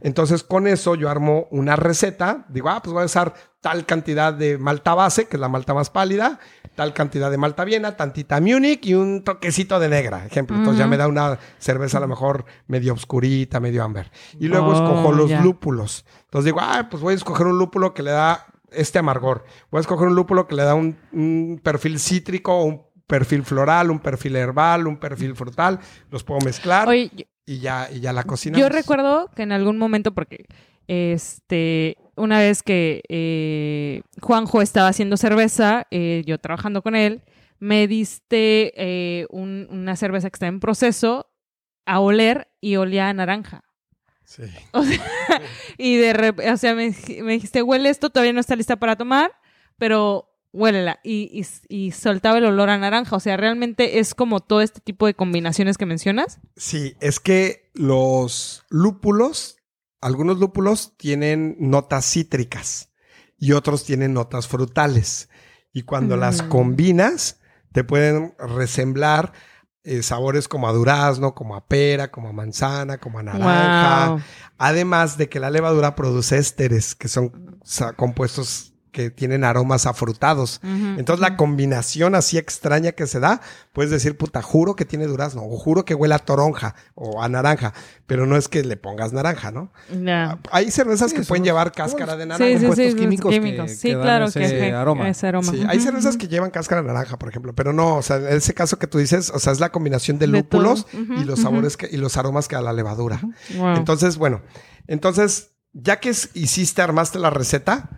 [0.00, 2.46] Entonces, con eso yo armo una receta.
[2.48, 5.74] Digo, ah, pues voy a usar tal cantidad de malta base, que es la malta
[5.74, 6.38] más pálida,
[6.76, 10.56] tal cantidad de malta viena, tantita Munich y un toquecito de negra, ejemplo.
[10.56, 14.12] Entonces ya me da una cerveza a lo mejor medio oscurita, medio amber.
[14.38, 16.04] Y luego Oh, escojo los lúpulos.
[16.26, 19.44] Entonces digo, ah, pues voy a escoger un lúpulo que le da este amargor.
[19.72, 23.90] Voy a escoger un lúpulo que le da un, un perfil cítrico, un perfil floral,
[23.90, 25.80] un perfil herbal, un perfil frutal.
[26.12, 28.60] Los puedo mezclar Oye, yo- y ya, y ya la cocinamos.
[28.60, 30.44] Yo recuerdo que en algún momento, porque
[30.86, 37.22] este, una vez que eh, Juanjo estaba haciendo cerveza, eh, yo trabajando con él,
[37.58, 41.26] me diste eh, un- una cerveza que está en proceso
[41.86, 43.64] a oler y olía a naranja.
[44.24, 44.42] Sí.
[44.72, 44.98] O sea,
[45.78, 46.84] y de repente, o sea, me
[47.32, 49.32] dijiste, huele esto, todavía no está lista para tomar,
[49.78, 50.28] pero
[50.58, 51.00] huélela.
[51.04, 51.46] Y, y,
[51.86, 53.16] y soltaba el olor a naranja.
[53.16, 56.40] O sea, realmente es como todo este tipo de combinaciones que mencionas.
[56.56, 59.56] Sí, es que los lúpulos,
[60.00, 62.90] algunos lúpulos tienen notas cítricas
[63.38, 65.28] y otros tienen notas frutales.
[65.72, 66.48] Y cuando las Mm.
[66.48, 67.40] combinas,
[67.72, 69.32] te pueden resemblar
[69.84, 74.08] eh, sabores como a durazno, como a pera, como a manzana, como a naranja.
[74.10, 74.20] Wow.
[74.58, 77.58] Además de que la levadura produce ésteres, que son
[77.96, 80.60] compuestos que tienen aromas afrutados.
[80.64, 83.40] Ujú, Entonces la combinación así extraña que se da,
[83.72, 87.28] puedes decir, puta, juro que tiene durazno, o juro que huele a toronja o a
[87.28, 87.74] naranja,
[88.06, 89.72] pero no es que le pongas naranja, ¿no?
[90.02, 90.38] Ya.
[90.50, 92.44] Hay cervezas Sí, que pueden los- llevar cáscara de naranja.
[92.58, 93.70] sí, compuestos sí, químicos que- químicos.
[93.70, 95.08] que Sí, dan claro ese que aroma.
[95.08, 95.50] Ese aroma.
[95.52, 98.36] Sí, hay cervezas que llevan cáscara de naranja, por ejemplo, pero no, o sea, en
[98.36, 101.40] ese caso que tú dices, o sea, es la combinación de De lúpulos y los
[101.40, 103.20] sabores que, y los aromas que da la levadura.
[103.56, 103.76] Wow.
[103.76, 104.42] Entonces, bueno,
[104.86, 107.90] entonces, ya que hiciste, armaste la receta,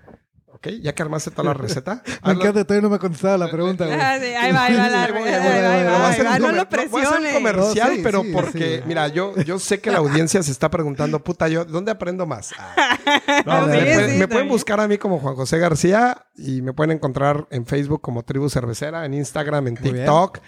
[0.60, 0.68] ¿ok?
[0.82, 2.02] Ya que armaste toda la receta.
[2.06, 3.98] Me hazla- encanta, todavía no me ha contestado la pregunta, güey.
[4.00, 7.34] Ah, sí, ahí va, ahí va la ahí voy, va, a No presiones.
[7.34, 8.82] comercial, No, sí, pero sí, porque, sí.
[8.86, 12.52] mira, yo, yo sé que la audiencia se está preguntando, puta, yo, ¿dónde aprendo más?
[12.58, 12.98] Ah.
[13.46, 14.48] No, Sí, me, sí, pueden- sí, me pueden también.
[14.48, 18.48] buscar a mí como Juan José García y me pueden encontrar en Facebook como Tribu
[18.50, 19.96] Cervecera, en Instagram, en Muy bien.
[20.04, 20.38] TikTok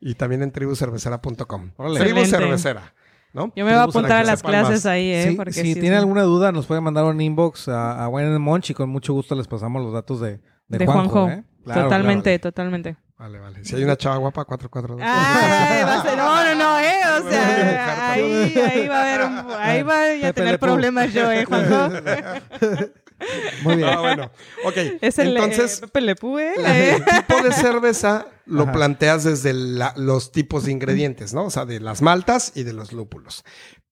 [0.00, 1.70] y también en tribucervecera.com.
[1.76, 2.26] Tribu Excelente.
[2.26, 2.94] Cervecera,
[3.32, 3.52] ¿no?
[3.56, 5.26] Yo me voy a apuntar a las clases ahí, ¿eh?
[5.30, 6.00] Sí, Porque si sí, tiene sí.
[6.00, 9.12] alguna duda, nos puede mandar un inbox a, a Wine and Munch y con mucho
[9.12, 11.10] gusto les pasamos los datos de, de, De Juanjo.
[11.24, 11.30] Juanjo.
[11.30, 11.44] ¿eh?
[11.64, 12.96] Claro, totalmente, totalmente.
[13.16, 13.64] Vale, vale.
[13.64, 15.00] Si hay una chava guapa, 442.
[15.08, 17.00] Ah, va a ser- no, no, no, eh.
[17.20, 21.44] O sea, ahí, ahí va a haber un, ahí va a tener problemas yo, eh,
[21.44, 21.88] Juanjo.
[23.62, 23.88] Muy bien.
[23.88, 24.30] Ah, bueno.
[24.64, 24.76] Ok.
[25.00, 26.54] Es el Entonces, eh, Pepe Le Pew, ¿eh?
[26.96, 28.72] el tipo de cerveza lo Ajá.
[28.72, 31.44] planteas desde la- los tipos de ingredientes, ¿no?
[31.44, 33.44] O sea, de las maltas y de los lúpulos.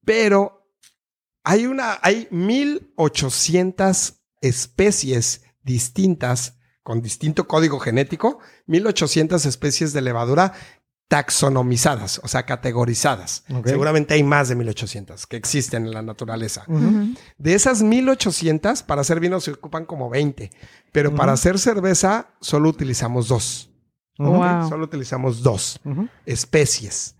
[0.04, 0.66] Pero
[1.44, 10.52] hay una, hay 1800 especies distintas con distinto código genético, 1800 especies de levadura
[11.10, 13.44] taxonomizadas, o sea, categorizadas.
[13.64, 16.64] Seguramente hay más de 1800 que existen en la naturaleza.
[17.36, 20.50] De esas 1800, para hacer vino se ocupan como 20,
[20.92, 23.70] pero para hacer cerveza solo utilizamos dos.
[24.68, 25.80] Solo utilizamos dos
[26.26, 27.16] especies,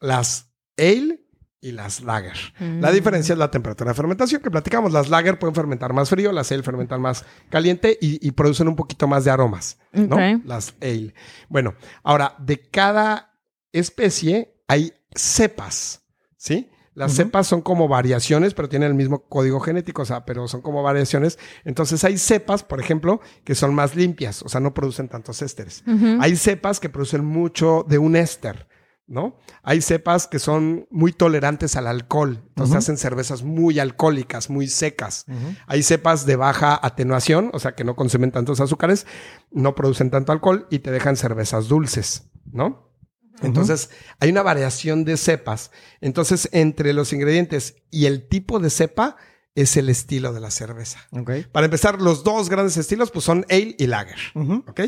[0.00, 0.48] las
[0.78, 1.18] ale
[1.60, 2.36] y las lager.
[2.60, 2.94] La Mm.
[2.94, 4.92] diferencia es la temperatura de fermentación que platicamos.
[4.92, 8.76] Las lager pueden fermentar más frío, las ale fermentan más caliente y, y producen un
[8.76, 10.16] poquito más de aromas, ¿no?
[10.44, 11.12] Las ale.
[11.48, 11.74] Bueno,
[12.04, 13.31] ahora, de cada
[13.72, 16.02] especie hay cepas,
[16.36, 16.70] ¿sí?
[16.94, 20.60] Las cepas son como variaciones, pero tienen el mismo código genético, o sea, pero son
[20.60, 21.38] como variaciones.
[21.64, 25.84] Entonces hay cepas, por ejemplo, que son más limpias, o sea, no producen tantos ésteres.
[26.20, 28.68] Hay cepas que producen mucho de un éster,
[29.06, 29.38] ¿no?
[29.62, 35.24] Hay cepas que son muy tolerantes al alcohol, entonces hacen cervezas muy alcohólicas, muy secas.
[35.66, 39.06] Hay cepas de baja atenuación, o sea, que no consumen tantos azúcares,
[39.50, 42.91] no producen tanto alcohol y te dejan cervezas dulces, ¿no?
[43.40, 43.90] Entonces,
[44.20, 45.70] hay una variación de cepas.
[46.00, 49.16] Entonces, entre los ingredientes y el tipo de cepa
[49.54, 51.00] es el estilo de la cerveza.
[51.10, 51.30] Ok.
[51.52, 54.18] Para empezar, los dos grandes estilos pues son ale y lager.
[54.34, 54.64] Ujú.
[54.66, 54.80] ¿Ok?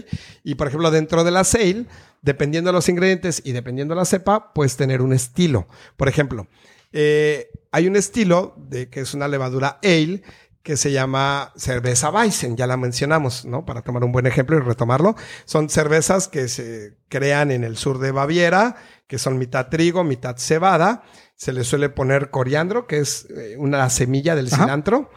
[0.43, 1.87] Y por ejemplo, dentro de la ale,
[2.23, 5.66] dependiendo de los ingredientes y dependiendo de la cepa, puedes tener un estilo.
[5.97, 6.47] Por ejemplo,
[6.93, 10.23] eh, hay un estilo de que es una levadura ale
[10.65, 13.65] que se llama cerveza Weizen, ya la mencionamos, ¿no?
[13.66, 15.15] Para tomar un buen ejemplo y retomarlo.
[15.45, 18.77] Son cervezas que se crean en el sur de Baviera,
[19.07, 21.03] que son mitad trigo, mitad cebada.
[21.36, 24.65] Se le suele poner coriandro, que es eh, una semilla del Ajá.
[24.65, 25.11] cilantro.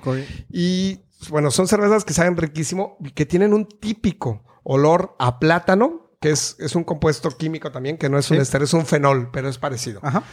[0.52, 6.12] Y bueno, son cervezas que saben riquísimo y que tienen un típico olor a plátano,
[6.20, 8.42] que es, es un compuesto químico también, que no es un Sí.
[8.42, 10.02] ester, es un fenol, pero es parecido.
[10.04, 10.24] Ajá.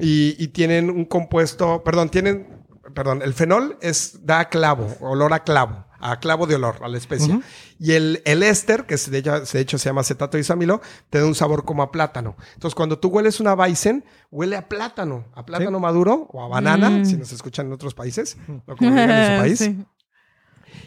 [0.00, 2.53] Y, y tienen un compuesto, perdón, tienen,
[2.94, 6.88] perdón, el fenol es, da a clavo, olor a clavo, a clavo de olor, a
[6.88, 7.34] la especia.
[7.34, 7.42] Ujú.
[7.78, 10.80] Y el, el éster, que se de, hecho, de hecho se llama acetato isamilo,
[11.10, 12.36] te da un sabor como a plátano.
[12.54, 16.90] Entonces, cuando tú hueles una Weizen, huele a plátano, a plátano maduro o a banana,
[16.90, 17.04] Mm.
[17.04, 19.84] si nos escuchan en otros países, o como en su país Sí.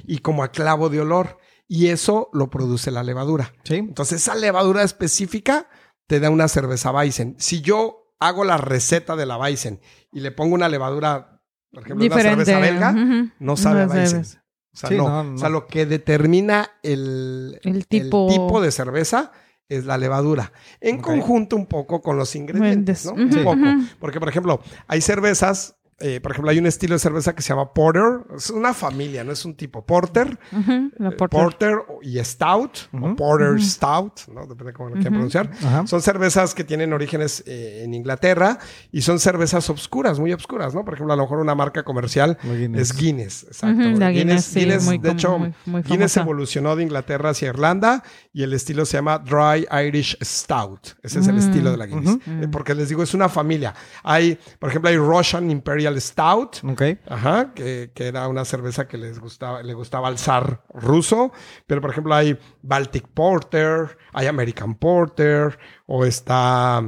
[0.06, 1.38] y como a clavo de olor.
[1.70, 3.54] Y eso lo produce la levadura.
[3.66, 3.76] Sí.
[3.76, 5.68] Entonces, esa levadura específica
[6.08, 7.36] te da una cerveza Weizen.
[7.40, 9.82] Si yo hago la receta de la Weizen
[10.14, 11.37] y le pongo una levadura,
[11.72, 12.34] por ejemplo, Diferente.
[12.36, 14.26] una cerveza belga, no sabe a No Weizen.
[14.26, 14.40] sabes.
[14.74, 15.34] O sea, Sí, no.
[15.34, 19.32] O sea, lo que determina el, El tipo- tipo de cerveza
[19.70, 20.52] es la levadura.
[20.80, 23.14] En conjunto un poco con los ingredientes, ¿no?
[23.14, 23.58] Un poco.
[24.00, 27.50] Porque, por ejemplo, hay cervezas, eh, por ejemplo, hay un estilo de cerveza que se
[27.50, 28.04] llama Porter.
[28.36, 29.84] Es una familia, no es un tipo.
[29.86, 31.28] Porter, eh, porter.
[31.30, 33.16] Porter y Stout, o.
[33.16, 34.42] Porter Stout, ¿no?
[34.42, 35.50] Depende de cómo lo quieran pronunciar.
[35.88, 38.60] Son cervezas que tienen orígenes eh, en Inglaterra
[38.92, 40.86] y son cervezas obscuras, muy obscuras, ¿no?
[40.86, 42.92] Por ejemplo, a lo mejor una marca comercial Guinness.
[42.92, 43.44] es Guinness.
[43.46, 43.82] Exacto.
[44.12, 48.04] Guinness, sí, muy de hecho, muy- muy Guinness evolucionó de Inglaterra hacia Irlanda
[48.34, 50.90] y el estilo se llama Dry Irish Stout.
[51.02, 52.18] Ese es el estilo de la Guinness.
[52.28, 53.74] Eh, Porque les digo, es una familia.
[54.04, 56.58] Hay, por ejemplo, hay Russian Imperial Stout.
[56.64, 56.82] Ok.
[57.08, 61.32] Ajá, que, que era una cerveza que les gustaba, le gustaba al zar ruso.
[61.66, 66.84] Pero, por ejemplo, hay Baltic Porter, hay American Porter, o está,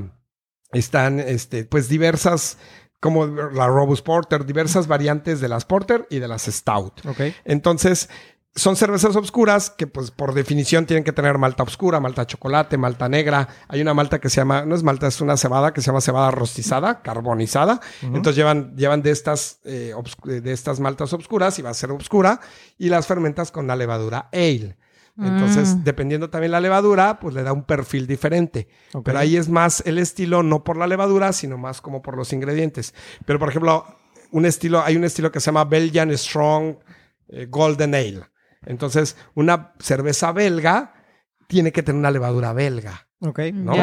[0.73, 2.57] están, este, pues diversas,
[2.99, 7.05] como la Robust Porter, diversas variantes de las Porter y de las Stout.
[7.05, 7.21] Ok.
[7.45, 8.09] Entonces,
[8.55, 13.07] son cervezas obscuras que, pues, por definición tienen que tener malta oscura, malta chocolate, malta
[13.07, 13.47] negra.
[13.67, 16.01] Hay una malta que se llama, no es malta, es una cebada que se llama
[16.01, 17.79] cebada rostizada, carbonizada.
[18.01, 19.93] Entonces llevan, llevan de estas, eh,
[20.25, 22.39] de estas maltas obscuras y va a ser obscura
[22.77, 24.77] y las fermentas con la levadura ale.
[25.21, 25.83] Entonces, Mm.
[25.83, 28.69] dependiendo también la levadura, pues le da un perfil diferente.
[29.03, 32.31] Pero ahí es más el estilo, no por la levadura, sino más como por los
[32.31, 32.93] ingredientes.
[33.25, 33.85] Pero, por ejemplo,
[34.31, 36.77] un estilo, hay un estilo que se llama Belgian Strong
[37.31, 38.21] eh, Golden Ale.
[38.65, 40.93] Entonces, una cerveza belga
[41.47, 43.39] tiene que tener una levadura belga, Ok.
[43.53, 43.73] ¿no?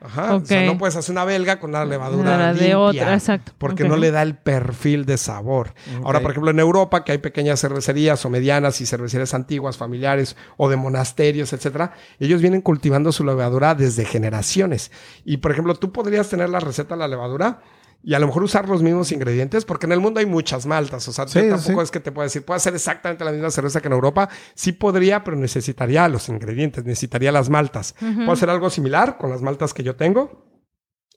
[0.00, 0.36] Ajá.
[0.36, 3.52] O sea, no puedes hacer una belga con una levadura La de otra, exacto.
[3.58, 5.74] Porque no le da el perfil de sabor.
[6.04, 10.36] Ahora, por ejemplo, en Europa, que hay pequeñas cervecerías o medianas y cervecerías antiguas, familiares
[10.56, 14.92] o de monasterios, etcétera, ellos vienen cultivando su levadura desde generaciones.
[15.24, 17.60] Y, por ejemplo, tú podrías tener la receta de la levadura
[18.02, 21.06] y a lo mejor usar los mismos ingredientes, porque en el mundo hay muchas maltas.
[21.08, 21.84] O sea, yo Sí, tampoco sí.
[21.84, 24.28] es que te pueda decir, puede hacer exactamente la misma cerveza que en Europa.
[24.54, 27.94] Sí podría, pero necesitaría los ingredientes, necesitaría las maltas.
[27.98, 30.46] Puedo hacer algo similar con las maltas que yo tengo,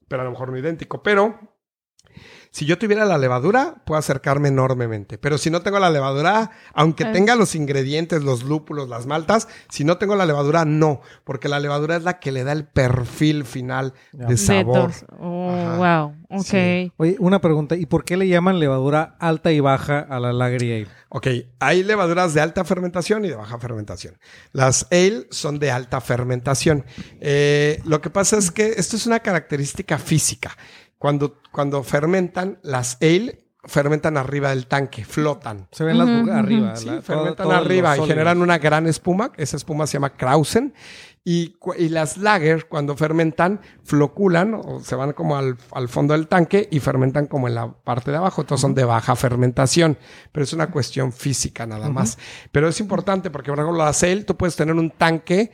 [0.08, 1.04] pero a lo mejor no idéntico.
[1.04, 1.51] Pero
[2.54, 5.18] Si yo tuviera la levadura, puedo acercarme enormemente.
[5.18, 7.12] Pero si no tengo la levadura, aunque Ah.
[7.14, 11.00] tenga los ingredientes, los lúpulos, las maltas, si no tengo la levadura, no.
[11.24, 14.92] Porque la levadura es la que le da el perfil final de sabor.
[15.18, 15.78] Oh, Ajá.
[15.78, 16.16] wow.
[16.40, 16.46] Ok.
[16.46, 16.92] Sí.
[16.98, 17.76] Oye, una pregunta.
[17.78, 20.88] ¿Y por qué le llaman levadura alta y baja a la Lager y Ale?
[21.14, 21.28] Ok,
[21.60, 24.18] hay levaduras de alta fermentación y de baja fermentación.
[24.54, 26.86] Las ale son de alta fermentación.
[27.20, 30.56] Eh, lo que pasa es que esto es una característica física.
[31.02, 35.68] Cuando, cuando fermentan, las ale fermentan arriba del tanque, flotan.
[35.72, 36.40] Se ven las burbujas ujú.
[36.46, 36.76] arriba.
[36.76, 39.32] Sí, la- todo- fermentan todos arriba los y generan una gran espuma.
[39.36, 40.76] Esa espuma se llama Krausen.
[41.24, 46.28] Y, y las lager, cuando fermentan, floculan o se van como al, al fondo del
[46.28, 48.42] tanque y fermentan como en la parte de abajo.
[48.42, 49.98] Entonces son de baja fermentación.
[50.32, 52.20] Pero es una cuestión física nada más.
[52.52, 55.52] Pero es importante porque, por ejemplo, la ale, tú puedes tener un tanque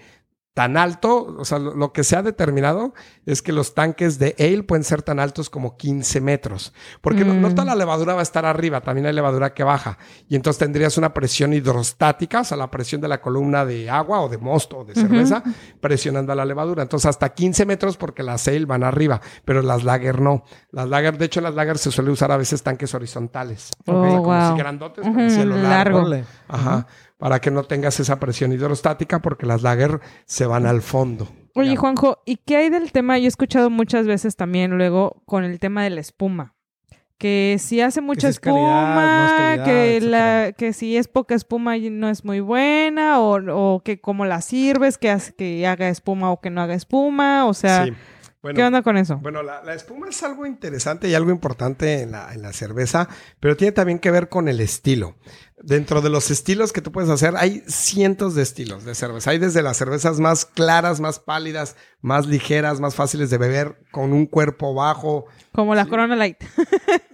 [0.57, 2.95] tan alto, o sea, lo, que se ha determinado
[3.27, 7.35] es que los tanques de ale pueden ser tan altos como 15 metros, porque no,
[7.35, 10.57] no toda la levadura va a estar arriba, también hay levadura que baja, y entonces
[10.57, 14.39] tendrías una presión hidrostática, o sea, la presión de la columna de agua o de
[14.39, 15.43] mosto o de cerveza,
[15.79, 16.81] presionando a la levadura.
[16.81, 20.43] Entonces, hasta 15 metros porque las ale van arriba, pero las lager no.
[20.71, 24.23] Las lager, de hecho, en las lager se suele usar a veces tanques horizontales, Oh,
[24.23, 26.03] como si grandotes, el cielo largo.
[26.47, 26.87] Ajá.
[27.17, 31.27] Para que no tengas esa presión hidrostática porque las lager se van al fondo.
[31.55, 31.79] Oye, Ya.
[31.79, 33.17] Juanjo, ¿y qué hay del tema?
[33.17, 36.53] Yo he escuchado muchas veces también luego con el tema de la espuma.
[37.17, 40.97] Que si hace mucha si es calidad, no es espuma, calidad, que, la, que si
[40.97, 43.39] es poca espuma y no es muy buena, o,
[43.75, 47.47] o que cómo la sirves, que, hace, que haga espuma o que no haga espuma,
[47.47, 47.93] o sea, Sí.
[48.43, 49.17] Bueno, ¿qué onda con eso?
[49.17, 53.09] Bueno, la, la espuma es algo interesante y algo importante en la, en la cerveza,
[53.39, 55.15] pero tiene también que ver con el estilo.
[55.59, 59.31] Dentro de los estilos que tú puedes hacer, hay cientos de estilos de cerveza.
[59.31, 64.13] Hay desde las cervezas más claras, más pálidas, más ligeras, más fáciles de beber, con
[64.13, 65.25] un cuerpo bajo.
[65.53, 66.37] Como la Corona Light.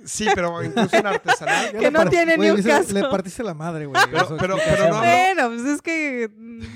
[0.03, 1.71] Sí, pero incluso en artesanal.
[1.79, 2.91] Que no tiene ni un caso.
[2.93, 4.01] Le partiste la madre, güey.
[4.11, 6.29] Pero- pero- no, bueno, pues es que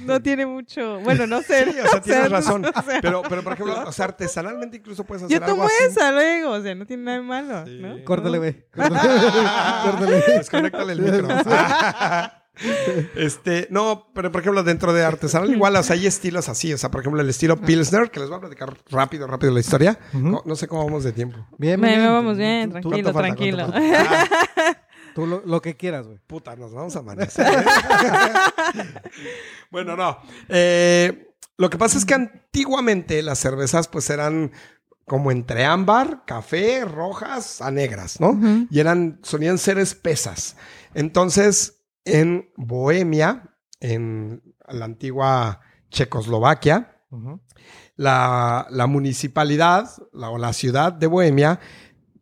[0.06, 1.02] no tiene mucho.
[1.02, 1.66] Bueno, no sé.
[1.70, 2.64] Sí, o sea, tienes razón.
[2.64, 5.68] o sea, Pero, pero por ejemplo, o sea, artesanalmente incluso puedes hacer yo algo tomo
[5.68, 5.76] así.
[5.90, 7.78] esa luego, o sea, no tiene nada de malo, Sí.
[7.82, 8.06] ¿no?
[8.06, 8.64] Córtale, güey.
[8.74, 10.24] Córtale.
[10.38, 11.28] Desconéctale el micro.
[13.16, 16.74] este, no, pero por ejemplo, dentro de artesanal igual, o sea, hay estilos así.
[16.74, 19.60] O sea, por ejemplo, el estilo Pilsner, que les voy a platicar rápido, rápido la
[19.60, 20.00] historia.
[20.14, 20.28] Ujú.
[20.28, 21.38] no, no sé cómo vamos de tiempo.
[21.58, 23.36] Bien, bien, me vamos bien, tranquilo, ¿Cuánto falta?
[23.36, 23.68] tranquilo.
[25.16, 26.20] Tú lo, lo que quieras, güey.
[26.28, 27.48] Puta, nos vamos a amanecer.
[27.48, 27.66] ¿eh?
[29.72, 30.20] bueno, no.
[30.48, 34.52] Eh, lo que pasa es que antiguamente las cervezas pues eran
[35.06, 38.32] como entre ámbar, café, rojas a negras, ¿no?
[38.32, 38.68] Ujú.
[38.70, 40.56] Y eran, solían ser espesas.
[40.94, 47.02] Entonces, en Bohemia, en la antigua Checoslovaquia,
[47.96, 51.60] la, la municipalidad la, o la ciudad de Bohemia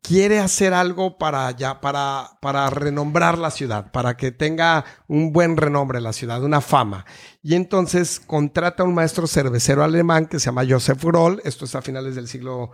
[0.02, 5.58] quiere hacer algo para, ya, para, para renombrar la ciudad, para que tenga un buen
[5.58, 7.06] renombre la ciudad, una fama.
[7.42, 11.74] Y entonces contrata a un maestro cervecero alemán que se llama Joseph Groll, esto es
[11.74, 12.72] a finales del siglo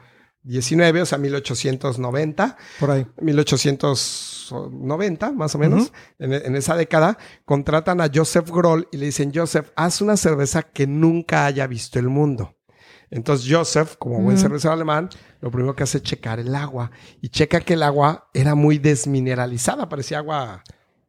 [0.50, 2.58] XIX, o sea, 1890.
[2.80, 3.06] Por ahí.
[3.22, 9.32] 1890, más o menos, en, en esa década, contratan a Joseph Groll y le dicen,
[9.34, 12.56] Joseph, haz una cerveza que nunca haya visto el mundo.
[13.10, 14.44] Entonces Joseph, como buen Ujú.
[14.44, 15.10] cervecero alemán,
[15.42, 18.78] lo primero que hace es checar el agua y checa que el agua era muy
[18.78, 20.64] desmineralizada, parecía agua,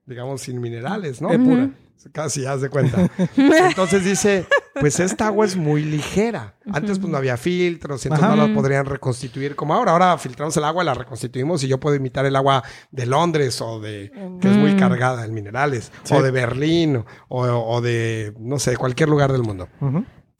[0.04, 1.32] digamos, sin minerales, ¿no?
[1.32, 1.70] Eh, pura.
[2.10, 3.08] Casi, haz de cuenta.
[3.36, 4.46] Entonces dice,
[4.80, 6.54] pues esta agua es muy ligera.
[6.72, 8.36] Antes pues no había filtros y entonces Ajá.
[8.36, 9.92] no la podrían reconstituir como ahora.
[9.92, 13.80] Ahora filtramos el agua, la reconstituimos y yo puedo imitar el agua de Londres o
[13.80, 14.78] de, que es muy Mm.
[14.78, 16.14] cargada en minerales, Sí.
[16.14, 19.68] o de Berlín o, o de, no sé, cualquier lugar del mundo.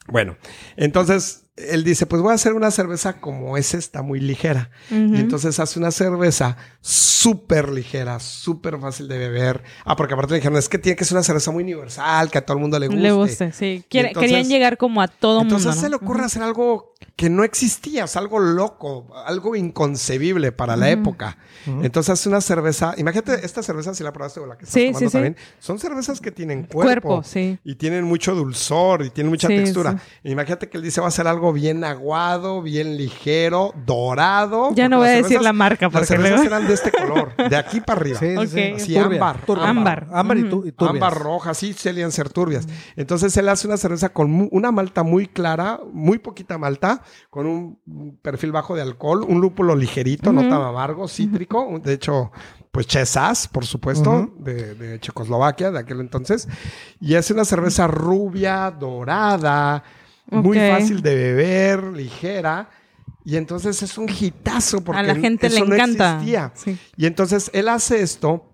[0.08, 0.36] Bueno,
[0.76, 4.70] entonces él dice, pues voy a hacer una cerveza como es esta, muy ligera.
[4.90, 9.62] Y entonces hace una cerveza súper ligera, súper fácil de beber.
[9.84, 12.38] Ah, porque aparte le dijeron, es que tiene que ser una cerveza muy universal, que
[12.38, 13.02] a todo el mundo le guste.
[13.02, 13.84] Le gusta, sí.
[13.88, 15.80] Quiere- entonces- querían llegar como a todo Entonces mundo.
[15.82, 20.76] se le ocurre hacer algo que no existía, o sea, algo loco, algo inconcebible para
[20.76, 21.36] la época.
[21.82, 24.86] Entonces hace una cerveza, imagínate esta cerveza si la probaste o la que estás Sí,
[24.86, 25.12] tomando sí, sí.
[25.12, 27.58] también, son cervezas que tienen cuerpo, Cuerpo, sí.
[27.64, 30.00] y tienen mucho dulzor y tienen mucha Sí, textura.
[30.24, 34.68] Imagínate que él dice va a ser algo bien aguado, bien ligero, dorado.
[34.74, 36.74] Ya no voy a las decir cervezas- la marca Las porque cervezas luego- eran de
[36.74, 38.18] este color, de aquí para arriba.
[38.18, 38.72] Sí, sí, sí.
[38.76, 39.40] Así, Turbia, ámbar.
[39.46, 39.68] turbia.
[39.70, 40.08] Ámbar.
[40.12, 40.94] Ámbar y, tu, y turbias.
[41.02, 42.68] Ámbar roja, sí, solían ser turbias.
[42.96, 47.46] Entonces él hace una cerveza con mu- una malta muy clara, muy poquita malta, con
[47.46, 50.50] un perfil bajo de alcohol, un lúpulo ligerito, no Ujú.
[50.50, 51.80] tan amargo, cítrico.
[51.82, 52.30] De hecho,
[52.70, 56.48] pues Chesas, por supuesto, de, de Checoslovaquia de aquel entonces.
[57.00, 59.82] Y hace una cerveza rubia, dorada,
[60.32, 62.70] muy fácil de beber, ligera.
[63.24, 66.14] Y entonces es un hitazo porque A la gente le no encanta.
[66.14, 66.52] existía.
[66.56, 66.76] Sí.
[66.96, 68.48] Y entonces él hace esto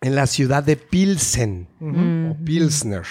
[0.00, 3.02] en la ciudad de Pilsen o Pilsner.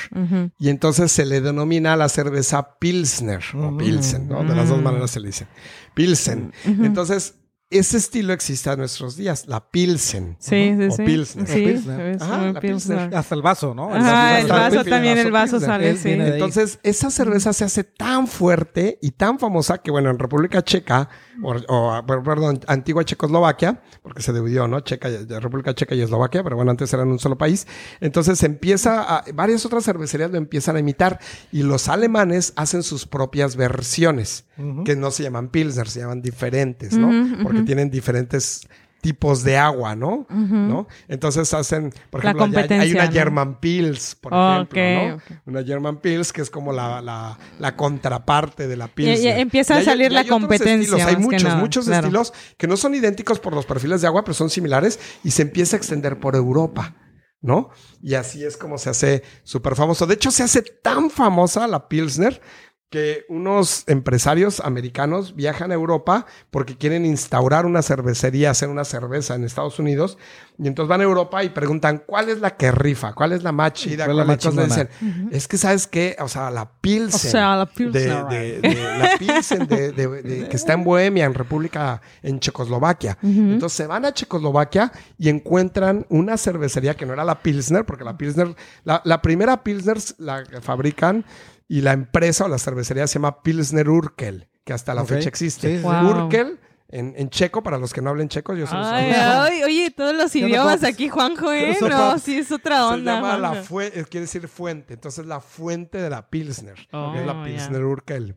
[0.58, 3.78] Y entonces se le denomina la cerveza Pilsner o Mm.
[3.78, 4.44] Pilsen, ¿no?
[4.44, 5.48] De las dos maneras se le dice.
[5.94, 6.52] Pilsen.
[6.66, 7.36] Entonces,
[7.70, 10.38] ese estilo existe a nuestros días, la Pilsen.
[10.40, 11.04] Sí, sí, O sí.
[11.04, 11.48] Pilsner.
[11.48, 12.02] Sí, Pilsner.
[12.16, 12.98] es Ajá, un la Pilsner.
[12.98, 13.20] Pilsner.
[13.20, 13.94] Hasta el vaso, ¿no?
[13.94, 16.12] Ajá, el Hasta vaso Pilsner, también, el vaso sale, sí.
[16.12, 21.10] Entonces, esa cerveza se hace tan fuerte y tan famosa que, bueno, en República Checa,
[21.44, 24.80] o, o, perdón, antigua Checoslovaquia, porque se dividió, ¿no?
[24.80, 27.68] Checa, República Checa y Eslovaquia, pero bueno, antes eran un solo país.
[28.00, 31.20] Entonces, empieza a, varias otras cervecerías lo empiezan a imitar
[31.52, 34.46] y los alemanes hacen sus propias versiones,
[34.86, 37.44] que no se llaman Pilsner, se llaman diferentes, ¿no?
[37.44, 38.68] Porque tienen diferentes
[39.00, 40.26] tipos de agua, ¿no?
[40.30, 40.88] ¿no?
[41.08, 43.12] Entonces hacen, por La ejemplo, hay- hay una ¿no?
[43.12, 45.40] German Pils, por ejemplo, ¿no?
[45.46, 49.22] Una German Pils, que es como la, la, la contraparte de la Pils.
[49.22, 52.08] y empieza a salir la competencia, Hay muchos, nada, muchos claro.
[52.08, 55.44] estilos que no son idénticos por los perfiles de agua, pero son similares y se
[55.44, 56.96] empieza a extender por Europa.
[57.40, 57.70] ¿No?
[58.02, 60.08] Y así es como se hace súper famoso.
[60.08, 62.42] De hecho, se hace tan famosa la Pilsner
[62.90, 69.36] que unos empresarios americanos viajan a Europa porque quieren instaurar una cervecería, hacer una cerveza
[69.36, 70.18] en Estados Unidos.
[70.58, 73.14] Y entonces van a Europa y preguntan, ¿cuál es la que rifa?
[73.14, 74.06] ¿Cuál es la más chida?
[74.06, 74.68] ¿Cuál es la ¿Cuál más le chingona?
[74.68, 76.16] dicen, es que ¿sabes qué?
[76.20, 77.30] O sea, la Pilsen.
[77.30, 80.84] O sea, la de, Pilsner, de- de- la Pilsen de- de- de- que está en
[80.86, 83.18] Bohemia, en República, en Checoslovaquia.
[83.22, 88.06] Entonces se van a Checoslovaquia y encuentran una cervecería que no era la Pilsner, porque
[88.06, 88.56] la Pilsner,
[88.86, 91.26] la, la primera Pilsner la fabrican
[91.68, 95.68] y la empresa o la cervecería se llama Pilsner Urkel, que hasta la fecha existe.
[95.70, 95.84] Sí, sí.
[95.84, 96.26] Wow.
[96.26, 99.92] Urkel, en, en checo, para los que no hablen checo, yo soy Ay, ay, oye,
[99.92, 101.76] todos los idiomas aquí, Juanjo, ¿eh?
[101.78, 103.16] ¿Qué onda, No, sí, es otra Se onda.
[103.16, 103.64] llama la Juanjo.
[103.66, 104.94] fue, eh, quiere decir fuente.
[104.94, 106.76] Entonces, la fuente de la Pilsner.
[106.94, 107.44] Oh, es la.
[107.44, 108.36] Pilsner Urkel.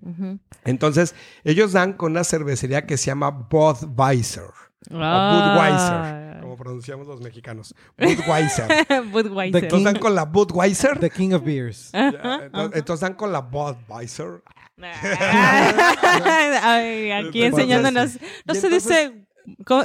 [0.65, 4.43] Entonces, ellos dan con una cervecería que se llama Budweiser.
[4.91, 5.55] O Ah.
[5.55, 7.73] Budweiser, como pronunciamos los mexicanos.
[7.97, 8.67] Budweiser.
[9.13, 9.63] Budweiser.
[9.63, 10.99] Entonces dan con la Budweiser.
[10.99, 11.91] The King of Beers.
[11.93, 14.43] Entonces, entonces dan con la Budweiser.
[16.63, 18.19] Ay, aquí enseñándonos.
[18.45, 19.27] No se dice.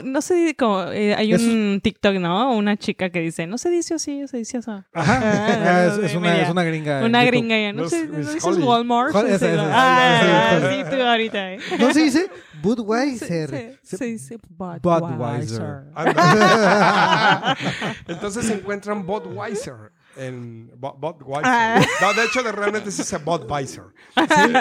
[0.03, 0.83] No se dice como.
[0.91, 2.55] eh, hay Es- un TikTok, ¿no?
[2.55, 4.83] Una chica que dice, no se dice así, se dice eso.
[4.93, 5.21] Ajá.
[5.23, 7.03] Ah, es, es una, es una gringa.
[7.05, 7.71] Una gringa ya.
[7.73, 8.63] No, No, sé, es- no es dices Holly.
[8.63, 9.11] Walmart.
[9.13, 11.53] Sí, esa, esa, Ah, esa, sí, tú ahorita.
[11.53, 11.59] ¿eh?
[11.79, 12.29] No se dice Se,
[12.61, 13.49] Budweiser.
[13.49, 14.81] se- se dice Budweiser.
[14.81, 15.83] Budweiser.
[18.07, 19.91] Entonces se encuentran Budweiser.
[20.17, 21.43] En Bu- Budweiser.
[21.45, 21.81] Ah.
[22.01, 23.83] No, de hecho, de realmente se dice Budweiser.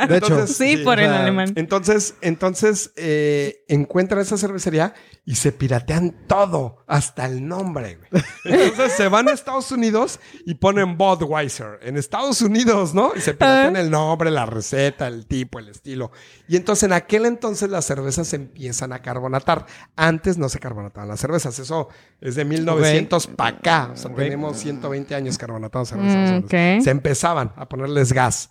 [0.08, 0.46] De hecho.
[0.46, 1.52] Sí, por el alemán.
[1.56, 4.94] Entonces, entonces eh, encuentran esa cervecería
[5.24, 7.98] y se piratean todo, hasta el nombre.
[8.44, 13.12] Entonces se van a Estados Unidos y ponen Budweiser en Estados Unidos, ¿no?
[13.16, 16.10] Y se piratean el nombre, la receta, el tipo, el estilo.
[16.46, 19.66] Y entonces en aquel entonces las cervezas se empiezan a carbonatar.
[19.96, 21.58] Antes no se carbonataban las cervezas.
[21.58, 21.88] Eso
[22.20, 23.90] es de 1900 para acá.
[23.92, 26.80] O sea, tenemos 120 años carbonatados Mm.
[26.82, 28.50] Se empezaban a ponerles gas.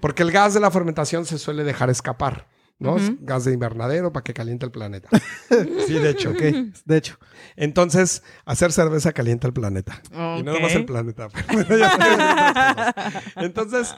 [0.00, 2.46] Porque el gas de la fermentación se suele dejar escapar,
[2.78, 2.96] ¿no?
[2.96, 5.08] Es gas de invernadero para que caliente el planeta.
[5.86, 6.30] sí, de hecho.
[6.30, 6.40] Ok,
[6.84, 7.18] de hecho.
[7.56, 10.00] Entonces, hacer cerveza calienta el planeta.
[10.12, 11.28] Y no nomás el planeta.
[13.36, 13.94] Entonces,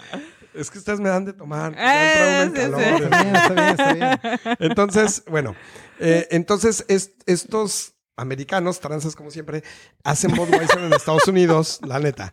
[0.55, 1.75] es que ustedes me dan de tomar.
[1.75, 2.99] ya entra uno en Eh, sí, calor.
[2.99, 3.05] sí.
[3.05, 4.57] Está bien, está bien, está bien.
[4.61, 5.55] Entonces, bueno,
[5.99, 9.63] eh, entonces es- estos americanos, tranzas como siempre,
[10.05, 12.33] hacen Budweiser en Estados Unidos, la neta.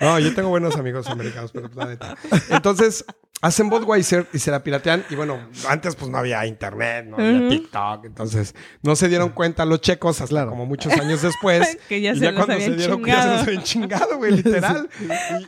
[0.00, 2.16] No, yo tengo buenos amigos americanos, pero la neta.
[2.50, 3.04] Entonces,
[3.46, 5.04] hacen Budweiser y se la piratean.
[5.10, 5.38] Y bueno,
[5.68, 8.04] antes pues no había internet, no había TikTok.
[8.06, 10.50] Entonces, no se dieron cuenta los checos hasta Claro.
[10.50, 11.76] como muchos años después.
[11.88, 13.36] Que ya y se ya cuando se dieron cuenta, ya se chingado.
[13.36, 14.88] los habían chingado, güey, literal.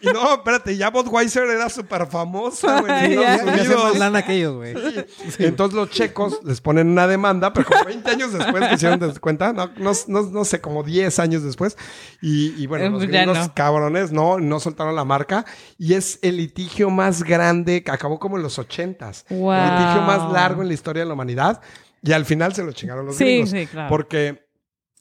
[0.02, 3.34] Y, y no, espérate, ya Budweiser era súper famosa, güey, en Ya.
[3.36, 3.98] Estados Ya hacen más Unidos.
[3.98, 4.74] lana que ellos, güey.
[5.38, 9.18] Entonces los checos les ponen una demanda, pero como 20 años después que hicieron de
[9.18, 11.76] cuenta, no, no, no, no sé, como 10 años después.
[12.20, 13.54] Y, y bueno, Eh, los ya gringos no.
[13.54, 15.44] cabrones no, no soltaron la marca.
[15.78, 19.24] Y es el litigio más grande que acabó como en los 80s.
[19.30, 19.52] Wow.
[19.52, 21.60] El litigio más largo en la historia de la humanidad.
[22.02, 23.50] Y al final se lo chingaron los Sí, gringos.
[23.50, 23.88] sí, claro.
[23.88, 24.46] Porque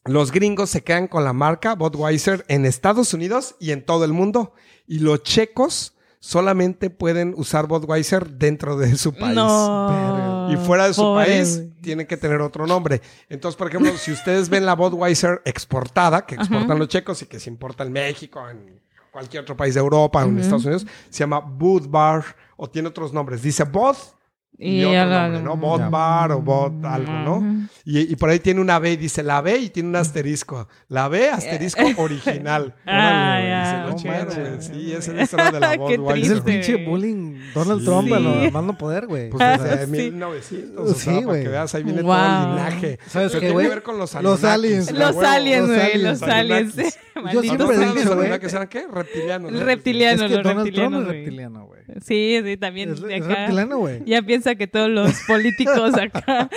[0.06, 4.14] los gringos se quedan con la marca Budweiser en Estados Unidos y en todo el
[4.14, 4.54] mundo.
[4.88, 9.36] Y los checos solamente pueden usar Budweiser dentro de su país.
[9.36, 10.48] No.
[10.52, 11.70] Y fuera de su Pobre, país güey.
[11.82, 13.02] tiene que tener otro nombre.
[13.30, 17.40] Entonces, por ejemplo, si ustedes ven la Budweiser exportada, que exportan los checos y que
[17.40, 18.80] se importa en México, en
[19.12, 22.24] cualquier otro país de Europa o en Estados Unidos, se llama Budvar
[22.58, 23.42] o tiene otros nombres.
[23.42, 23.96] Dice Bud
[24.58, 25.58] y, Y otro algo- nombre, ¿no?
[25.58, 27.68] Bot Bar o Bot algo, ¿no?
[27.84, 30.70] Y, y por ahí tiene una B, dice la B y tiene un asterisco.
[30.88, 32.74] La B, asterisco original.
[32.86, 34.62] Ah, Órale, ya, dice, No manches, güey.
[34.86, 36.24] sí, ese es la de la Qué Budweiser.
[36.24, 37.86] Es el pinche bullying Donald Sí.
[37.86, 39.30] Trump a lo más no poder, güey.
[39.30, 39.92] Pues Ah, desde sí.
[39.92, 41.44] 1900, o sea, Sí, para güey.
[41.44, 42.16] que veas, ahí viene Wow.
[42.16, 43.00] todo el linaje.
[43.08, 43.66] ¿Sabes qué, tiene güey?
[43.66, 44.90] que ver con los Los aliens.
[44.94, 46.78] Los aliens, los güey, aliens, los aliens.
[46.78, 47.00] Anunnakis.
[47.16, 47.76] Malditos siempre he ¿Dónde aliens.
[47.76, 48.20] están dicho, güey.
[48.28, 48.54] Anunnakis?
[48.54, 48.88] ¿Eran qué?
[48.90, 49.52] Reptilianos.
[49.52, 49.60] ¿no?
[49.66, 51.04] Reptilianos, los Donald reptilianos.
[51.04, 51.75] Trump es güey.
[52.04, 53.66] Sí, sí, también Es, de acá.
[53.76, 54.04] güey.
[54.06, 56.50] Ya piensa que todos los políticos acá,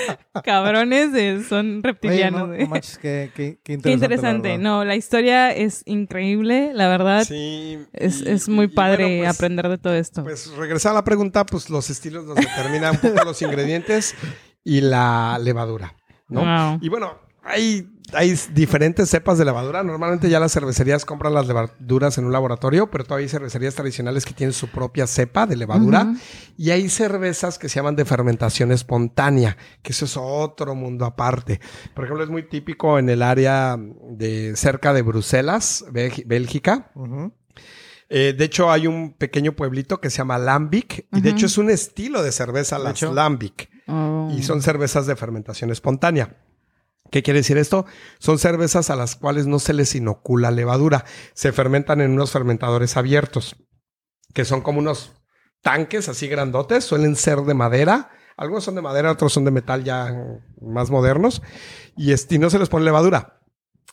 [0.44, 2.40] cabrones, eh, son Oye, reptilianos.
[2.40, 2.60] no, güey.
[2.60, 3.82] no manches, qué, qué, qué interesante.
[3.82, 4.48] Qué interesante.
[4.48, 4.70] la verdad.
[4.70, 7.24] No, la historia es increíble, la verdad.
[7.24, 7.78] Sí.
[7.92, 10.22] Es, y- es muy y padre bueno, pues, aprender de todo esto.
[10.24, 14.14] Pues regresar a la pregunta, pues los estilos nos determinan un poco los ingredientes
[14.64, 15.94] y la levadura,
[16.28, 16.40] ¿no?
[16.40, 16.78] Wow.
[16.82, 19.82] Y bueno, hay, hay diferentes cepas de levadura.
[19.82, 24.24] Normalmente ya las cervecerías compran las levaduras en un laboratorio, pero todavía hay cervecerías tradicionales
[24.24, 26.14] que tienen su propia cepa de levadura.
[26.56, 31.60] Y hay cervezas que se llaman de fermentación espontánea, que eso es otro mundo aparte.
[31.94, 36.90] Por ejemplo, es muy típico en el área de cerca de Bruselas, Bélgi- Bélgica.
[38.10, 41.58] Eh, de hecho, hay un pequeño pueblito que se llama Lambic, y de hecho es
[41.58, 43.02] un estilo de cerveza, las.
[43.02, 44.30] Lambic, Oh.
[44.36, 46.36] y son cervezas de fermentación espontánea.
[47.10, 47.86] ¿Qué quiere decir esto?
[48.18, 51.04] Son cervezas a las cuales no se les inocula levadura.
[51.34, 53.56] Se fermentan en unos fermentadores abiertos,
[54.34, 55.12] que son como unos
[55.62, 58.10] tanques así grandotes, suelen ser de madera.
[58.36, 60.14] Algunos son de madera, otros son de metal ya
[60.60, 61.42] más modernos.
[61.96, 63.40] Y, este, y no se les pone levadura.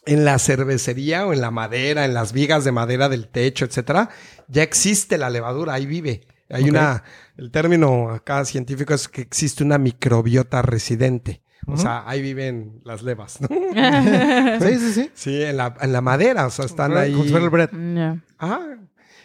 [0.05, 4.09] En la cervecería o en la madera, en las vigas de madera del techo, etcétera,
[4.47, 6.27] ya existe la levadura, ahí vive.
[6.49, 7.03] Hay una,
[7.37, 11.41] el término acá científico es que existe una microbiota residente.
[11.67, 13.47] O sea, ahí viven las levas, ¿no?
[14.59, 15.11] Sí, sí, sí.
[15.13, 17.13] Sí, en la, en la madera, o sea, están ahí.
[17.49, 17.69] bread.
[17.95, 18.17] Ya.
[18.37, 18.61] Ajá.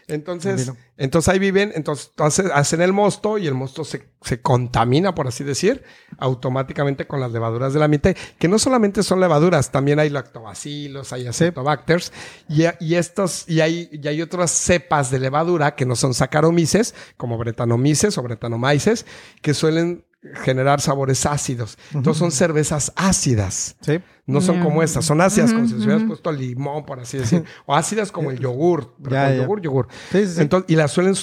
[0.09, 0.77] Entonces, Vino.
[0.97, 5.29] entonces ahí viven, entonces hace- hacen el mosto y el mosto se, se contamina, por
[5.29, 5.85] así decir,
[6.19, 11.29] automáticamente con las levaduras del ambiente, que no solamente son levaduras, también hay lactobacilos, hay
[11.29, 12.13] acetobacters,
[12.49, 16.95] y, y estos, y hay, y hay otras cepas de levadura que no son saccharomyces,
[17.17, 19.07] como bretanomices o bretanomyces,
[19.43, 20.05] que suelen
[20.45, 21.79] generar sabores ácidos.
[21.95, 23.77] Entonces son cervezas ácidas.
[23.81, 24.01] Sí.
[24.31, 27.19] No son como estas, son ácidas, como Ujú, si les hubieras puesto limón, por así
[27.19, 27.45] decir.
[27.67, 28.95] O ácidas como el yogur.
[29.03, 29.43] pero Ya, con ya.
[29.43, 29.89] yogur, yogur.
[30.13, 30.41] Sí, sí, sí.
[30.41, 31.15] Entonces, y las suelen,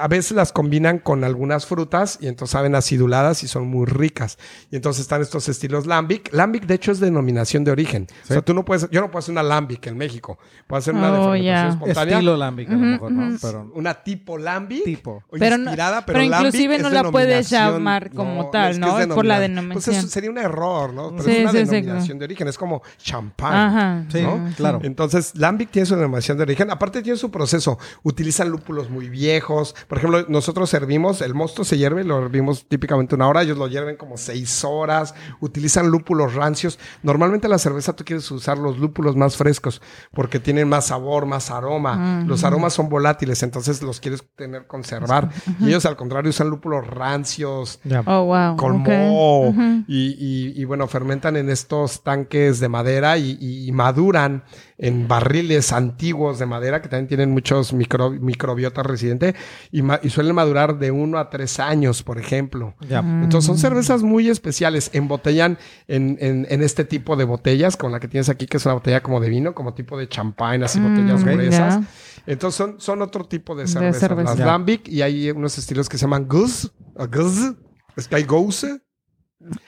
[0.00, 4.38] a veces las combinan con algunas frutas y entonces saben aciduladas y son muy ricas.
[4.70, 6.32] Y entonces están estos estilos lambic.
[6.32, 8.06] Lambic, de hecho, es denominación de origen.
[8.24, 10.38] O sea, tú no puedes, yo no puedo hacer una lambic en México.
[10.66, 11.68] Puedo hacer una de Oh, fermentación ya.
[11.68, 12.14] espontánea.
[12.16, 13.28] Estilo lambic, a lo mejor, ¿no?
[13.28, 13.38] ujú.
[13.40, 14.84] Pero Una tipo lambic.
[14.84, 15.22] tipo.
[15.38, 18.98] Pero no- inspirada, pero, pero inclusive no la puedes llamar como tal, es que ¿no?
[18.98, 19.94] es Por la denomina- denominación.
[19.94, 21.10] Pues eso sería un error, ¿no?
[21.10, 22.48] Pero Sí, es una denominación de origen.
[22.50, 23.54] Es como champán.
[23.54, 24.04] Ajá.
[24.10, 24.50] Sí, ¿no?
[24.56, 24.80] claro.
[24.82, 26.70] Entonces, Lambic tiene su denominación de origen.
[26.70, 27.78] Aparte, tiene su proceso.
[28.02, 29.74] Utilizan lúpulos muy viejos.
[29.88, 33.42] Por ejemplo, nosotros servimos, el mosto se hierve, lo hervimos típicamente una hora.
[33.42, 35.14] Ellos lo hierven como seis horas.
[35.40, 36.78] Utilizan lúpulos rancios.
[37.02, 39.80] Normalmente la cerveza tú quieres usar los lúpulos más frescos
[40.12, 42.24] porque tienen más sabor, más aroma.
[42.26, 45.30] Los aromas son volátiles, entonces los quieres tener, conservar.
[45.60, 48.02] Y ellos, al contrario, usan lúpulos rancios, Ya.
[48.06, 48.56] Oh, wow.
[48.56, 48.88] con ok.
[48.88, 49.84] moho Ujú.
[49.86, 54.44] y, y- y, bueno, fermentan en estos tanques de madera y, maduran
[54.78, 59.34] en barriles antiguos de madera que también tienen muchos micro- microbiota residente
[59.70, 62.74] y, ma- y suelen madurar de uno a tres años, por ejemplo.
[62.80, 64.90] Entonces son cervezas muy especiales.
[64.92, 65.58] Embotellan
[65.88, 68.74] en, en- en este tipo de botellas, con la que tienes aquí, que es una
[68.74, 71.74] botella como de vino, como tipo de champán, así botellas Mm, gruesas.
[71.80, 71.82] ya.
[72.26, 74.00] Entonces son, son otro tipo de De cervezas.
[74.00, 74.34] cerveza.
[74.36, 74.46] Las.
[74.46, 76.68] Lambic y hay unos estilos que se llaman Goose.
[76.96, 77.54] o Goose.
[77.96, 78.80] Es que hay Goose.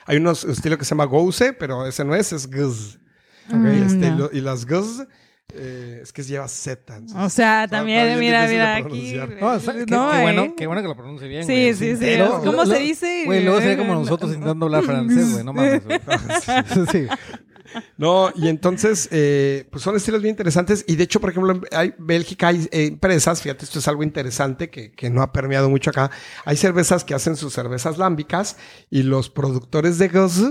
[0.07, 2.99] Hay unos estilos que se llama Goose, pero ese no es, es Goose.
[3.49, 4.09] Mm, y, este, ya.
[4.09, 5.07] y lo- y las Goose
[5.55, 7.01] eh, es que lleva Z.
[7.17, 9.15] O sea, también, mira, mira, aquí.
[9.41, 10.23] No, o sea, qué, no, qué ¿eh?
[10.23, 11.45] bueno, qué bueno que lo pronuncie bien.
[11.45, 11.75] Sí, güey.
[11.75, 12.01] sí, sí.
[12.01, 13.23] Pero- ¿Cómo lo- se dice?
[13.27, 15.45] Güey, luego sería como nosotros intentando hablar francés, güey.
[15.45, 16.01] No mames, güey.
[16.93, 17.07] Sí.
[17.97, 20.85] No, y entonces, eh, pues son estilos bien interesantes.
[20.87, 24.03] Y de hecho, por ejemplo, en hay, Bélgica hay eh, empresas, fíjate, esto es algo
[24.03, 26.11] interesante que, que no ha permeado mucho acá.
[26.45, 28.57] Hay cervezas que hacen sus cervezas lámbicas
[28.91, 30.43] y los productores de gas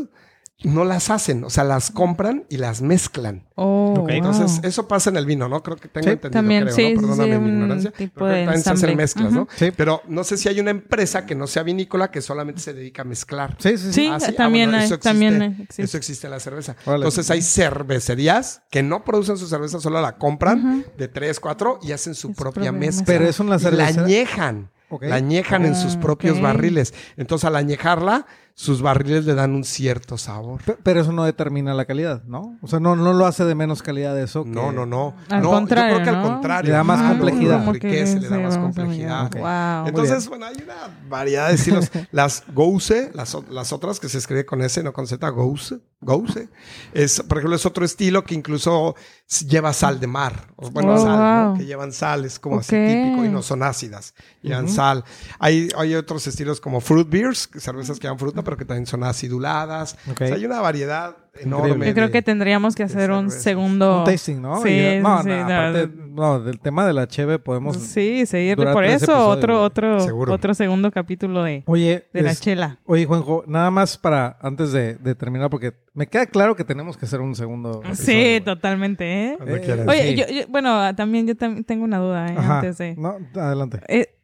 [0.63, 3.47] no las hacen, o sea, las compran y las mezclan.
[3.55, 4.09] Oh, Ok.
[4.11, 4.69] Entonces, wow.
[4.69, 5.61] eso pasa en el vino, ¿no?
[5.63, 6.89] Creo que tengo Sí, entendido, también, creo, sí, ¿no?
[6.89, 7.91] sí, Perdóname sí, mi un ignorancia.
[7.91, 9.41] tipo de también se hacen mezclas, ¿no?
[9.43, 9.51] Ujú.
[9.55, 9.71] Sí.
[9.75, 13.01] Pero no sé si hay una empresa que no sea vinícola que solamente se dedica
[13.01, 13.57] a mezclar.
[13.59, 13.93] Sí, sí, sí.
[13.93, 14.27] Sí, Ah, sí.
[14.29, 15.09] Ah, también, bueno, hay, eso existe.
[15.09, 15.81] también existe.
[15.83, 16.75] Eso existe en la cerveza.
[16.85, 17.03] Órale.
[17.05, 21.91] Entonces hay cervecerías que no producen su cerveza, solo la compran de 3, 4 y
[21.91, 23.05] hacen su Es propia mezcla.
[23.05, 24.03] Pero es una Y la cerveza.
[24.05, 24.71] añejan.
[24.99, 26.93] La añejan en sus Ah, propios barriles.
[27.15, 28.25] Entonces al añejarla
[28.61, 30.61] sus barriles le dan un cierto sabor.
[30.63, 32.59] Pe- Pero eso no determina la calidad, ¿no?
[32.61, 34.43] O sea, no, no lo hace de menos calidad eso.
[34.43, 35.15] que- No, no, no.
[35.29, 36.25] Al no, contrario, yo creo que ¿no?
[36.27, 36.69] al contrario.
[36.69, 37.53] Le da más lo- complejidad.
[37.53, 39.31] Lo Como que enriquece, le da más complejidad.
[39.33, 39.79] mirar.
[39.81, 39.87] Wow.
[39.87, 41.89] Entonces, bueno, hay una variedad de estilos.
[42.11, 46.47] Las Gouse, las, las otras que se escribe con S, no con Z, Gouse, Gouse,
[46.93, 48.95] es, por ejemplo, es otro estilo que incluso
[49.47, 50.47] lleva sal de mar.
[50.55, 51.47] O, bueno, Oh, sal, ¿no?
[51.49, 51.57] wow.
[51.57, 52.81] Que llevan sal, es como así Ok.
[52.87, 54.13] típico y no son ácidas.
[54.43, 55.03] Llevan sal.
[55.39, 59.01] Hay, hay otros estilos como fruit beers, cervezas que llevan fruta, pero que también son
[59.05, 59.97] aciduladas.
[60.11, 60.21] Ok.
[60.23, 61.67] O sea, hay una variedad enorme.
[61.69, 61.87] Increíble.
[61.87, 63.99] Yo creo de- que tendríamos que hacer un segundo.
[63.99, 64.61] Un tasting, ¿no?
[64.61, 66.05] Sí, Y- no, sí, no, sí, aparte, no.
[66.07, 67.77] no, del tema de la cheve podemos...
[67.77, 69.29] Sí, seguir por eso.
[69.29, 70.33] Otro, otro, Seguro.
[70.33, 72.79] otro segundo capítulo de, Oye, de la chela.
[72.85, 76.97] oye, Juanjo, nada más para, antes de, de terminar, porque me queda claro que tenemos
[76.97, 79.37] que hacer un segundo Sí, episodio, totalmente, ¿eh?
[79.47, 79.85] Eh.
[79.87, 80.15] Oye, Sí.
[80.17, 82.35] yo, yo- bueno, también yo tam- tengo una duda, ¿eh?
[82.37, 82.55] Ajá.
[82.59, 82.95] Antes de...
[82.97, 83.79] No, adelante.
[83.87, 84.17] Eh,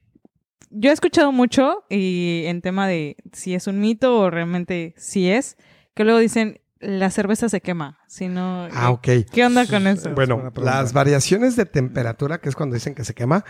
[0.70, 5.30] yo he escuchado mucho y en tema de si es un mito o realmente si
[5.30, 5.58] es,
[5.94, 8.68] que luego dicen la cerveza se quema, si no...
[8.72, 9.08] Ah, ok.
[9.32, 10.12] ¿Qué onda con eso?
[10.14, 13.44] Bueno, las variaciones de temperatura, que es cuando dicen que se quema,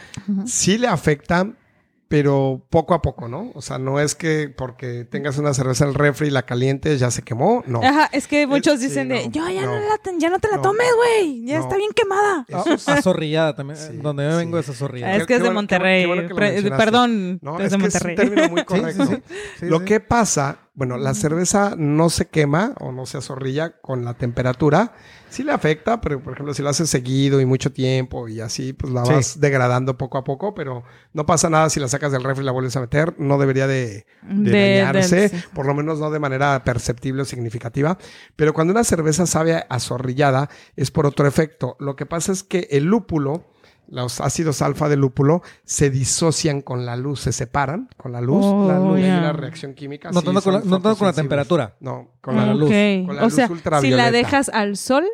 [0.45, 1.57] sí le afectan,
[2.07, 3.51] pero poco a poco, ¿no?
[3.53, 6.97] O sea, no es que porque tengas una cerveza en el refri y la caliente
[6.97, 7.81] ya se quemó, no.
[7.84, 9.88] Ajá, es que muchos dicen de, no, yo ya no, no.
[9.88, 10.61] la, ten- ya no te la No.
[10.61, 11.63] tomes, güey, ya No.
[11.63, 12.45] está bien quemada.
[12.53, 13.77] Ah, es- azorrillada también.
[13.77, 14.38] Sí, Donde yo sí.
[14.38, 15.15] vengo es azorrillada.
[15.15, 16.85] es que es de bueno- qué Monterrey, bueno que mencionaste.
[16.85, 18.15] perdón, No, es es de que Monterrey.
[18.15, 19.05] es un término muy Sí, correcto.
[19.05, 19.21] sí, sí.
[19.59, 19.85] Sí, Lo sí.
[19.85, 24.93] que pasa, bueno, la cerveza no se quema o no se azorrilla con la temperatura.
[25.27, 28.73] Sí le afecta, pero por ejemplo, si lo haces seguido y mucho tiempo y así,
[28.73, 29.11] pues la Sí.
[29.13, 30.83] vas degradando poco a poco, pero
[31.13, 33.15] no pasa nada si la sacas del refri y la vuelves a meter.
[33.17, 37.97] No debería de, de De- dañarse, por lo menos no de manera perceptible o significativa.
[38.35, 41.75] Pero cuando una cerveza sabe azorrillada es por otro efecto.
[41.79, 43.45] Lo que pasa es que el lúpulo,
[43.89, 48.45] los ácidos alfa del lúpulo, se disocian con la luz, se separan con la luz.
[48.45, 49.18] Oh, la luz y hay ya.
[49.19, 50.11] una reacción química.
[50.11, 51.76] No sí, tanto con la- no tanto con la temperatura.
[51.80, 52.69] No, con la luz.
[53.05, 54.03] Con la o luz sea, si ultravioleta.
[54.03, 55.05] la dejas al sol,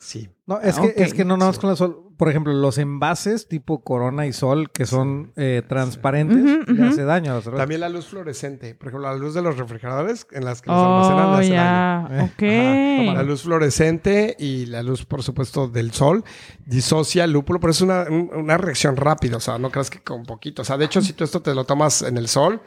[0.00, 0.28] Sí.
[0.46, 1.60] No, es Ah, que, es que no nada más Sí.
[1.60, 2.02] con la sol.
[2.18, 6.36] Por ejemplo, los envases tipo Corona y Sol, que son eh, transparentes,
[6.68, 6.84] le ujú.
[6.92, 7.62] hace daño a cerveza.
[7.62, 8.74] También la luz fluorescente.
[8.74, 11.54] Por ejemplo, la luz de los refrigeradores en las que los almacenan oh, le hace
[11.54, 12.32] daño.
[12.40, 13.12] Eh.
[13.14, 16.24] La luz fluorescente y la luz, por supuesto, del sol
[16.66, 20.00] disocia el lúpulo, pero es una, un- una reacción rápida, o sea, no creas que
[20.00, 20.62] con poquito.
[20.62, 22.60] O sea, de hecho, si tú esto te lo tomas en el sol,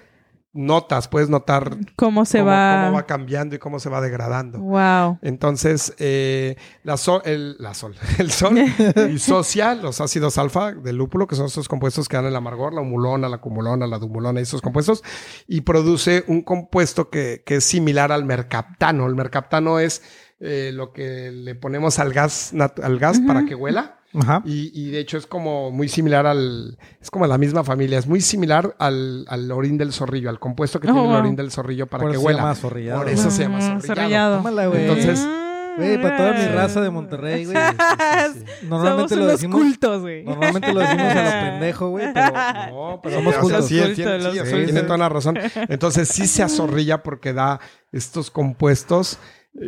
[0.53, 2.83] notas, puedes notar ¿Cómo se cómo, va?
[2.85, 4.59] cómo va cambiando y cómo se va degradando.
[4.59, 5.19] Wow.
[5.21, 8.55] Entonces, eh, la, sol, el, la sol, el sol
[9.07, 12.81] disocia los ácidos alfa del lúpulo, que son esos compuestos que dan el amargor, la
[12.81, 15.03] humulona, la cumulona, la dumulona y esos compuestos,
[15.47, 19.07] y produce un compuesto que, que es similar al mercaptano.
[19.07, 20.01] El mercaptano es
[20.43, 22.51] eh, lo que le ponemos al gas,
[22.81, 24.00] al gas para que huela.
[24.13, 24.41] Ajá.
[24.45, 28.07] Y, y de hecho es como muy similar al, es como la misma familia, es
[28.07, 31.51] muy similar al, al orín del zorrillo, al compuesto que Oh, tiene el orín del
[31.51, 32.39] zorrillo para Por que eso se huela.
[32.41, 32.99] llama zorrillado.
[32.99, 33.85] Por eso se llama Mm, zorrillado.
[33.95, 34.37] zorrillado.
[34.37, 34.81] Tómala, güey.
[34.81, 35.27] Entonces-
[35.77, 37.55] Güey, para toda mi raza de Monterrey, güey.
[38.63, 39.61] Normalmente Somos lo unos decimos.
[39.61, 40.23] cultos, güey.
[40.25, 42.33] Normalmente lo decimos a lo pendejo, güey, pero.
[42.71, 43.65] No, pero Somos cultos.
[43.67, 44.63] sí, tiene, los sí, cultos.
[44.65, 45.39] tiene toda la razón.
[45.69, 47.61] Entonces sí se azorrilla porque da
[47.93, 49.17] estos compuestos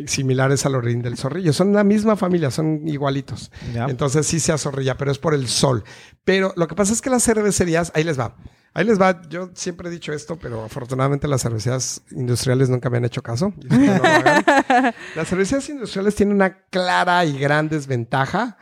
[0.06, 1.52] similares al orín del zorrillo.
[1.52, 3.50] Son la misma familia, son igualitos.
[3.72, 3.86] Ya.
[3.86, 5.84] Entonces sí se azorrilla, pero es por el sol.
[6.24, 8.36] Pero lo que pasa es que las cervecerías, ahí les va.
[8.72, 9.22] Ahí les va.
[9.28, 13.52] Yo siempre he dicho esto, pero afortunadamente las cervecerías industriales nunca me han hecho caso.
[13.70, 14.02] No.
[15.14, 18.58] Las cervecerías industriales tienen una clara y gran desventaja.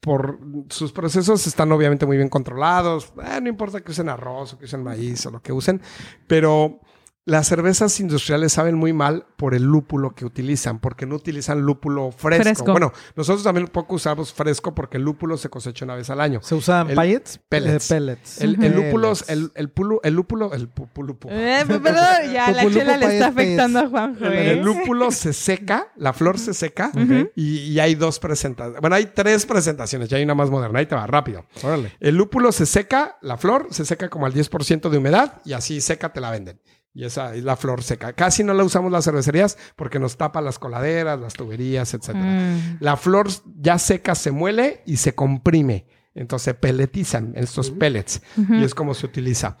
[0.00, 3.12] Por sus procesos están obviamente muy bien controlados.
[3.24, 5.80] Eh, no importa que usen arroz o que usen maíz o lo que usen,
[6.26, 6.80] pero
[7.28, 12.10] las cervezas industriales saben muy mal por el lúpulo que utilizan, porque no utilizan lúpulo
[12.10, 12.42] fresco.
[12.42, 12.72] Fresco.
[12.72, 16.40] Bueno, nosotros también poco usamos fresco porque el lúpulo se cosecha una vez al año.
[16.42, 17.38] ¿Se usan El- pellets?
[17.48, 17.90] pellets.
[17.90, 18.40] Eh, pellets.
[18.40, 19.28] El, el lúpulo, Pellets.
[19.30, 21.28] el, el, pulo- el lúpulo, el pu- pulupo.
[21.30, 24.52] Eh, perdón, ya la chela le está afectando a Juanjo, ¿eh?
[24.52, 26.90] El lúpulo se seca, la flor se seca
[27.36, 28.80] y, y hay dos presentaciones.
[28.80, 31.44] Bueno, hay tres presentaciones, ya hay una más moderna, ahí te va, rápido.
[31.62, 31.92] Órale.
[32.00, 35.80] El lúpulo se seca, la flor se seca como al 10% de humedad y así
[35.80, 36.58] seca te la venden.
[36.94, 38.12] Y esa es la flor seca.
[38.12, 42.14] Casi no la usamos las cervecerías porque nos tapa las coladeras, las tuberías, etc.
[42.14, 42.76] Mm.
[42.80, 43.28] La flor
[43.60, 45.86] ya seca se muele y se comprime.
[46.14, 49.56] Entonces se peletizan estos pellets y es como se utiliza.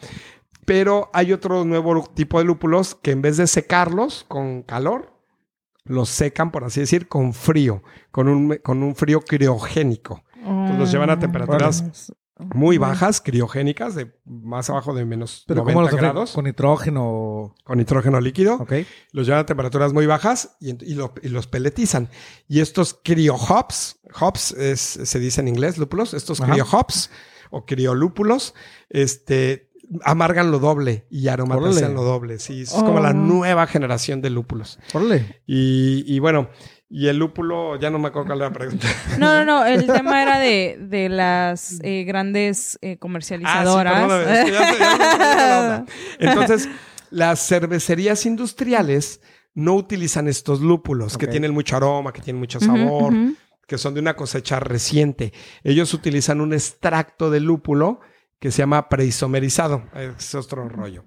[0.64, 5.14] Pero hay otro nuevo tipo de lúpulos que en vez de secarlos con calor,
[5.84, 10.24] los secan, por así decir, con frío, con un, con un frío criogénico.
[10.36, 15.72] Entonces los llevan a temperaturas muy bajas, criogénicas, de más abajo de menos Pero 90
[15.74, 16.32] ¿cómo los grados?
[16.32, 17.54] Con nitrógeno.
[17.64, 18.54] con nitrógeno líquido.
[18.56, 18.72] Ok.
[19.12, 22.08] Los llevan a temperaturas muy bajas y, y lo- y los peletizan.
[22.48, 27.10] Y estos criohops, hops es- se dice en inglés, lúpulos, estos criohops
[27.50, 28.54] o criolúpulos,
[28.90, 29.70] este,
[30.04, 32.38] amargan lo doble y aromatizan lo doble.
[32.38, 33.14] Sí, es como la Oh.
[33.14, 34.78] nueva generación de lúpulos.
[34.92, 35.42] Órale.
[35.46, 36.50] Y, y bueno,
[36.90, 38.86] y el lúpulo, ya no me acuerdo cuál era la pregunta.
[39.18, 39.66] No, no, no.
[39.66, 43.94] El tema era de, de las eh, grandes eh, comercializadoras.
[43.94, 45.84] Ah, sí, perdóname, ya ya.
[46.18, 46.68] Entonces,
[47.10, 49.20] las cervecerías industriales
[49.54, 53.12] no utilizan estos lúpulos que tienen mucho aroma, que tienen mucho sabor,
[53.66, 55.32] que son de una cosecha reciente.
[55.64, 58.00] Ellos utilizan un extracto de lúpulo
[58.38, 59.82] que se llama preisomerizado.
[59.94, 61.04] Es otro rollo.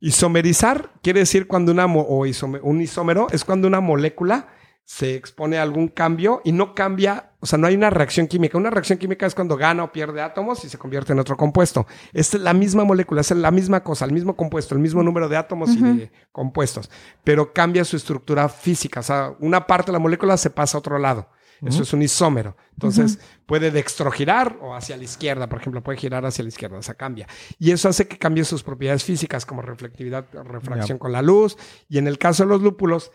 [0.00, 4.48] Isomerizar quiere decir cuando una o isome- un isómero es cuando una molécula
[4.86, 8.56] se expone a algún cambio y no cambia, o sea, no hay una reacción química.
[8.56, 11.88] Una reacción química es cuando gana o pierde átomos y se convierte en otro compuesto.
[12.12, 15.36] Es la misma molécula, es la misma cosa, el mismo compuesto, el mismo número de
[15.36, 16.88] átomos y de compuestos,
[17.24, 19.00] pero cambia su estructura física.
[19.00, 21.28] O sea, una parte de la molécula se pasa a otro lado.
[21.64, 22.56] Eso es un isómero.
[22.74, 26.82] Entonces puede dextrogirar o hacia la izquierda, por ejemplo, puede girar hacia la izquierda, o
[26.82, 27.26] sea, cambia.
[27.58, 31.56] Y eso hace que cambie sus propiedades físicas como reflectividad, refracción con la luz.
[31.88, 33.10] Y en el caso de los lúpulos,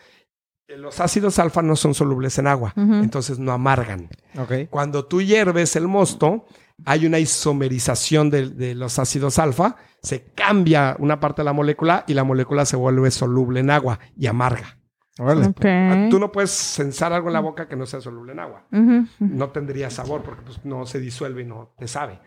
[0.77, 4.09] los ácidos alfa no son solubles en agua, entonces no amargan.
[4.37, 4.69] Ok.
[4.69, 6.45] Cuando tú hierves el mosto,
[6.85, 12.03] hay una isomerización de, de los ácidos alfa, se cambia una parte de la molécula
[12.07, 14.77] y la molécula se vuelve soluble en agua y amarga.
[15.19, 18.65] Ah, Tú no puedes censar algo en la boca que no sea soluble en agua.
[19.19, 22.19] No tendría sabor porque pues, no se disuelve y no te sabe.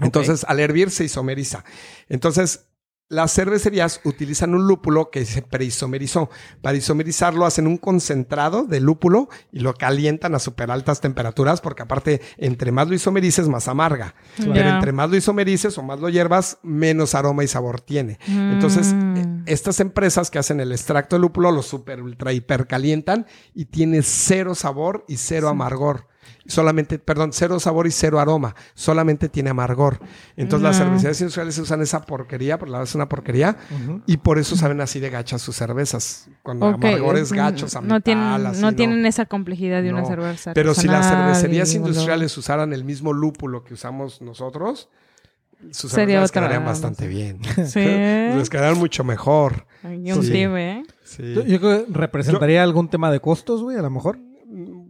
[0.00, 1.64] Entonces, al hervir se isomeriza.
[2.08, 2.68] Entonces,
[3.10, 6.28] las cervecerías utilizan un lúpulo que se preisomerizó.
[6.60, 11.82] Para isomerizarlo hacen un concentrado de lúpulo y lo calientan a súper altas temperaturas porque
[11.82, 14.14] aparte, entre más lo isomerices, más amarga.
[14.36, 14.74] Pero Ya.
[14.74, 18.18] entre más lo isomerices o más lo hiervas, menos aroma y sabor tiene.
[18.28, 19.16] Entonces, Mm.
[19.16, 23.66] eh, estas empresas que hacen el extracto de lúpulo lo super ultra hiper calientan y
[23.66, 26.07] tiene cero sabor y cero amargor.
[26.48, 28.56] Solamente, perdón, cero sabor y cero aroma.
[28.74, 30.00] Solamente tiene amargor.
[30.34, 33.56] Entonces las cervecerías industriales usan esa porquería, por la verdad es una porquería,
[34.06, 36.28] y por eso saben así de gachas sus cervezas.
[36.42, 40.04] Con Ok, amargores gachos, a no metal, tienen, así, no tienen esa complejidad de una
[40.06, 40.54] cerveza.
[40.54, 41.88] Pero si las cervecerías olor.
[41.88, 44.88] industriales usaran el mismo lúpulo que usamos nosotros,
[45.70, 47.40] sus Sería cervezas otra- quedarían bastante bien.
[47.66, 47.80] Sí.
[48.38, 49.66] Les quedarían mucho mejor.
[49.84, 50.32] Un Sí.
[50.34, 50.82] ¿eh?
[51.04, 51.34] Sí.
[51.34, 54.18] Yo, yo creo que representaría algún tema de costos, güey, a lo mejor.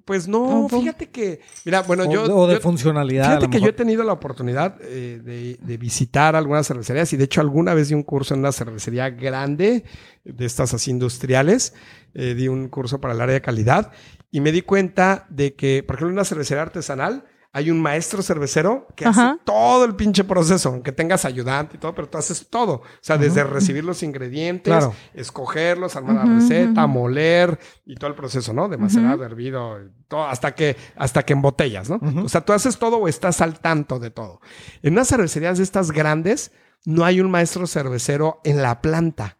[0.08, 2.22] Pues no, fíjate que, mira, bueno, O, yo...
[2.34, 3.26] o de yo- funcionalidad.
[3.26, 7.24] Fíjate que yo he tenido la oportunidad eh, de, de visitar algunas cervecerías y de
[7.24, 9.84] hecho alguna vez di un curso en una cervecería grande
[10.24, 11.74] de estas así industriales,
[12.14, 13.92] eh, di un curso para el área de calidad
[14.30, 17.24] y me di cuenta de que, por ejemplo, en una cervecería artesanal
[17.58, 19.30] hay un maestro cervecero que Ajá.
[19.32, 22.72] hace todo el pinche proceso, aunque tengas ayudante y todo, pero tú haces todo.
[22.74, 24.94] O sea, desde recibir los ingredientes, Claro.
[25.14, 28.68] escogerlos, armar la receta, moler y todo el proceso, ¿no?
[28.68, 29.76] De macerado, hervido,
[30.08, 32.00] todo, hasta que, hasta que embotellas, ¿no?
[32.24, 34.40] O sea, tú haces todo o estás al tanto de todo.
[34.82, 36.52] En unas cervecerías de estas grandes,
[36.84, 39.38] no hay un maestro cervecero en la planta.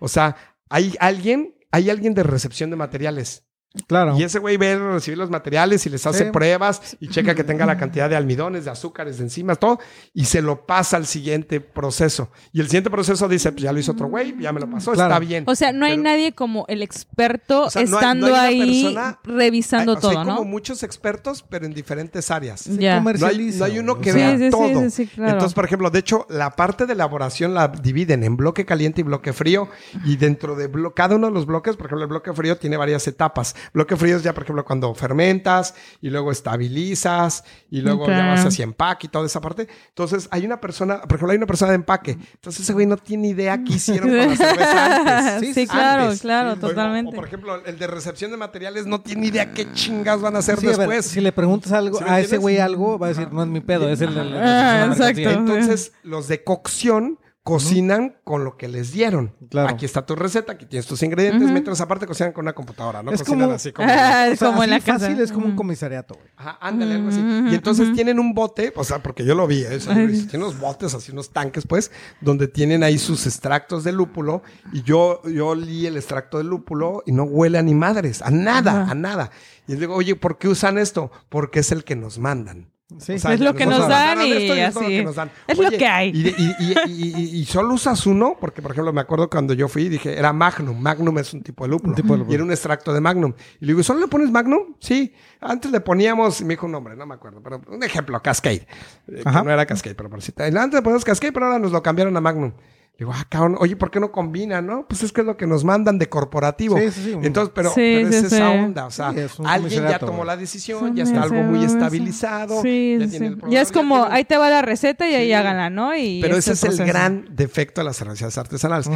[0.00, 0.36] O sea,
[0.70, 3.44] hay alguien, hay alguien de recepción de materiales.
[3.86, 4.18] Claro.
[4.18, 6.30] Y ese güey ve recibir los materiales y les hace Sí.
[6.32, 9.78] pruebas y checa que tenga la cantidad de almidones, de azúcares, de enzimas, todo,
[10.14, 12.30] y se lo pasa al siguiente proceso.
[12.52, 14.92] Y el siguiente proceso dice, pues ya lo hizo otro güey, ya me lo pasó,
[14.92, 15.10] Claro.
[15.14, 15.44] está bien.
[15.46, 18.34] O sea, no hay Pero- nadie como el experto O sea, no hay- estando no
[18.34, 20.36] hay ahí persona- revisando Hay- o sea, todo, hay ¿no?
[20.38, 22.66] como muchos expertos, pero en diferentes áreas.
[22.66, 24.80] No hay, no uno que vea Sí, sí, sí, todo.
[24.80, 25.32] sí, sí, claro.
[25.32, 29.04] Entonces, por ejemplo, de hecho, la parte de elaboración la dividen en bloque caliente y
[29.04, 29.68] bloque frío.
[30.04, 33.06] Y dentro de cada uno de los bloques, por ejemplo, el bloque frío tiene varias
[33.06, 33.54] etapas.
[33.72, 38.44] Bloque frío es ya, por ejemplo, cuando fermentas y luego estabilizas y luego ya vas
[38.44, 39.68] hacia empaque y toda esa parte.
[39.88, 42.12] Entonces, hay una persona, por ejemplo, hay una persona de empaque.
[42.12, 44.96] Entonces, ese güey no tiene idea qué hicieron con la cerveza
[45.40, 45.54] antes.
[45.54, 46.20] Sí, claro, Antes.
[46.20, 47.14] claro, O- o, totalmente.
[47.16, 50.58] por ejemplo, el de recepción de materiales no tiene idea qué chingas van a hacer
[50.58, 51.06] Sí, a ver, después.
[51.06, 53.60] si le preguntas algo ¿Sí a ese güey algo, va a decir, no es mi
[53.60, 55.08] pedo, es el de la- Ah, la mercancía".
[55.24, 55.30] exacto.
[55.52, 57.18] Entonces, los de cocción
[57.48, 59.34] cocinan con lo que les dieron.
[59.50, 59.68] Claro.
[59.70, 61.52] Aquí está tu receta, aquí tienes tus ingredientes, Ujú.
[61.52, 63.88] mientras aparte cocinan con una computadora, no Es cocinan como- así como...
[63.90, 65.06] Ah, O sea, como en la así casa.
[65.06, 65.58] fácil es como un Ujú.
[65.58, 66.28] comisariato, güey.
[66.36, 67.20] Ajá, ándale, algo así.
[67.20, 69.78] Y entonces tienen un bote, o sea, porque yo lo vi, ¿eh?
[69.78, 74.42] Tienen unos botes, así unos tanques, pues, donde tienen ahí sus extractos de lúpulo.
[74.72, 78.30] Y yo, yo olí el extracto de lúpulo y no huele a ni madres, a
[78.30, 79.30] nada, a nada.
[79.66, 81.10] Y les digo, oye, ¿por qué usan esto?
[81.28, 82.70] Porque es el que nos mandan.
[82.98, 83.12] Sí.
[83.12, 84.88] O sea, Es lo que nos dan y es lo así.
[84.88, 85.30] que nos dan.
[85.46, 86.08] Es lo que hay.
[86.08, 89.52] Y, y- y- y- y- y solo usas uno, porque por ejemplo me acuerdo cuando
[89.52, 90.80] yo fui, dije, era Magnum.
[90.80, 91.90] Magnum es un tipo de lúpulo.
[91.90, 92.32] Un tipo de lúpulo.
[92.32, 93.34] Y era un extracto de Magnum.
[93.60, 94.74] Y le digo, ¿solo le pones Magnum?
[94.80, 95.12] Sí.
[95.40, 98.66] Antes le poníamos, y me dijo un nombre, no me acuerdo, pero un ejemplo, Cascade.
[99.06, 101.72] Eh, que no era Cascade, pero por si Antes le poníamos Cascade, pero ahora nos
[101.72, 102.52] lo cambiaron a Magnum.
[102.98, 104.84] Digo, ah, cabrón, oye, ¿por qué no combinan, no?
[104.88, 106.76] Pues es que es lo que nos mandan de corporativo.
[106.78, 107.18] Sí, sí, sí.
[107.22, 110.36] Entonces, pero, Sí, pero es sí, esa onda, o sea, es alguien ya tomó la
[110.36, 112.60] decisión, ya está algo muy estabilizado.
[112.60, 113.10] Sí, ya sí.
[113.12, 115.96] tiene el Ya es como, tiene- ahí te va la receta y ahí háganla, ¿no?
[115.96, 116.88] Y Pero ese es el proceso.
[116.88, 118.90] gran defecto de las cervecerías artesanales.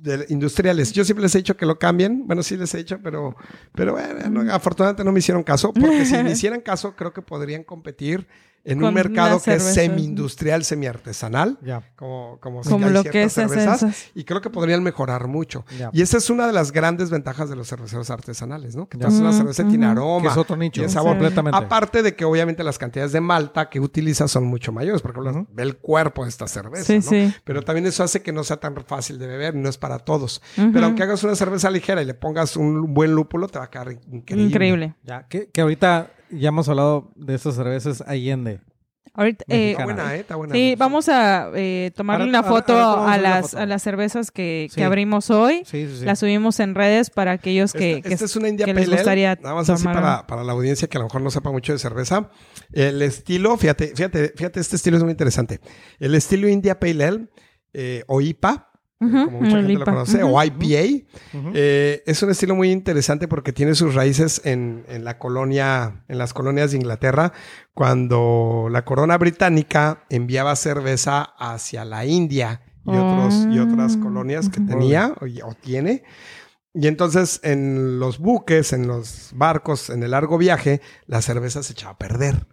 [0.00, 0.92] De industriales.
[0.92, 2.24] Yo siempre les he dicho que lo cambien.
[2.26, 3.36] Bueno, sí les he dicho, pero,
[3.74, 5.72] pero bueno, no, afortunadamente no me hicieron caso.
[5.72, 8.26] Porque si me hicieran caso, creo que podrían competir
[8.64, 11.58] en un mercado que es semi-industrial, semi-artesanal.
[11.62, 11.82] Ya.
[11.96, 13.82] Como, como, Como hay lo que ciertas es cervezas.
[13.82, 14.10] esas.
[14.14, 15.64] Y creo que podrían mejorar mucho.
[15.78, 15.90] Ya.
[15.92, 18.88] Y esa es una de las grandes ventajas de los cerveceros artesanales, ¿no?
[18.88, 19.92] Que tú haces una cerveza y tiene ujú.
[19.92, 20.22] aroma.
[20.22, 20.74] Que es otro nicho.
[20.80, 21.12] tiene sabor.
[21.12, 21.56] Completamente.
[21.56, 25.02] Aparte de que obviamente las cantidades de malta que utilizas son mucho mayores.
[25.02, 25.46] Por ejemplo, Ujú.
[25.52, 27.02] ve el cuerpo de esta cerveza, Sí, ¿no?
[27.02, 27.34] sí.
[27.44, 30.42] Pero también eso hace que no sea tan fácil de beber, no es para todos.
[30.56, 33.70] Pero aunque hagas una cerveza ligera y le pongas un buen lúpulo, te va a
[33.70, 34.44] quedar increíble.
[34.46, 34.94] Increíble.
[35.04, 38.60] Ya, que, que ahorita ya hemos hablado de estas cervezas Allende.
[39.14, 40.20] Ahorita, eh, Está buena, ¿eh?
[40.20, 40.54] Está buena.
[40.54, 43.62] sí, vamos a eh, tomarle Ahora- una foto ahora a, las, foto.
[43.62, 45.62] a las cervezas que, que abrimos hoy.
[45.64, 46.04] Sí, sí, sí.
[46.04, 48.88] Las subimos en redes para aquellos que, esta, que- esta es una India que les
[48.88, 51.72] gustaría Nada más así para, para la audiencia que a lo mejor no sepa mucho
[51.72, 52.30] de cerveza.
[52.72, 55.58] El estilo, fíjate, fíjate, fíjate, este estilo es muy interesante.
[55.98, 57.28] El estilo India Pale Ale,
[57.72, 61.06] eh, o IPA, eh, como mucha gente lo conoce, o IPA,
[61.54, 66.18] eh, es un estilo muy interesante porque tiene sus raíces en, en la colonia, en
[66.18, 67.32] las colonias de Inglaterra,
[67.74, 74.00] cuando la corona británica enviaba cerveza hacia la India y, otros, y otras Ah.
[74.02, 76.02] colonias que tenía o, o tiene.
[76.74, 81.72] Y entonces en los buques, en los barcos, en el largo viaje, la cerveza se
[81.72, 82.46] echaba a perder.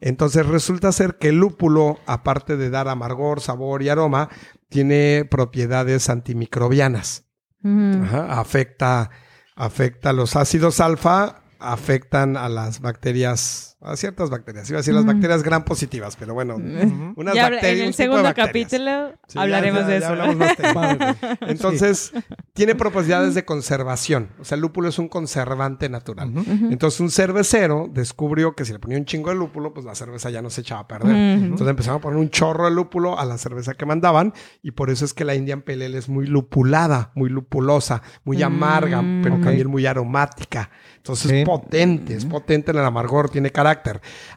[0.00, 4.28] Entonces resulta ser que el lúpulo, aparte de dar amargor, sabor y aroma,
[4.68, 7.24] tiene propiedades antimicrobianas.
[7.64, 9.10] Ajá, afecta,
[9.56, 14.68] afecta los ácidos alfa, afectan a las bacterias, a ciertas bacterias.
[14.70, 17.92] Iba a decir las bacterias gran positivas, pero bueno, unas Ya bacterias, en un el
[17.94, 20.06] tipo de segundo capítulo Sí, ya- hablaremos ya- de ya eso.
[20.08, 20.74] hablamos más.
[20.74, 20.98] Vale.
[21.42, 22.12] Entonces,
[22.52, 24.30] tiene propiedades de conservación.
[24.40, 26.32] O sea, el lúpulo es un conservante natural.
[26.70, 30.30] Entonces, un cervecero descubrió que si le ponía un chingo de lúpulo, pues la cerveza
[30.30, 31.14] ya no se echaba a perder.
[31.14, 34.32] Entonces empezaron a poner un chorro de lúpulo a la cerveza que mandaban
[34.62, 38.42] y por eso es que la Indian Pale Ale es muy lupulada, muy lupulosa, muy
[38.42, 39.22] amarga, Mm.
[39.22, 39.42] pero Ok.
[39.44, 40.70] también muy aromática.
[40.96, 41.36] Entonces Sí.
[41.38, 43.73] es potente, es potente en el amargor, tiene carácter.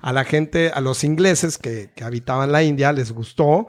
[0.02, 3.68] A la gente, a los ingleses que, que habitaban la India les gustó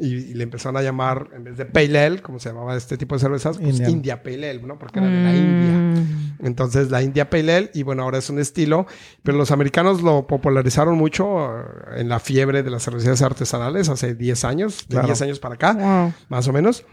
[0.00, 2.96] y, y le empezaron a llamar, en vez de Pale Ale, como se llamaba este
[2.96, 3.90] tipo de cervezas, pues Indian.
[3.90, 4.78] India Pale Ale, ¿no?
[4.78, 5.72] Porque era de la India.
[5.72, 6.46] Mm.
[6.46, 8.86] Entonces la India Pale Ale, y bueno, ahora es un estilo,
[9.24, 11.62] pero los americanos lo popularizaron mucho eh,
[11.96, 15.08] en la fiebre de las cervecerías artesanales hace 10 años, de Claro.
[15.08, 16.12] 10 años para acá, Wow.
[16.28, 16.84] más o menos.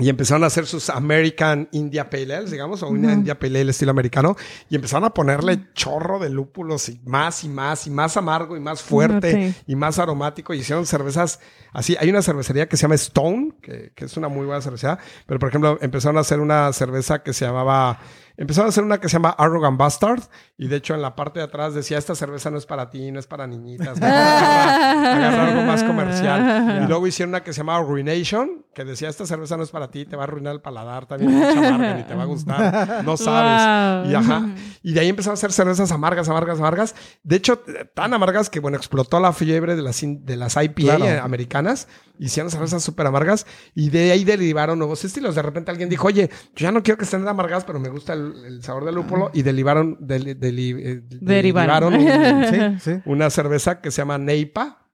[0.00, 3.12] Y empezaron a hacer sus American India Pale Ale, digamos, o una.
[3.12, 4.36] India Pale Ale estilo americano.
[4.70, 8.60] Y empezaron a ponerle chorro de lúpulos y más y más y más amargo y
[8.60, 10.54] más fuerte y más aromático.
[10.54, 11.40] Y hicieron cervezas
[11.72, 11.96] así.
[11.98, 15.00] Hay una cervecería que se llama Stone, que, que es una muy buena cervecería.
[15.26, 17.98] Pero, por ejemplo, empezaron a hacer una cerveza que se llamaba...
[18.38, 20.22] Empezaron a hacer una que se llama Arrogant Bastard.
[20.56, 23.10] Y de hecho, en la parte de atrás decía, esta cerveza no es para ti,
[23.10, 24.00] no es para niñitas.
[24.00, 26.82] mejor agarra, agarra algo más comercial.
[26.84, 29.90] Y luego hicieron una que se llama Ruination, que decía, esta cerveza no es para
[29.90, 33.04] ti, te va a arruinar el paladar, también ni te va a gustar.
[33.04, 34.04] No sabes.
[34.06, 34.12] Wow.
[34.12, 34.46] Y ajá.
[34.84, 36.94] Y de ahí empezaron a hacer cervezas amargas, amargas, amargas.
[37.24, 37.60] De hecho,
[37.94, 41.24] tan amargas que, bueno, explotó la fiebre de las, in- de las IPA Claro.
[41.24, 41.88] americanas.
[42.20, 43.46] Hicieron cervezas súper amargas
[43.76, 45.36] y de ahí derivaron nuevos estilos.
[45.36, 48.12] De repente alguien dijo, oye, yo ya no quiero que estén amargas, pero me gusta
[48.12, 49.30] el, el sabor del lúpulo.
[49.34, 51.92] Y derivaron, del- deli- eh, Derivaron.
[51.92, 53.00] derivaron un- Sí, sí.
[53.04, 54.86] una cerveza que se llama Neipa.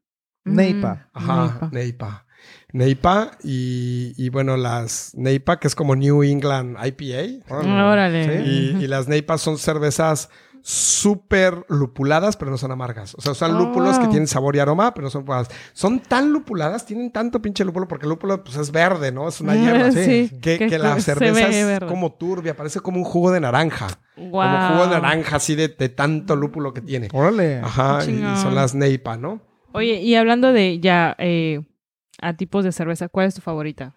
[0.44, 1.08] Neipa.
[1.12, 2.26] Ajá, Neipa.
[2.72, 7.54] Neipa y, y bueno, las Neipa, que es como New England IPA.
[7.54, 8.42] Órale.
[8.44, 10.28] Y, y las Neipas son cervezas
[10.66, 13.14] súper lupuladas, pero no son amargas.
[13.16, 13.58] O sea, son Oh.
[13.58, 15.48] lúpulos que tienen sabor y aroma, pero no son lupuladas.
[15.74, 19.28] Son tan lupuladas, tienen tanto pinche lúpulo, porque el lúpulo pues, es verde, ¿no?
[19.28, 19.92] Es una hierba.
[19.92, 20.30] Sí.
[20.40, 21.86] Que, que que la cerveza ve es verde.
[21.86, 23.88] como turbia, parece como un jugo de naranja.
[24.14, 24.68] Como Wow.
[24.72, 27.08] jugo de naranja, así de, de tanto lúpulo que tiene.
[27.12, 27.58] Órale.
[27.62, 29.42] Ajá, y son las Neipa, ¿no?
[29.72, 31.60] Oye, y hablando de ya eh,
[32.22, 33.92] a tipos de cerveza, ¿cuál es tu favorita?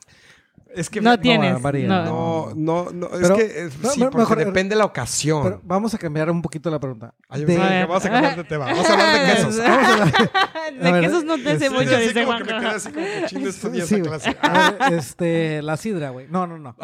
[0.78, 1.62] Es que No tienes.
[1.62, 1.88] varía.
[1.88, 2.54] no.
[2.56, 5.44] No, no, no, Pero- es que eh, no, sí, porque mejor- depende de la ocasión.
[5.44, 7.14] Pero vamos a cambiar un poquito la pregunta.
[7.30, 8.66] Ay, De- que A vamos a cambiar de tema.
[8.66, 9.58] Vamos a hablar de quesos.
[9.68, 10.14] Vamos a hablar-
[10.82, 12.91] de A ver, quesos no te hace sí, mucho, dice como que me quedé así
[12.91, 14.38] como estudié Sí, esa clase.
[14.41, 16.28] A ver, este, la sidra, güey.
[16.30, 16.76] No, no, no.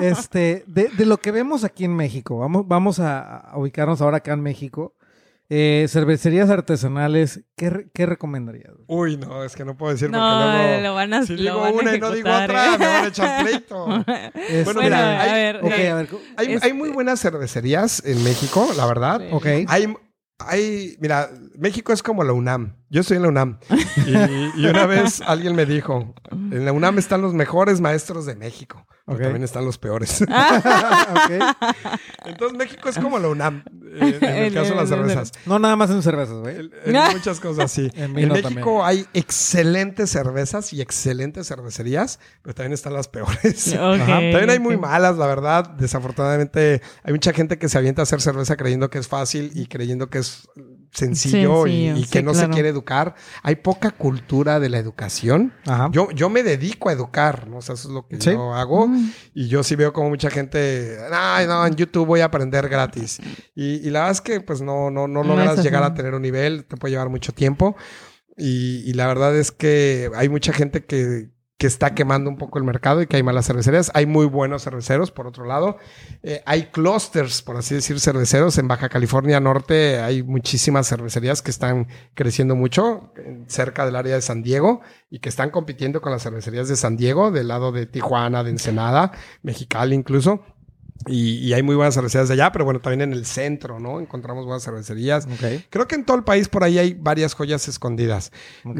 [0.00, 4.18] este, de, de lo que vemos aquí en México, vamos, vamos a, a ubicarnos ahora
[4.18, 4.94] acá en México.
[5.50, 8.72] Eh, cervecerías artesanales, ¿qué, re- qué recomendarías?
[8.86, 10.80] Uy, no, es que no puedo decir porque No, luego...
[10.82, 12.78] lo van a si lo digo van a una y no digo otra, ¿eh?
[12.78, 13.86] me van a echar pleito.
[14.04, 15.56] Bueno, Bueno, mira, a hay- ver.
[15.56, 16.08] eh, a ver.
[16.38, 19.20] Hay, Es- hay muy buenas cervecerías en México, la verdad.
[19.20, 19.28] Sí.
[19.32, 19.46] Ok.
[19.68, 19.94] Hay,
[20.38, 22.76] hay, mira, México es como la UNAM.
[22.88, 23.58] Yo estoy en la UNAM.
[24.06, 28.34] Y, y una vez alguien me dijo, en la UNAM están los mejores maestros de
[28.34, 28.86] México.
[29.06, 30.24] Pero también están los peores.
[31.14, 31.30] Ok.
[32.24, 33.62] Entonces México es como la UNAM,
[34.00, 35.32] eh, en el El- caso de las el- el- cervezas.
[35.46, 36.70] No nada más en cervezas, güey.
[36.84, 37.90] En, muchas cosas, sí.
[37.94, 38.66] En México también.
[38.82, 43.72] hay excelentes cervezas y excelentes cervecerías, pero también están las peores.
[43.74, 45.68] También hay muy malas, la verdad.
[45.78, 49.66] Desafortunadamente, hay mucha gente que se avienta a hacer cerveza creyendo que es fácil y
[49.66, 50.48] creyendo que es
[50.94, 53.14] sencillo, y- Sencillo, y, sí, que no se quiere educar.
[53.42, 55.52] Hay poca cultura de la educación.
[55.66, 55.88] Ajá.
[55.92, 57.58] Yo, yo me dedico a educar, ¿no?
[57.58, 58.30] O sea, eso es lo que Sí.
[58.30, 58.88] yo hago.
[59.34, 63.18] Y yo sí veo como mucha gente, ay, no, en YouTube voy a aprender gratis.
[63.54, 66.14] Y, y la verdad es que pues no, no, no No logras llegar a tener
[66.14, 67.76] un nivel, te puede llevar mucho tiempo.
[68.36, 72.58] Y, y la verdad es que hay mucha gente que, que está quemando un poco
[72.58, 73.90] el mercado y que hay malas cervecerías.
[73.94, 75.76] Hay muy buenos cerveceros, por otro lado.
[76.22, 78.58] Eh, hay clusters, por así decir, cerveceros.
[78.58, 83.12] En Baja California Norte hay muchísimas cervecerías que están creciendo mucho
[83.46, 86.96] cerca del área de San Diego y que están compitiendo con las cervecerías de San
[86.96, 89.12] Diego, del lado de Tijuana, de Ensenada,
[89.42, 90.44] Mexicali incluso.
[91.06, 94.00] Y, y hay muy buenas cervecerías de allá, pero bueno, también en el centro, ¿no?
[94.00, 95.26] Encontramos buenas cervecerías.
[95.68, 98.32] Creo que en todo el país por ahí hay varias joyas escondidas.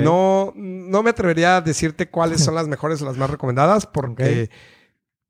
[0.04, 4.48] No, no me atrevería a decirte cuáles son las mejores o las más recomendadas porque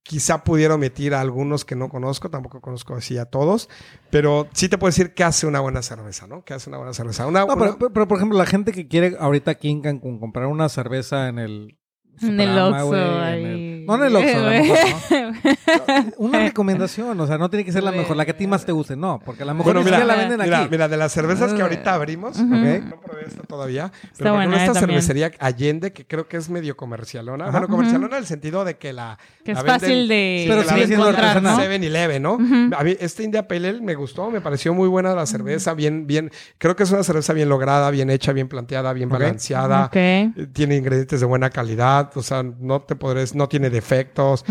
[0.02, 3.70] quizá pudiera omitir a algunos que no conozco, tampoco conozco así a todos,
[4.10, 6.44] pero sí te puedo decir qué hace una buena cerveza, ¿no?
[6.44, 7.26] ¿Qué hace una buena cerveza?
[7.26, 10.20] Una, No, una- pero, pero, por ejemplo, la gente que quiere ahorita aquí en Cancún
[10.20, 11.78] comprar una cerveza en el.
[12.20, 13.42] En el Superama, Oxxo, ahí.
[13.86, 14.78] No en el Oxxo, a lo mejor,
[15.10, 16.12] ¿no?
[16.18, 18.64] Una recomendación, o sea, no tiene que ser la mejor, la que a ti más
[18.64, 20.68] te guste, no, porque a lo mejor Bueno, mira, siquiera la venden mira, aquí.
[20.70, 22.44] mira, de las cervezas que ahorita abrimos, Ujú.
[22.54, 22.84] Ok.
[22.84, 25.02] no probé esta todavía, pero Está ejemplo, buena, esta eh, también.
[25.02, 27.52] cervecería Allende, que creo que es medio comercialona, Ajá.
[27.52, 30.62] bueno, comercialona en el sentido de que la Que es venden- fácil de, Sí, Pero
[30.64, 31.56] sigue siendo encontrar, artesanal.
[31.68, 31.74] ¿no?
[31.74, 32.34] 7-Eleven, ¿no?
[32.34, 32.70] Ujú.
[32.76, 36.06] A mí, este India Pale Ale me gustó, me pareció muy buena la cerveza, bien,
[36.06, 39.18] bien, creo que es una cerveza bien lograda, bien hecha, bien planteada, bien Ok.
[39.18, 39.96] balanceada, Ok.
[39.96, 44.44] eh, tiene ingredientes de buena calidad, o sea, no te podré, no tiene defectos.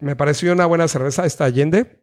[0.00, 2.00] Me pareció una buena cerveza esta Allende,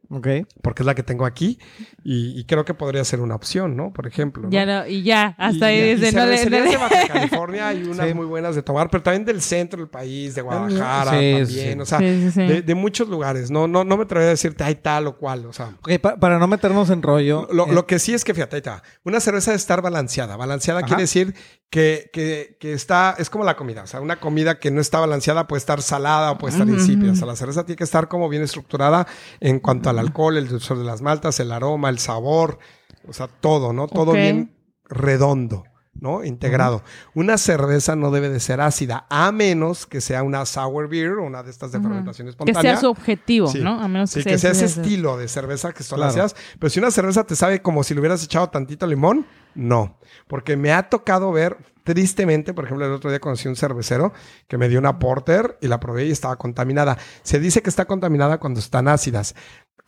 [0.61, 1.57] porque es la que tengo aquí,
[2.03, 3.91] y, y creo que podría ser una opción, ¿no?
[3.91, 4.43] Por ejemplo.
[4.43, 4.49] ¿no?
[4.51, 8.07] Ya no, y ya, hasta Y- ahí desde no le- de Baja California hay unas
[8.07, 8.13] Sí.
[8.13, 11.79] muy buenas de tomar, pero también del centro del país, de Guadalajara Sí, también, sí.
[11.81, 12.41] o sea, Sí, sí, sí.
[12.41, 13.49] De, de muchos lugares.
[13.49, 15.69] No, no, no me atrevería a decirte hay tal o cual, o sea.
[15.79, 17.47] Ok, pa- para no meternos en rollo.
[17.51, 18.83] Lo, eh, lo que sí es que, fíjate, ahí está.
[19.05, 20.37] Una cerveza debe estar balanceada.
[20.37, 20.87] Balanceada Ajá.
[20.87, 21.33] quiere decir
[21.69, 23.83] que, que, que está, es como la comida.
[23.83, 27.11] O sea, una comida que no está balanceada puede estar salada o puede estar insípida.
[27.11, 29.07] O sea, la cerveza tiene que estar como bien estructurada
[29.39, 32.59] en cuanto al alcohol, el dulzor de las maltas, el aroma, el sabor.
[33.07, 33.87] O sea, todo, ¿no?
[33.87, 35.63] Todo bien redondo.
[35.99, 36.23] ¿No?
[36.23, 36.83] Integrado.
[37.13, 41.23] Una cerveza no debe de ser ácida, a menos que sea una sour beer o
[41.25, 41.87] una de estas de Ujú.
[41.87, 43.59] fermentación Que sea su objetivo, Sí.
[43.61, 43.79] ¿no?
[43.81, 46.09] A menos Sí, que sea ese estilo de cerveza que son Claro.
[46.11, 46.35] ácidas.
[46.59, 49.25] Pero si una cerveza te sabe como si le hubieras echado tantito limón,
[49.55, 49.97] no.
[50.27, 54.13] Porque me ha tocado ver, tristemente, por ejemplo, el otro día conocí un cervecero
[54.47, 56.97] que me dio una porter y la probé y estaba contaminada.
[57.23, 59.35] Se dice que está contaminada cuando están ácidas.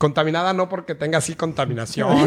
[0.00, 2.26] Contaminada no porque tenga así contaminación.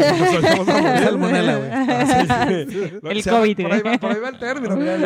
[1.02, 1.70] Salmonela, güey.
[1.74, 3.00] Ah, sí, sí.
[3.02, 4.76] El O sea, COVID, Por ahí, va, por ahí va el término.
[4.76, 4.96] mira.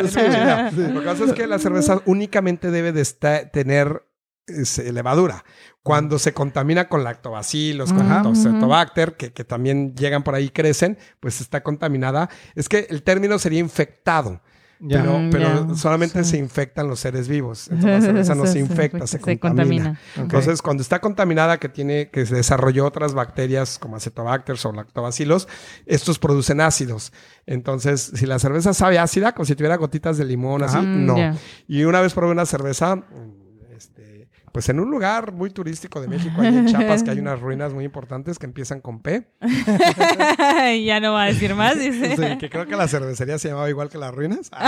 [0.71, 4.03] Lo que pasa es que la cerveza únicamente debe de esta- tener
[4.45, 5.43] es, levadura.
[5.81, 8.07] Cuando se contamina con lactobacilos, con.
[8.07, 12.29] Lactobacter, que, que también llegan por ahí y crecen, pues está contaminada.
[12.53, 14.41] Es que el término sería infectado.
[14.81, 15.01] Ya.
[15.01, 15.75] Pero, Mm, pero ya.
[15.75, 16.31] solamente Sí.
[16.31, 17.67] se infectan los seres vivos.
[17.69, 19.99] Entonces la cerveza no se infecta, se, contamina.
[20.15, 25.47] Entonces, cuando está contaminada, que tiene, que se desarrolló otras bacterias como acetobacters o lactobacilos,
[25.85, 27.11] estos producen ácidos.
[27.45, 30.85] Entonces, si la cerveza sabe ácida, como si tuviera gotitas de limón, así, Ajá.
[30.85, 31.17] Mm, no.
[31.17, 31.35] ya.
[31.67, 33.03] Y una vez probé una cerveza, mm,
[34.51, 37.73] pues en un lugar muy turístico de México, ahí en Chiapas, que hay unas ruinas
[37.73, 39.27] muy importantes que empiezan con P.
[40.85, 42.15] ya no va a decir más, dice.
[42.15, 44.51] Sí, que creo que la cervecería se llamaba igual que las ruinas.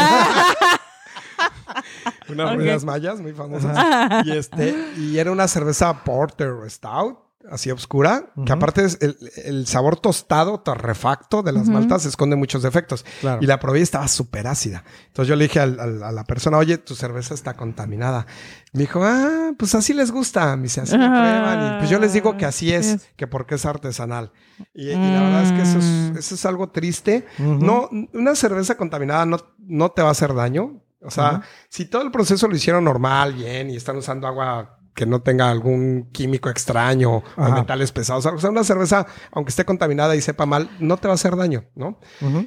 [2.30, 4.26] Unas ruinas mayas muy famosas.
[4.26, 7.18] Y, este, y era una cerveza porter stout,
[7.50, 11.72] así oscura, que aparte es el, el sabor tostado, torrefacto de las Ujú.
[11.74, 13.06] maltas esconde muchos defectos.
[13.22, 13.40] Claro.
[13.42, 14.84] Y la probé y estaba súper ácida.
[15.08, 18.26] Entonces yo le dije al- al- a la persona, oye, tu cerveza está contaminada.
[18.74, 20.56] Me dijo, ah, pues así les gusta.
[20.56, 21.76] Me dice, así la prueban.
[21.76, 24.32] Y pues yo les digo que así es, que porque es artesanal.
[24.74, 26.18] Y, y la verdad es que eso es, Mm.
[26.18, 27.26] eso es algo triste.
[27.40, 30.82] No, una cerveza contaminada no, no te va a hacer daño.
[31.04, 35.06] O sea, si todo el proceso lo hicieron normal, bien, y están usando agua que
[35.06, 38.26] no tenga algún químico extraño o metales pesados.
[38.26, 41.36] O sea, una cerveza, aunque esté contaminada y sepa mal, no te va a hacer
[41.36, 41.98] daño, ¿no?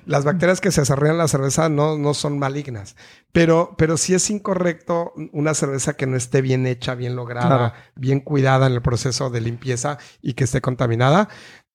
[0.07, 2.97] Las bacterias que se desarrollan en la cerveza no, no son malignas.
[3.33, 7.73] Pero, pero sí es incorrecto una cerveza que no esté bien hecha, bien lograda, Claro.
[7.97, 11.29] bien cuidada en el proceso de limpieza y que esté contaminada.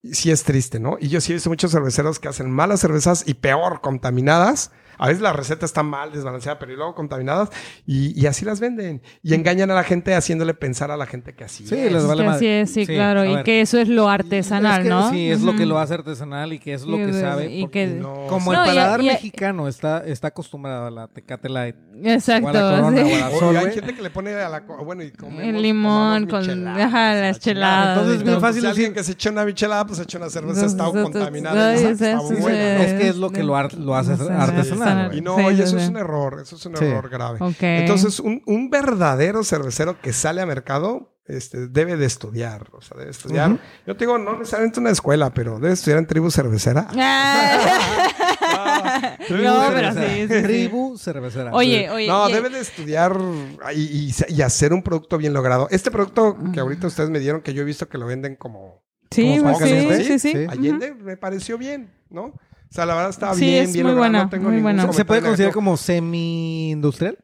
[0.03, 0.97] sí es triste, ¿no?
[0.99, 4.71] Y yo sí he visto muchos cerveceros que hacen malas cervezas y peor, contaminadas.
[4.99, 7.49] A veces la receta está mal, desbalanceada, pero y luego contaminadas
[7.87, 9.01] y, y así las venden.
[9.23, 11.91] Y engañan a la gente haciéndole pensar a la gente que así Sí, es.
[11.91, 13.25] les vale Que así es, sí, Sí, claro.
[13.25, 13.43] Y ver.
[13.43, 15.09] que eso es lo artesanal, Es que ¿no?
[15.09, 17.49] Sí, es lo que lo hace artesanal y que es lo Y que sabe.
[17.51, 21.07] y porque que- No, como No, el paladar y- mexicano está, está acostumbrado a la
[21.07, 21.75] Tecate Light.
[22.03, 22.47] Exacto.
[22.47, 23.11] O a la Corona, sí.
[23.11, 24.59] o a la Oye, Sol, hay gente que le pone a la...
[24.61, 27.97] Bueno, y comemos, El limón con ajá, las cheladas.
[27.97, 30.29] Entonces es bien fácil Si alguien decir- que se echa una michelada, pues echa una
[30.29, 31.73] cerveza está contaminada.
[31.75, 34.88] es que es lo que lo, hace artesanal.
[35.13, 36.85] Y no, Sí, y sí, eso es un error, eso es un Sí.
[36.85, 37.39] error grave.
[37.59, 42.67] Entonces, un, un verdadero cervecero que sale a mercado este, debe de estudiar.
[42.71, 43.57] O sea, debe estudiar.
[43.85, 46.87] Yo te digo, no necesariamente una escuela, pero debe estudiar en tribu cervecera.
[48.51, 49.15] Ah.
[49.27, 50.09] Tribu No, pero cervecera.
[50.15, 50.43] sí, sí, sí.
[50.43, 51.51] Tribu cervecera.
[51.53, 52.07] Oye, oye.
[52.07, 53.15] no, debe de estudiar
[53.75, 55.67] y, y- y hacer un producto bien logrado.
[55.71, 58.81] Este producto que ahorita ustedes me dieron, que yo he visto que lo venden como
[59.11, 60.31] Sí, como sí, sí, sí, sí.
[60.31, 60.45] sí.
[60.49, 62.33] Allende, me pareció bien, ¿no?
[62.69, 64.93] O sea, la verdad Sí, bien, es bien muy buena, no tengo muy ningún buena.
[64.93, 67.17] ¿Se puede considerar como semi-industrial?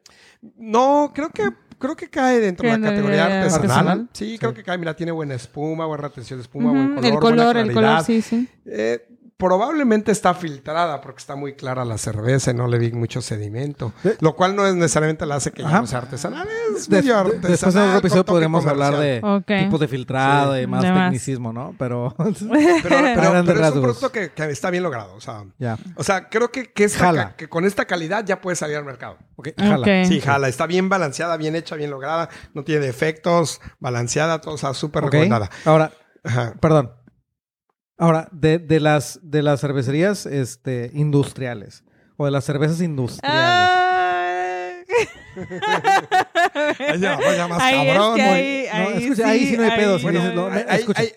[0.56, 1.44] No, creo que
[1.78, 3.54] creo que cae dentro de la categoría de- artesanal.
[3.60, 4.08] artesanal.
[4.12, 4.78] Sí, creo que cae.
[4.78, 8.02] Mira, tiene buena espuma, buena retención de espuma, buen color, el buena color, el color,
[8.04, 8.48] sí, sí.
[8.64, 9.06] Eh,
[9.36, 13.92] probablemente está filtrada porque está muy clara la cerveza y no le vi mucho sedimento.
[14.02, 16.48] De- Lo cual no es necesariamente la hace que ya no sea artesanal.
[16.74, 17.50] Es De- medio de- artesanal.
[17.50, 19.64] después en otro episodio podremos hablar de Ok.
[19.64, 20.62] tipos de filtrado Sí.
[20.62, 21.04] y más De más.
[21.06, 21.74] tecnicismo, ¿no?
[21.78, 25.14] Pero Pero, es un producto que, que está bien logrado.
[25.14, 25.44] O sea,
[25.96, 27.28] o sea creo que, que, esta Jala.
[27.30, 29.18] ca- que con esta calidad ya puede salir al mercado.
[29.36, 30.04] Ok, jala.
[30.06, 30.48] Sí, jala.
[30.48, 32.30] Está bien balanceada, bien hecha, bien lograda.
[32.54, 35.50] No tiene defectos, balanceada, todo, o sea, súper recomendada.
[35.66, 35.92] Ahora,
[36.24, 36.54] Ajá.
[36.60, 36.92] perdón.
[37.98, 41.82] Ahora, de, de las de las cervecerías este, industriales
[42.16, 43.22] o de las cervezas industriales.
[43.34, 44.72] Ah.
[46.78, 49.56] Ahí ya, ya más Ahí cabrón, es que muy- ahí, No, ahí escucha, ahí sí
[49.56, 50.48] no hay pedo, si Bueno, no,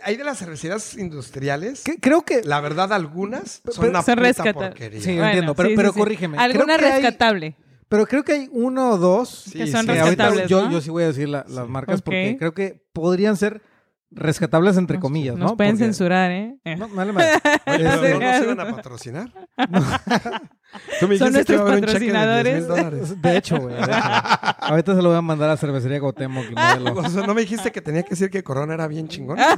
[0.03, 4.15] hay, de las cervecerías industriales, Que- creo que la verdad, algunas son pero- una Son
[4.17, 5.01] puta porquería.
[5.01, 5.99] Sí, Bueno, entiendo, pero, sí, pero sí, sí.
[5.99, 6.37] corrígeme.
[6.37, 7.55] Alguna Creo rescatable.
[7.87, 9.91] pero creo que hay uno o dos Sí, que son sí.
[9.91, 10.71] ahorita rescatables, yo, ¿no?
[10.71, 13.61] yo sí voy a decir la- las marcas porque creo que podrían ser
[14.11, 15.57] rescatables entre Nos- comillas, Nos ¿no?
[15.57, 16.57] pueden Porque- censurar, ¿eh?
[16.77, 16.85] No.
[16.95, 19.29] Oye, pero no nos iban a patrocinar.
[20.99, 22.67] Tú me Son dijiste que nuestros iba a haber un cheque de 10 mil patrocinadores.
[22.67, 23.19] dólares.
[23.21, 23.75] De hecho, güey.
[23.75, 23.91] de.
[24.59, 25.99] Ahorita se lo voy a mandar a Cervecería
[26.45, 26.93] modelo.
[26.99, 29.37] O sea, ¿no me dijiste que tenía que decir que Corona era bien chingón?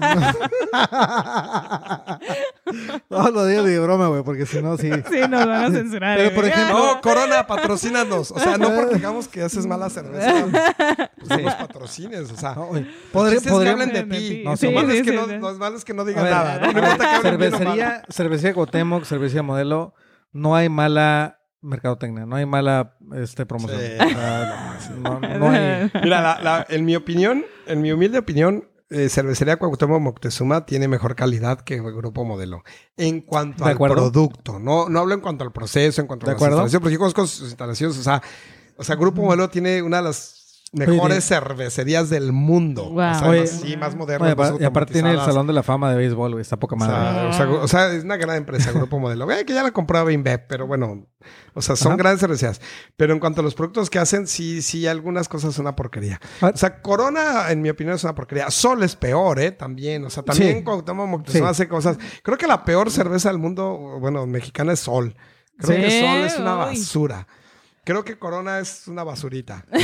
[3.09, 4.89] no lo digo de broma, güey, porque si no, sí.
[5.09, 6.17] Sí, nos van a censurar.
[6.17, 8.31] Pero, por ejemplo- No, Corona, patrocínanos.
[8.31, 10.47] O sea, no porque digamos que haces mala cerveza,
[11.17, 12.31] pues no nos patrocines.
[12.31, 12.69] O sea, No,
[13.59, 14.41] que hablen de De ti.
[14.45, 15.37] No, Sí, lo malo sí, es que sí, no, sí.
[15.37, 16.59] lo malo es que no A digan ver, nada.
[16.59, 17.21] No, importa que hablen
[17.51, 19.93] cervecería, cervecería Cuauhtémoc, cervecería modelo,
[20.31, 23.79] no hay mala mercadotecnia, no hay mala este, promoción.
[23.79, 23.93] Sí.
[24.03, 25.91] O sea, no, no hay...
[26.03, 30.87] Mira, la- la- en mi opinión, en mi humilde opinión, eh, Cervecería Cuauhtémoc Moctezuma tiene
[30.87, 32.63] mejor calidad que el Grupo Modelo.
[32.97, 33.95] En cuanto al acuerdo.
[33.95, 36.55] producto, no, no hablo en cuanto al proceso, en cuanto De a las acuerdo.
[36.57, 38.21] instalaciones, porque yo conozco sus instalaciones, o sea,
[38.77, 40.40] o sea, Grupo Modelo tiene una de las
[40.73, 42.89] mejores cervecerías del mundo.
[42.91, 43.11] Wow.
[43.11, 45.19] O sea, Oye, más- sí, más modernas, Oye, más apar- y aparte tiene el.
[45.19, 47.27] Salón de la Fama de Béisbol, güey, está poca O madre.
[47.27, 49.29] o, sea, o sea, es una gran empresa, Grupo Modelo.
[49.31, 51.07] Eh, que ya la compraba InBev, pero bueno,
[51.53, 51.97] o sea, son Ajá.
[51.97, 52.61] grandes cervecerías.
[52.95, 56.19] Pero en cuanto a los productos que hacen, sí, sí, algunas cosas son una porquería.
[56.41, 56.51] Ah.
[56.53, 58.49] O sea, Corona, en mi opinión, es una porquería.
[58.49, 59.51] Sol es peor, ¿eh?
[59.51, 60.05] También.
[60.05, 60.63] O sea, también Sí.
[60.63, 61.51] Cuauhtémoc Moctezuma Sí.
[61.51, 61.97] hace cosas.
[62.23, 65.15] Creo que la peor cerveza del mundo, bueno, mexicana es Sol.
[65.57, 66.77] Creo Sí, que Sol es una uy.
[66.77, 67.27] basura.
[67.83, 69.65] Creo que Corona es una basurita.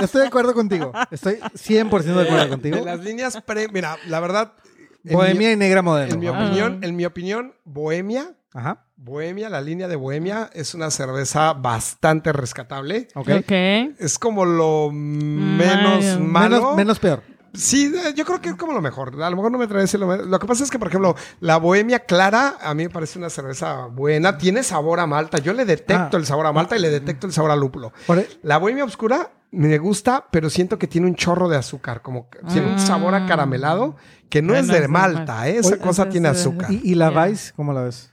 [0.00, 0.92] Estoy de acuerdo contigo.
[1.10, 2.76] Estoy 100% de acuerdo contigo.
[2.76, 3.68] De las líneas pre...
[3.68, 4.52] Mira, la verdad...
[5.04, 6.12] Bohemia mi- y Negra Modelo.
[6.12, 6.32] En mi Ah.
[6.32, 8.84] opinión, en mi opinión, Bohemia Ajá.
[8.96, 13.08] Bohemia, la línea de Bohemia es una cerveza bastante rescatable.
[13.14, 13.28] Ok.
[13.98, 16.56] Es como lo menos malo.
[16.58, 17.22] Menos, menos peor.
[17.54, 19.20] Sí, eh, yo creo que es como lo mejor.
[19.22, 20.88] A lo mejor no me trae ese lo, me- lo que pasa es que, por
[20.88, 24.36] ejemplo, la Bohemia Clara a mí me parece una cerveza buena.
[24.38, 25.38] Tiene sabor a malta.
[25.38, 26.20] Yo le detecto Ah.
[26.20, 27.92] el sabor a malta y le detecto el sabor a lúpulo.
[28.06, 32.02] Por- e- La Bohemia Oscura me gusta, pero siento que tiene un chorro de azúcar.
[32.02, 33.24] Como que tiene un sabor Ah.
[33.24, 33.96] acaramelado
[34.28, 35.48] que no Bueno, es de malta.
[35.48, 35.58] ¿eh?
[35.58, 36.70] Esa Oye, cosa tiene azúcar.
[36.70, 37.24] ¿Y, y la Ya.
[37.26, 38.12] Vice, cómo la ves?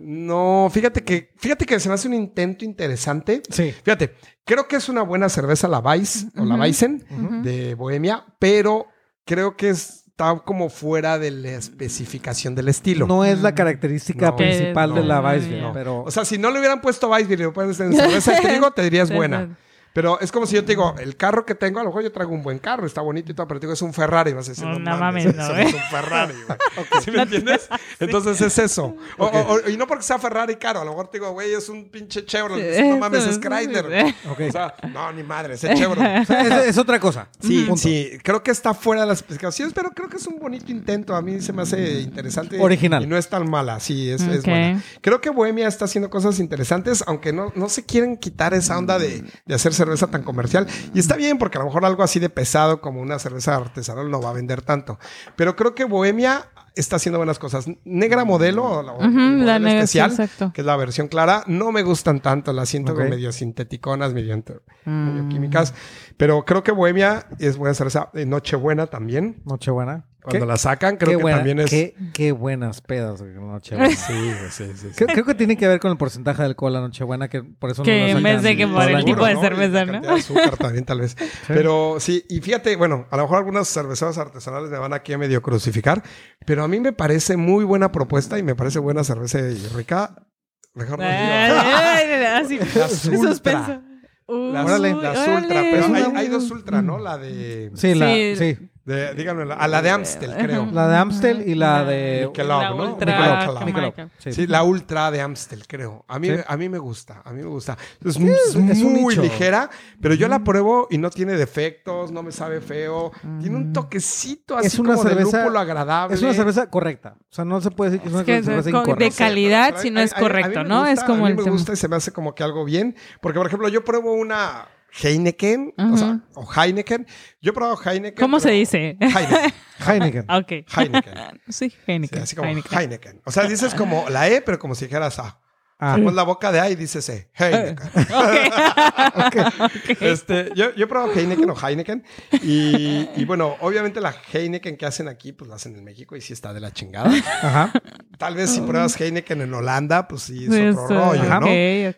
[0.00, 3.42] No, fíjate que, fíjate que se me hace un intento interesante.
[3.50, 3.72] Sí.
[3.84, 4.14] Fíjate,
[4.44, 6.56] creo que es una buena cerveza la Weiss o la.
[6.56, 7.04] Weissen
[7.42, 8.86] de Bohemia, pero
[9.24, 13.06] creo que está como fuera de la especificación del estilo.
[13.06, 14.36] No es la característica No.
[14.36, 15.20] principal No, de la
[15.60, 15.72] no.
[15.72, 16.02] pero...
[16.04, 18.70] O sea, si no le hubieran puesto Weissbier y lo pones en cerveza de trigo,
[18.70, 19.58] te dirías Sí, buena.
[19.96, 22.12] Pero es como si yo te digo, el carro que tengo, a lo mejor yo
[22.12, 24.34] traigo un buen carro, está bonito y todo, pero te digo, es un Ferrari.
[24.34, 25.62] Vas a decir, no, No mames, mames, no, eso ¿eh?
[25.68, 26.58] es un Ferrari, güey.
[27.02, 27.66] ¿Sí me entiendes?
[28.00, 28.94] Entonces es eso.
[29.16, 31.54] O- o- o- y no porque sea Ferrari caro, a lo mejor te digo, güey,
[31.54, 32.84] es un pinche Chevrolet.
[32.90, 33.86] No mames, es Chrysler.
[33.86, 34.14] güey.
[34.30, 34.40] Ok.
[34.50, 36.20] O sea, no, ni madre, es Chevrolet.
[36.20, 37.28] O sea, es, es otra cosa.
[37.40, 37.78] Sí, Punto.
[37.82, 41.16] sí, creo que está fuera de las especificaciones, pero creo que es un bonito intento.
[41.16, 42.60] A mí se me hace interesante.
[42.60, 43.02] Original.
[43.02, 44.82] Y no es tan mala, sí, es, es buena.
[45.00, 48.98] Creo que Bohemia está haciendo cosas interesantes, aunque no, no se quieren quitar esa onda
[48.98, 50.66] de, de hacer cerveza tan comercial.
[50.94, 54.10] Y está bien, porque a lo mejor algo así de pesado como una cerveza artesanal
[54.10, 54.98] no va a vender tanto.
[55.36, 57.66] Pero creo que Bohemia está haciendo buenas cosas.
[57.86, 60.52] Negra modelo, o la, modelo la negra, sí, especial, exacto.
[60.52, 62.52] que es la versión clara, no me gustan tanto.
[62.52, 62.98] Las siento Ok.
[62.98, 64.90] como medio sinteticonas, medio, ent- Mm.
[64.90, 65.72] medio químicas.
[66.18, 68.10] Pero creo que Bohemia es buena cerveza.
[68.14, 69.40] Eh, Nochebuena también.
[69.46, 70.04] Nochebuena.
[70.28, 70.50] Cuando ¿Qué?
[70.52, 71.70] la sacan, creo qué que buena- también es.
[71.70, 73.94] Qué, qué buenas pedas, güey, Nochebuena.
[73.94, 74.12] Sí,
[74.50, 74.88] sí, sí.
[74.88, 74.88] sí.
[74.96, 77.70] creo, creo que tiene que ver con el porcentaje de alcohol la Nochebuena, que por
[77.70, 80.00] eso Que no en vez de que por el tipo de cerveza, ¿no?
[80.00, 81.16] de azúcar también, tal vez.
[81.46, 85.18] Pero sí, y fíjate, bueno, a lo mejor algunas cerveceras artesanales me van aquí a
[85.18, 86.02] medio crucificar,
[86.44, 90.26] pero a mí me parece muy buena propuesta y me parece buena cerveza y rica.
[90.74, 93.28] Mejor Así, Las Ultra.
[93.30, 93.82] suspenso.
[94.28, 94.92] Las, Órale.
[94.94, 95.36] las Órale.
[95.36, 96.98] ultra, pero hay dos ultra, ¿no?
[96.98, 98.34] La de, Sí, la, Sí.
[98.36, 98.58] sí.
[98.86, 100.66] De díganme, la- a la de Amstel, creo.
[100.72, 102.26] La de Amstel y la de...
[102.28, 102.92] Michelob, La ¿no?
[102.94, 103.94] ultra Michelob.
[104.18, 104.32] Sí.
[104.32, 106.04] Sí, la ultra de Amstel, creo.
[106.08, 106.36] A mí, Sí.
[106.46, 107.76] a mí me gusta, a mí me gusta.
[108.04, 109.68] Es, muy ligera,
[110.00, 113.10] pero yo la pruebo y no tiene defectos, no me sabe feo.
[113.40, 116.14] Tiene un toquecito así Es una como de cerveza- lúpulo agradable.
[116.14, 117.16] Es una cerveza correcta.
[117.18, 118.82] O sea, no se puede decir que es una Es que es cerveza co- de
[118.84, 119.16] incorrecta.
[119.18, 120.78] calidad, si no es correcto, ¿no?
[120.80, 122.64] gusta, Es como a mí el me gusta y se me hace como que algo
[122.64, 122.94] bien.
[123.20, 124.68] Porque, por ejemplo, yo pruebo una
[125.02, 127.06] Heineken, o, sea, o Heineken.
[127.40, 128.20] Yo he probado Heineken.
[128.20, 128.96] ¿Cómo se dice?
[129.00, 129.52] Heineken.
[129.86, 130.30] Heineken.
[130.30, 130.52] Ok.
[130.76, 131.14] Heineken.
[131.48, 132.22] Sí, Sí, Heineken.
[132.22, 132.78] así como Heineken.
[132.78, 133.22] Heineken.
[133.24, 135.40] O sea, dices como la E, pero como si dijeras A.
[135.78, 137.28] Ah, Pones la boca de A y dices E.
[137.34, 137.76] Heineken.
[140.00, 142.02] Este, yo, yo he probado Heineken o Heineken
[142.42, 146.20] y, y bueno, obviamente la Heineken que hacen aquí, pues la hacen en México y
[146.20, 147.10] sí está de la chingada.
[147.42, 147.72] Ajá.
[148.18, 151.40] Tal vez si pruebas Heineken en Holanda, pues sí es Sí, otro rollo.
[151.40, 151.46] ¿no?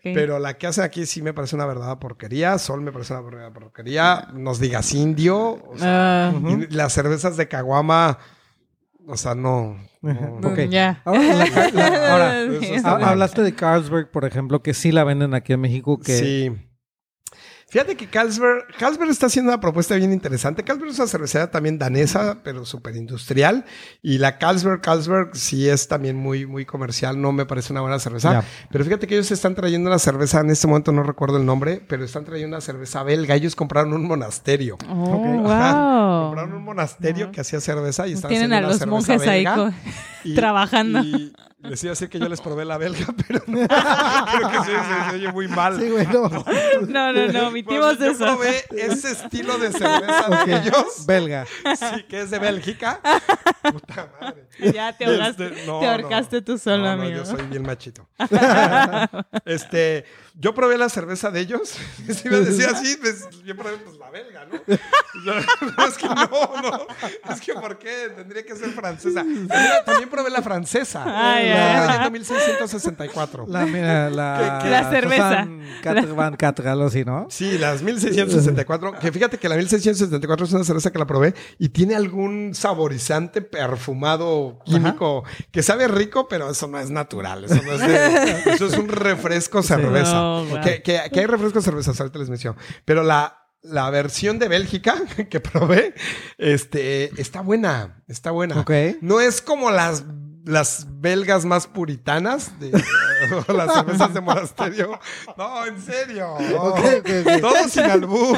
[0.03, 2.59] Pero la que hacen aquí sí me parece una verdadera porquería.
[2.59, 4.29] Sol me parece una verdadera porquería.
[4.33, 5.39] Nos digas indio.
[5.39, 6.35] O sea, Ah,
[6.71, 8.19] las cervezas de Caguama,
[9.09, 9.77] o sea, no.
[10.03, 10.61] no- Ok.
[10.71, 11.01] Ya.
[11.05, 11.23] Ahora,
[11.73, 12.45] la- ahora,
[13.11, 16.53] hablaste de Carlsberg, por ejemplo, que sí la venden aquí en México, que Sí.
[17.71, 20.65] Fíjate que Carlsberg, Carlsberg está haciendo una propuesta bien interesante.
[20.65, 23.67] Carlsberg es una cervecería también danesa, pero súper industrial.
[24.01, 27.21] Y la Carlsberg, Carlsberg sí es también muy, muy comercial.
[27.21, 28.43] No me parece una buena cerveza.
[28.71, 31.83] Pero fíjate que ellos están trayendo una cerveza, en este momento no recuerdo el nombre,
[31.87, 33.35] pero están trayendo una cerveza belga.
[33.35, 34.79] Ellos compraron un monasterio.
[34.89, 36.29] Oh, wow.
[36.29, 38.67] Compraron un monasterio que hacía cerveza y están Tienen a haciendo
[38.97, 39.73] una los cerveza monjes ahí belga.
[40.25, 41.01] Y- trabajando.
[41.01, 43.59] Y les iba a decir que yo les probé la belga, pero no.
[43.69, 45.79] Creo que se, se- se oye muy mal.
[45.79, 46.29] Sí, güey, no.
[46.89, 48.25] No, no, no, omitimos Bueno, yo eso.
[48.25, 51.47] probé ese estilo de cerveza de ellos, Belga.
[51.47, 53.01] sí, que es de Bélgica.
[53.63, 54.47] Puta madre.
[54.73, 55.93] Ya te ahogaste, Este, no, te no.
[55.93, 57.19] ahorcaste tú solo, No, no, amigo.
[57.19, 58.07] yo soy bien machito.
[59.45, 60.05] este,
[60.41, 61.75] yo probé la cerveza de ellos.
[62.09, 64.59] Si me decía así, pues, yo probé pues, la belga, ¿no?
[65.25, 66.15] No, es que no,
[66.63, 66.87] no.
[67.33, 68.11] Es que ¿por qué?
[68.15, 69.25] Tendría que ser francesa.
[69.25, 71.03] Mira, también probé la francesa.
[71.05, 72.11] Ay, la ay, trayendo ay.
[72.13, 73.47] 1664.
[73.49, 74.71] La, mira, la, ¿Qué- qué?
[74.71, 75.49] La cerveza.
[76.15, 77.27] Van Catra, algo así, ¿no?
[77.31, 78.99] Sí, las 1664.
[79.01, 83.43] Que fíjate que la 1674 es una cerveza que la probé y tiene algún saborizante
[83.43, 87.45] perfumado químico que sabe rico, pero eso no es natural.
[87.45, 90.13] Eso, no es de- eso es un refresco cerveza.
[90.15, 90.28] No,
[90.63, 92.59] que, que- que hay refrescos cervezas, ahorita les menciono.
[92.85, 94.95] Pero la, la versión de Bélgica
[95.31, 95.95] que probé,
[96.39, 98.03] este, está buena.
[98.09, 98.61] Está buena.
[98.61, 98.71] Ok.
[99.01, 100.05] No es como las,
[100.49, 102.73] las belgas más puritanas de
[103.49, 104.99] o las cervezas de monasterio.
[105.37, 106.37] No, en serio.
[106.51, 106.75] No.
[107.41, 108.37] Todo sin albur.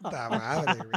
[0.00, 0.90] Puta madre, güey.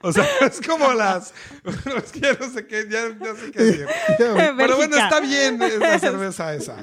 [0.00, 1.34] O sea, es como las.
[2.04, 3.86] Es que ya no sé qué, ya, ya sé qué decir.
[4.18, 6.76] Pero bueno, está bien la cerveza esa.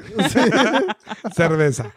[1.35, 1.91] cerveza.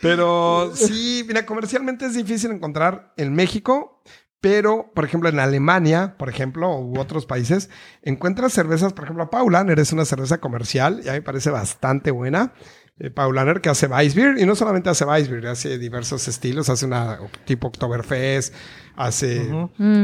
[0.00, 4.02] Pero sí, mira, comercialmente es difícil encontrar en México,
[4.40, 7.70] pero, por ejemplo, en Alemania, por ejemplo, u otros países,
[8.02, 12.10] encuentras cervezas, por ejemplo, Paulaner es una cerveza comercial y a mí me parece bastante
[12.10, 12.52] buena.
[13.00, 17.18] Eh, Paulaner que hace Weissbier y no solamente hace Weissbier, hace diversos estilos, hace una
[17.44, 18.52] tipo Oktoberfest,
[18.96, 19.52] hace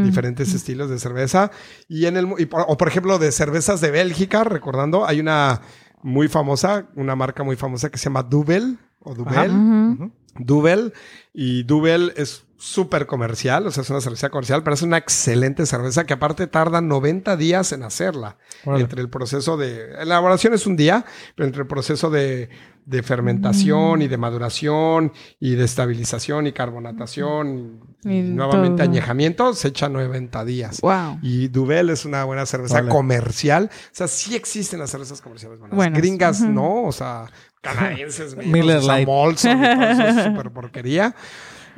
[0.04, 1.50] diferentes estilos de cerveza
[1.88, 5.60] y en el y por- o por ejemplo de cervezas de Bélgica, recordando, hay una
[6.02, 10.12] muy famosa, una marca muy famosa que se llama Dubel o Dubel.
[10.38, 10.92] Duvel.
[11.32, 15.66] Y Duvel es súper comercial, o sea, es una cerveza comercial, pero es una excelente
[15.66, 18.38] cerveza que aparte tarda 90 días en hacerla.
[18.64, 19.88] Entre el proceso de...
[19.96, 21.04] La elaboración es un día,
[21.34, 22.48] pero entre el proceso de,
[22.86, 28.90] de fermentación y de maduración y de estabilización y carbonatación y, Y nuevamente todo.
[28.90, 30.80] añejamiento, se echa 90 días.
[30.80, 31.18] Wow.
[31.20, 33.70] Y Duvel es una buena cerveza comercial.
[33.72, 35.76] O sea, sí existen las cervezas comerciales buenas.
[35.76, 35.98] Buenas.
[35.98, 36.84] Gringas, no.
[36.84, 37.26] O sea,
[37.60, 39.04] canadienses, Miller Lite.
[39.04, 41.14] Molson y todo eso es súper porquería.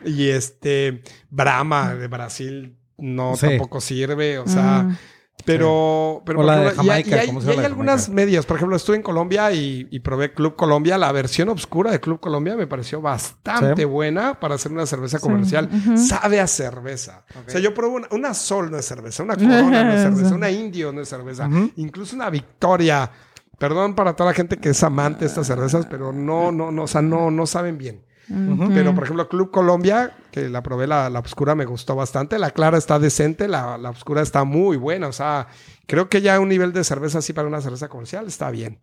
[0.06, 3.48] Y este, Brahma de Brasil no Sí.
[3.48, 4.38] tampoco sirve.
[4.38, 4.96] O sea, Mm.
[5.44, 6.22] pero...
[6.24, 7.56] pero O la de ejemplo, y hay- Jamaica, y hay, ¿cómo se y llama hay
[7.56, 8.14] la de algunas Jamaica?
[8.14, 8.46] medias.
[8.46, 10.96] Por ejemplo, estuve en Colombia y, y probé Club Colombia.
[10.96, 13.84] La versión oscura de Club Colombia me pareció bastante Sí.
[13.84, 15.68] buena para hacer una cerveza comercial.
[15.96, 17.24] Sabe a cerveza.
[17.46, 20.34] O sea, yo probé una, una Sol no es cerveza, una Corona no es cerveza,
[20.34, 23.10] una Indio no es cerveza, incluso una Victoria.
[23.58, 26.82] Perdón para toda la gente que es amante de estas cervezas, pero no, no, no,
[26.82, 28.04] o sea, no, no saben bien.
[28.28, 32.38] Pero, por ejemplo, Club Colombia, que la probé, la, la oscura me gustó bastante.
[32.38, 35.06] La clara está decente, la, la oscura está muy buena.
[35.08, 35.46] O sea,
[35.86, 38.80] creo que ya un nivel de cerveza así para una cerveza comercial está bien.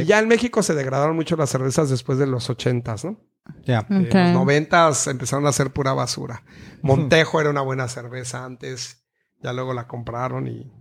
[0.00, 3.18] Y ya en México se degradaron mucho las cervezas después de los ochentas, ¿no?
[3.64, 3.86] ya.
[3.90, 4.14] En Ok.
[4.14, 6.42] los noventas empezaron a hacer pura basura.
[6.82, 9.05] Montejo era una buena cerveza antes.
[9.42, 10.72] Ya luego la compraron y.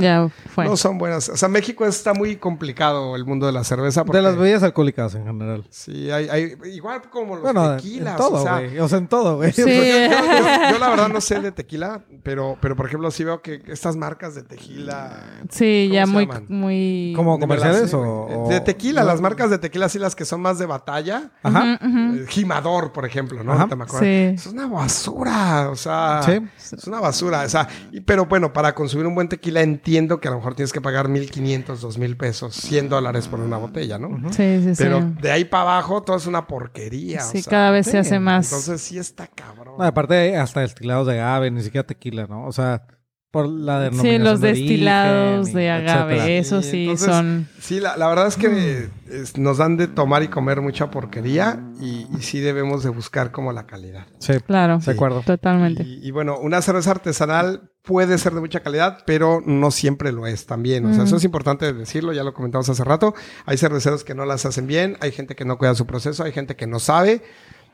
[0.00, 0.64] Ya fue.
[0.64, 1.28] no son buenas.
[1.28, 4.04] O sea, México está muy complicado el mundo de la cerveza.
[4.04, 5.66] Porque, De las bebidas alcohólicas en general.
[5.70, 8.12] Sí, hay, hay- igual como los Bueno, tequilas.
[8.14, 8.62] en todo, o sea.
[8.82, 9.52] O sea, en todo, güey.
[9.52, 9.62] Sí.
[9.62, 13.42] yo, yo- yo la verdad no sé de tequila, pero, pero por ejemplo sí veo
[13.42, 15.22] que estas marcas de tequila...
[15.50, 16.46] Sí, ¿Cómo ya se muy, llaman?
[16.48, 17.12] muy.
[17.14, 19.06] Las comerciales o- De tequila, no.
[19.08, 21.30] las marcas de tequila sí las que son más de batalla.
[21.42, 21.78] Ajá.
[21.84, 21.98] Ujú.
[22.16, 23.52] Eh, Jimador, por ejemplo, ¿no?
[23.52, 23.62] Ajá.
[23.62, 24.04] Ahorita me acuerdo.
[24.06, 24.34] Sí.
[24.34, 26.20] Es una basura, o sea...
[26.24, 26.40] Sí.
[26.76, 30.28] Es una basura, o sea, y- pero bueno, para consumir un buen tequila entiendo que
[30.28, 34.32] a lo mejor tienes que pagar 1.500, 2.000 pesos, 100 dólares por una botella, ¿no?
[34.32, 34.82] Sí, sí, sí.
[34.82, 37.20] Pero de ahí para abajo todo es una porquería.
[37.20, 38.46] Sí, o sea, cada vez se hace más.
[38.46, 39.76] Entonces sí está cabrón.
[39.78, 42.46] No, aparte, hasta destilados de agave, ni siquiera tequila, ¿no?
[42.46, 42.82] O sea,
[43.30, 46.34] por la sí, denominación los de destilados origen de agave, etcétera.
[46.38, 47.48] eso Sí, sí entonces, son.
[47.60, 51.62] Sí, la, la verdad es que es- nos dan de tomar y comer mucha porquería
[51.80, 54.06] y, y sí debemos de buscar como la calidad.
[54.18, 55.22] Sí, Claro, de acuerdo.
[55.26, 55.82] totalmente.
[55.82, 60.26] Y, y bueno, una cerveza artesanal puede ser de mucha calidad, pero no siempre lo
[60.26, 60.84] es también.
[60.86, 63.14] O sea, eso es importante decirlo, ya lo comentamos hace rato.
[63.46, 66.32] Hay cerveceros que no las hacen bien, hay gente que no cuida su proceso, hay
[66.32, 67.22] gente que no sabe.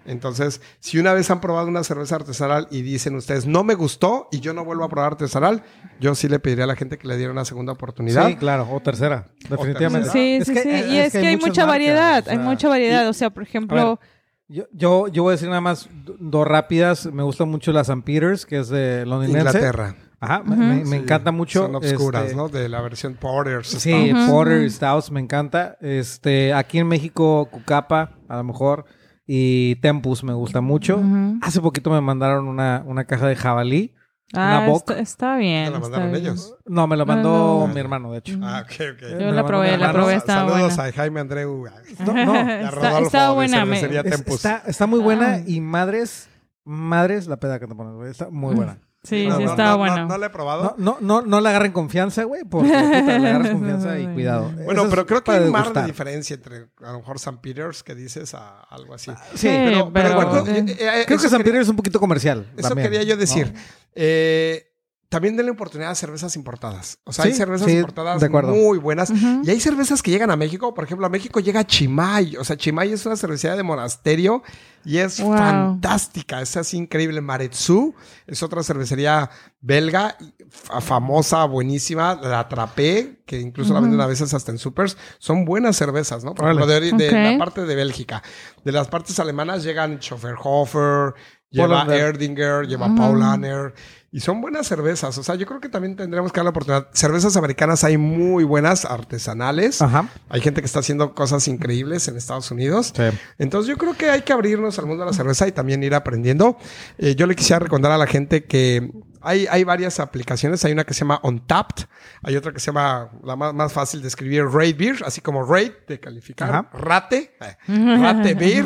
[0.07, 4.29] Entonces, si una vez han probado una cerveza artesanal y dicen ustedes, no me gustó
[4.31, 5.63] y yo no vuelvo a probar artesanal,
[6.01, 8.27] yo sí le pediría a la gente que le diera una segunda oportunidad.
[8.29, 8.69] Sí, claro.
[8.71, 10.11] O tercera, definitivamente.
[10.11, 10.71] Sí, Es sí, que- sí.
[10.71, 13.05] es y es, que, hay mucha marcas, variedad, o sea, hay mucha variedad.
[13.05, 14.01] y- o sea, por ver, ejemplo,
[14.49, 17.07] yo, yo, yo voy a decir nada más do- dos rápidas.
[17.07, 18.03] Me gusta mucho la St.
[18.05, 19.39] Peters, que es de londinense.
[19.39, 19.97] Inglaterra.
[20.21, 21.63] Ajá, me- me, me Sí, encanta mucho.
[21.65, 22.49] Son obscuras, este, ¿no?
[22.49, 23.65] De la versión Porter.
[23.65, 25.77] Sí, Porter, Stouts, me encanta.
[25.81, 28.85] Este, aquí en México, Cucapa, a lo mejor,
[29.27, 31.01] y Tempus me gusta mucho.
[31.43, 33.95] Hace poquito me mandaron una, una caja de jabalí.
[34.35, 35.67] ah, una está, está bien.
[35.67, 36.23] ¿Te la está mandaron bien.
[36.25, 36.55] ellos?
[36.67, 37.73] No, me No, mandó no.
[37.75, 38.39] mi hermano, de hecho.
[38.43, 39.01] Ah, ok, ok.
[39.13, 40.91] Yo Me la probé, la probé, estaba Saludos buena.
[40.91, 41.65] a Jaime Andreu.
[42.07, 43.65] No, no, Está- de buena.
[43.65, 45.41] me- está, está muy buena Ah.
[45.47, 46.29] y madres,
[46.65, 48.11] madres la peda que te pones.
[48.11, 48.79] Está muy buena.
[49.05, 49.97] Sí, No, sí, no, estaba no, bueno.
[49.99, 50.75] No, no la he probado.
[50.79, 54.51] No, no, no, no le agarren confianza, güey, porque puta, le agarras confianza y cuidado.
[54.65, 57.39] Bueno, Eso pero creo que hay un mar de diferencia entre a lo mejor St.
[57.43, 59.11] Peters que dices a algo así.
[59.35, 62.01] Sí, pero, pero pero- bueno, eh, eh, eh, Creo que San Pedro es un poquito
[62.01, 62.47] comercial.
[62.57, 63.53] Eso también, quería yo decir.
[63.53, 63.61] ¿no?
[63.95, 64.71] Eh,
[65.15, 66.99] también denle oportunidad a cervezas importadas.
[67.05, 68.53] O sea, hay cervezas sí, importadas de acuerdo.
[68.53, 69.12] muy buenas.
[69.45, 70.74] Y hay cervezas que llegan a México.
[70.74, 72.36] Por ejemplo, a México llega Chimay.
[72.36, 74.43] O sea, Chimay es una cervecería de monasterio
[74.85, 75.36] y es Wow.
[75.36, 76.41] fantástica.
[76.43, 77.20] Es así increíble.
[77.20, 77.95] Maretsu
[78.27, 79.31] es otra cervecería
[79.61, 80.16] belga,
[80.51, 82.19] fa- famosa, buenísima.
[82.20, 84.97] La Atrapé, que incluso la venden a veces hasta en supers.
[85.19, 86.35] Son buenas cervezas, ¿no?
[86.35, 88.20] Por ejemplo, de, la parte de Bélgica.
[88.65, 91.15] De las partes alemanas llegan Schofferhofer,
[91.51, 91.86] lleva.
[91.97, 93.74] Erdinger, lleva Paulaner.
[94.15, 95.19] Y son buenas cervezas.
[95.19, 96.86] O sea, yo creo que también tendremos que dar la oportunidad.
[96.93, 99.82] Cervezas americanas hay muy buenas, artesanales.
[99.82, 100.09] Ajá.
[100.28, 102.93] Hay gente que está haciendo cosas increíbles en Estados Unidos.
[102.97, 103.03] Sí.
[103.39, 105.97] Entonces yo creo que hay que abrirnos al mundo de la cerveza y también ir
[105.97, 106.57] aprendiendo.
[106.97, 108.89] Eh, yo le quisiera recordar a la gente que
[109.20, 110.65] hay, hay varias aplicaciones.
[110.65, 111.86] Hay una que se llama Untapped.
[112.23, 114.99] Hay otra que se llama, la más, más fácil de escribir, Rate Beer.
[115.05, 116.51] Así como Rate, de calificar.
[116.51, 116.70] Ajá.
[116.73, 117.35] Rate.
[117.41, 118.65] eh, Rate Beer.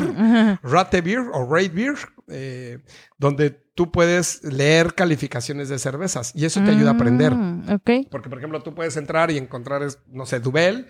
[0.61, 1.95] Rate Beer o Rate Beer.
[2.27, 2.77] eh,
[3.17, 6.33] donde tú puedes leer calificaciones de cervezas.
[6.35, 7.33] Y eso te ayuda a aprender.
[7.33, 7.79] Mm.
[8.11, 10.87] Porque, por ejemplo, tú puedes entrar y encontrar, es, no sé, Dubel.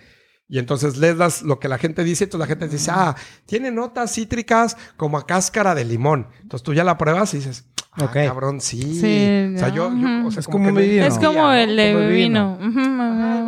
[0.48, 2.24] Y entonces lees las- lo que la gente dice.
[2.24, 6.30] Entonces la gente dice, ah, tiene notas cítricas como a cáscara de limón.
[6.42, 8.82] Entonces tú ya la pruebas y dices, ah, cabrón, sí.
[8.82, 9.92] Sí, o sea, yo,
[10.26, 11.06] o sea, Es como me vino.
[11.06, 11.54] Es como ¿no?
[11.54, 12.58] el de Como vino.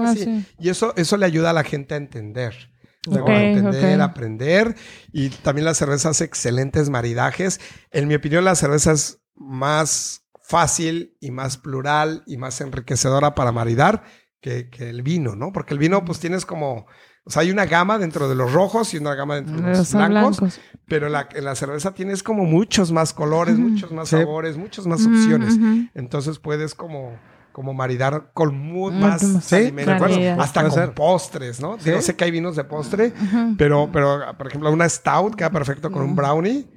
[0.06, 0.46] Así.
[0.60, 2.70] Y eso, eso le ayuda a la gente a entender.
[3.02, 4.76] Tengo Ok, que entender, aprender.
[5.12, 7.60] Y también la cerveza hace excelentes maridajes.
[7.90, 13.52] En mi opinión, la cerveza es más fácil y más plural y más enriquecedora para
[13.52, 14.04] maridar
[14.42, 15.52] que, que el vino, ¿no?
[15.54, 16.86] Porque el vino, pues tienes como...
[17.24, 19.94] O sea, hay una gama dentro de los rojos y una gama dentro de los
[19.94, 20.40] blancos.
[20.40, 20.60] blancos.
[20.88, 24.18] Pero la, en la cerveza tienes como muchos más colores, muchos más Sí.
[24.18, 25.56] sabores, muchas más opciones.
[25.94, 27.16] Entonces puedes como,
[27.52, 30.94] como maridar con mu- Mucho más más alimentos, hasta con ser.
[30.96, 31.78] postres, ¿no?
[31.80, 31.92] Sí.
[31.92, 33.14] Yo sé que hay vinos de postre,
[33.56, 36.68] pero, pero por ejemplo, una stout queda perfecto con un brownie,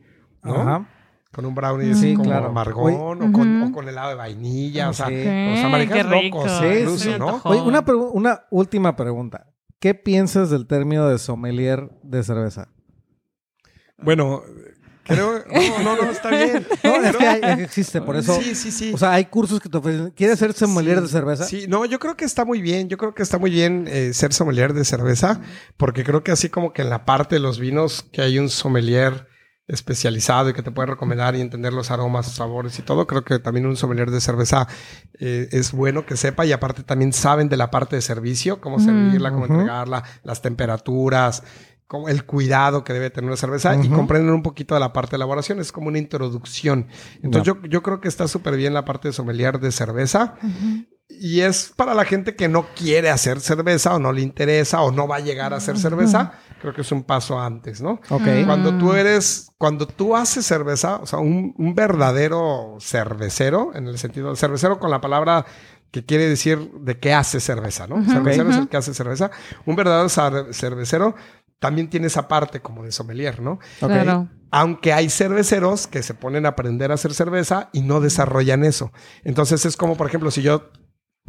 [0.43, 0.87] ¿no?
[1.35, 2.47] Con un brownie Sí, como claro.
[2.47, 3.29] amargón Oye.
[3.29, 5.15] o, con, o con helado de vainilla, o sea, Sí.
[5.15, 6.39] o sea, maridajes qué rico.
[6.45, 7.11] locos, Sí, incluso, sí.
[7.19, 7.41] ¿no?
[7.45, 7.61] Oye,
[8.13, 9.47] una, última pregunta.
[9.81, 12.69] ¿Qué piensas del término de sommelier de cerveza?
[13.99, 14.43] Bueno,
[15.05, 16.67] creo, no, no, no, está bien.
[16.85, 18.35] No, es que hay- existe, por eso.
[18.41, 18.93] Sí, sí, sí.
[18.95, 20.11] O sea, hay cursos que te ofrecen.
[20.11, 21.45] ¿Quieres ser sommelier Sí, de cerveza?
[21.45, 22.89] Sí, no, yo creo que está muy bien.
[22.89, 25.41] Yo creo que está muy bien eh, ser sommelier de cerveza,
[25.77, 28.49] porque creo que así como que en la parte de los vinos, que hay un
[28.49, 29.27] sommelier
[29.67, 33.39] especializado y que te puede recomendar y entender los aromas, sabores y todo, creo que
[33.39, 34.69] también un sommelier de cerveza
[35.19, 38.79] eh, es bueno que sepa y aparte también saben de la parte de servicio, cómo
[38.79, 41.43] servirla, cómo entregarla, las temperaturas,
[41.87, 45.13] como el cuidado que debe tener una cerveza y comprenden un poquito de la parte
[45.13, 45.61] de elaboración.
[45.61, 46.89] Es como una introducción.
[47.23, 50.35] Entonces yo, yo creo que está súper bien la parte de sommelier de cerveza.
[51.21, 54.91] Y es para la gente que no quiere hacer cerveza o no le interesa o
[54.93, 56.33] no va a llegar a hacer cerveza.
[56.61, 58.01] Creo que es un paso antes, ¿no?
[58.11, 58.23] Ok.
[58.23, 58.47] Mm.
[58.47, 63.99] Cuando tú eres, cuando tú haces cerveza, o sea, un, un verdadero cervecero, en el
[63.99, 65.45] sentido, cervecero con la palabra
[65.91, 68.03] que quiere decir de qué hace cerveza, ¿no?
[68.05, 69.31] Cervecero es el que hace cerveza.
[69.67, 71.15] Un verdadero cer- cervecero
[71.61, 73.53] también tiene esa parte como de sommelier, ¿no?
[73.81, 73.89] Ok.
[73.89, 74.29] Claro.
[74.51, 78.93] Aunque hay cerveceros que se ponen a aprender a hacer cerveza y no desarrollan eso.
[79.23, 80.71] Entonces es como, por ejemplo, si yo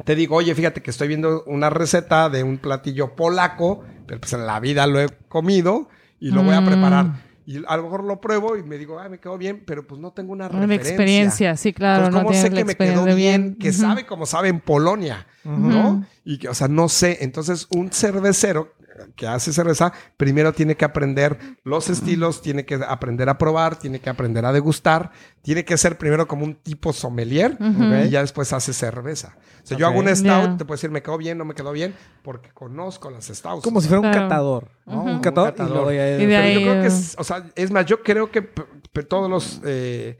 [0.04, 4.34] te digo, oye, fíjate que estoy viendo una receta de un platillo polaco, pero pues
[4.34, 5.88] en la vida lo he comido
[6.20, 6.66] y lo voy a Mm.
[6.66, 7.26] preparar.
[7.48, 10.02] Y a lo mejor lo pruebo y me digo, ay, me quedó bien, pero pues
[10.02, 10.90] no tengo una Una referencia.
[10.92, 12.06] experiencia, sí, claro.
[12.06, 13.56] Entonces, no ¿cómo tienes sé que me quedó bien?
[13.56, 13.78] Que Ujú.
[13.82, 16.04] sabe como sabe en Polonia, ¿no?
[16.24, 17.20] Y que, o sea, no sé.
[17.22, 18.74] Entonces, un cervecero
[19.16, 24.00] que hace cerveza, primero tiene que aprender los estilos, tiene que aprender a probar, tiene
[24.00, 25.12] que aprender a degustar,
[25.42, 27.58] tiene que ser primero como un tipo sommelier
[28.06, 29.36] y ya después hace cerveza.
[29.64, 31.72] O sea, yo hago un stout, te puedo decir, me quedó bien, no me quedó
[31.72, 33.64] bien, porque conozco las stouts.
[33.64, 34.28] Como si fuera un Claro.
[34.30, 34.70] catador.
[34.86, 35.50] Un catador.
[35.50, 35.70] Un catador.
[35.70, 37.86] Y luego ya- Y de Pero ahí- yo creo que es, o sea, es más,
[37.86, 38.42] yo creo que
[39.08, 40.18] todos los, eh,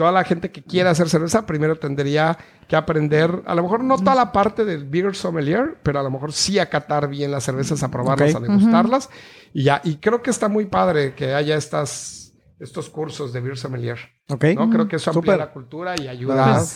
[0.00, 3.98] toda la gente que quiera hacer cerveza, primero tendría que aprender, a lo mejor no
[3.98, 7.44] toda la parte del beer sommelier, pero a lo mejor sí a catar bien las
[7.44, 8.42] cervezas, a probarlas, Ok.
[8.42, 9.10] a degustarlas.
[9.52, 13.58] Y ya, y creo que está muy padre que haya estas, estos cursos de beer
[13.58, 13.98] sommelier,
[14.30, 14.42] Ok.
[14.56, 14.70] ¿no?
[14.70, 15.38] Creo que eso amplía Súper.
[15.46, 16.66] la cultura y ayuda, verdad.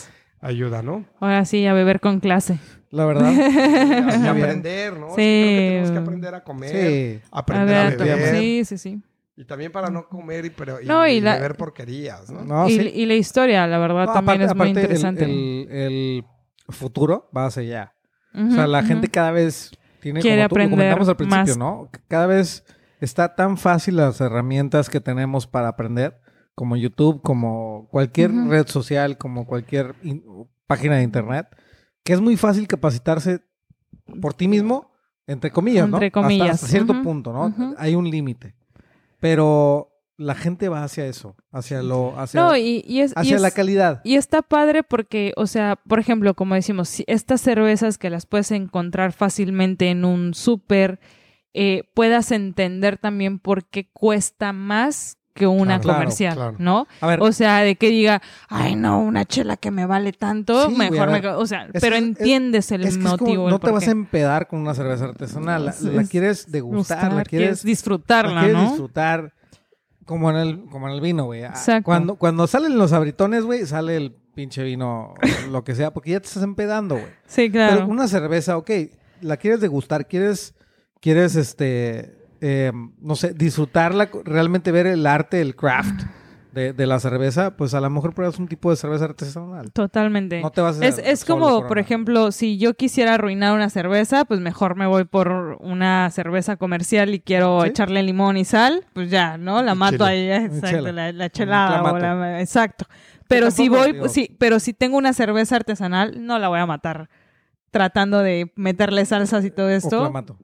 [0.41, 1.03] ayuda, ¿no?
[1.19, 2.59] Ahora sí, a beber con clase.
[2.91, 3.31] La verdad.
[4.23, 5.07] Y aprender, ¿no?
[5.09, 5.15] Sí.
[5.15, 7.21] creo que tenemos que aprender a comer, Sí.
[7.31, 8.35] A aprender a, ver, beber.
[8.35, 9.01] sí, sí, sí.
[9.37, 12.43] Y también para no comer y, pero, y, No, y y la- beber porquerías, ¿no?
[12.43, 12.91] No, y, sí.
[12.93, 15.23] y la historia, la verdad, No, también aparte- es muy el- interesante.
[15.25, 16.25] El, el
[16.69, 17.95] futuro va hacia allá.
[18.33, 21.45] Ujú, O sea, la gente cada vez tiene, Quiere como tú- aprender comentamos al principio,
[21.45, 21.57] más.
[21.57, 21.89] ¿no?
[22.07, 22.63] Cada vez
[23.01, 26.17] está tan fácil las herramientas que tenemos para aprender,
[26.53, 30.23] como YouTube, como cualquier red social, como cualquier in-
[30.67, 31.47] página de internet,
[32.05, 33.41] que es muy fácil capacitarse
[34.21, 34.93] por ti mismo,
[35.27, 35.97] entre comillas, ¿no?
[35.97, 37.75] Entre Hasta- comillas, Hasta, cierto punto, ¿no?
[37.77, 38.55] Hay un límite.
[39.29, 43.35] Pero la gente va hacia eso, hacia lo, hacia, No, y, y es, y hacia
[43.37, 44.01] es- la calidad.
[44.03, 48.25] Y está padre porque, o sea, por ejemplo, como decimos, si estas cervezas que las
[48.25, 50.99] puedes encontrar fácilmente en un súper,
[51.53, 56.55] eh, puedas entender también por qué cuesta más que una Claro, comercial, claro.
[56.59, 56.87] ¿no?
[57.01, 60.69] A ver, O sea, de que diga, ay, no, una chela que me vale tanto,
[60.69, 61.19] Sí, mejor me...
[61.19, 61.39] ver, co-".
[61.39, 63.45] O sea, es pero es- entiendes el es como- motivo.
[63.47, 65.65] el no te vas a empedar con una cerveza artesanal.
[65.65, 68.69] La, Es- la es quieres degustar, la Gustar, quieres, disfrutarla, la quieres ¿no?
[68.69, 69.33] disfrutar
[70.05, 71.43] como en el, como en el vino, güey.
[71.43, 71.83] Exacto.
[71.83, 75.15] Cuando, cuando salen los abritones, güey, sale el pinche vino,
[75.51, 77.07] lo que sea, porque ya te estás empedando, güey.
[77.27, 77.75] Sí, claro.
[77.75, 78.69] Pero una cerveza, ok,
[79.21, 80.53] la quieres degustar, quieres,
[81.01, 82.15] quieres, este,
[82.47, 86.03] eh, no sé, disfrutarla, realmente ver el arte, el craft
[86.51, 89.71] de, de la cerveza, pues a lo mejor pruebas un tipo de cerveza artesanal.
[89.73, 90.41] Totalmente.
[90.41, 94.23] No te vas a Es, es como, por ejemplo, si yo quisiera arruinar una cerveza,
[94.25, 97.69] pues mejor me voy por una cerveza comercial y quiero Sí.
[97.69, 99.61] echarle limón y sal, pues ya, ¿no?
[99.63, 100.33] La Y mato chile.
[100.35, 100.91] ahí, exacto, chela.
[100.91, 101.79] la, la chelada.
[101.81, 101.95] clamato.
[101.95, 102.85] o la- exacto.
[103.27, 106.65] Pero si voy, digo- sí, pero si tengo una cerveza artesanal, no la voy a
[106.67, 107.09] matar
[107.71, 109.99] tratando de meterle salsas y todo O esto.
[109.99, 110.37] clamato.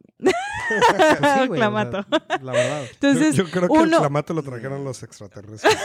[1.19, 2.05] Pues sí, güey, Clamato.
[2.41, 2.81] la verdad.
[2.93, 5.73] Entonces, yo, yo creo que el uno, clamato lo trajeron los extraterrestres.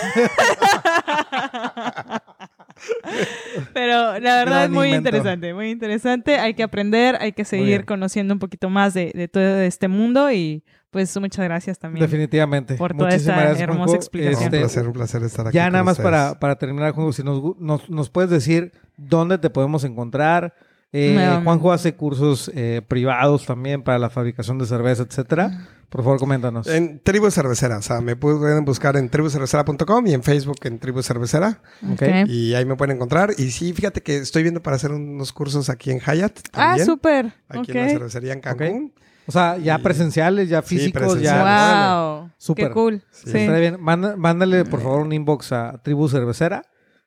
[3.72, 5.08] Pero la verdad Gran es muy invento.
[5.08, 6.38] interesante, muy interesante.
[6.38, 10.30] Hay que aprender, hay que seguir conociendo un poquito más de, de todo este mundo
[10.30, 12.04] y pues muchas gracias también.
[12.04, 12.74] Definitivamente.
[12.76, 13.94] Por toda Muchísimas esta gracias, hermosa Juanjo.
[13.96, 14.38] explicación.
[14.40, 15.54] un Este, placer, un placer estar aquí.
[15.56, 16.10] ya con nada más ustedes.
[16.10, 20.54] para, para terminar, Juanjo, si nos, nos, nos puedes decir dónde te podemos encontrar.
[20.92, 21.40] Eh.
[21.44, 25.68] Juanjo hace cursos eh, privados también para la fabricación de cerveza, etcétera.
[25.88, 26.66] Por favor, coméntanos.
[26.66, 31.02] En Tribu Cervecera, o sea, me pueden buscar en tribucervecera.com y en Facebook en Tribu
[31.02, 31.60] Cervecera.
[31.84, 32.02] Ok.
[32.02, 32.28] Ok.
[32.28, 33.30] Y ahí me pueden encontrar.
[33.38, 36.40] Y sí, fíjate que estoy viendo para hacer unos cursos aquí en Hyatt.
[36.52, 37.32] Ah, súper.
[37.48, 38.92] Aquí en la cervecería en Cancún.
[39.28, 41.44] O sea, ya presenciales, ya Sí, físicos, presenciales.
[41.44, 42.02] ya.
[42.20, 42.30] Wow.
[42.36, 42.68] Súper.
[42.68, 43.02] Qué cool.
[43.10, 43.30] Sí.
[43.30, 43.48] Sí.
[43.48, 43.76] Bien.
[43.80, 46.62] Mándale, por favor, un inbox a Tribu Cervecera.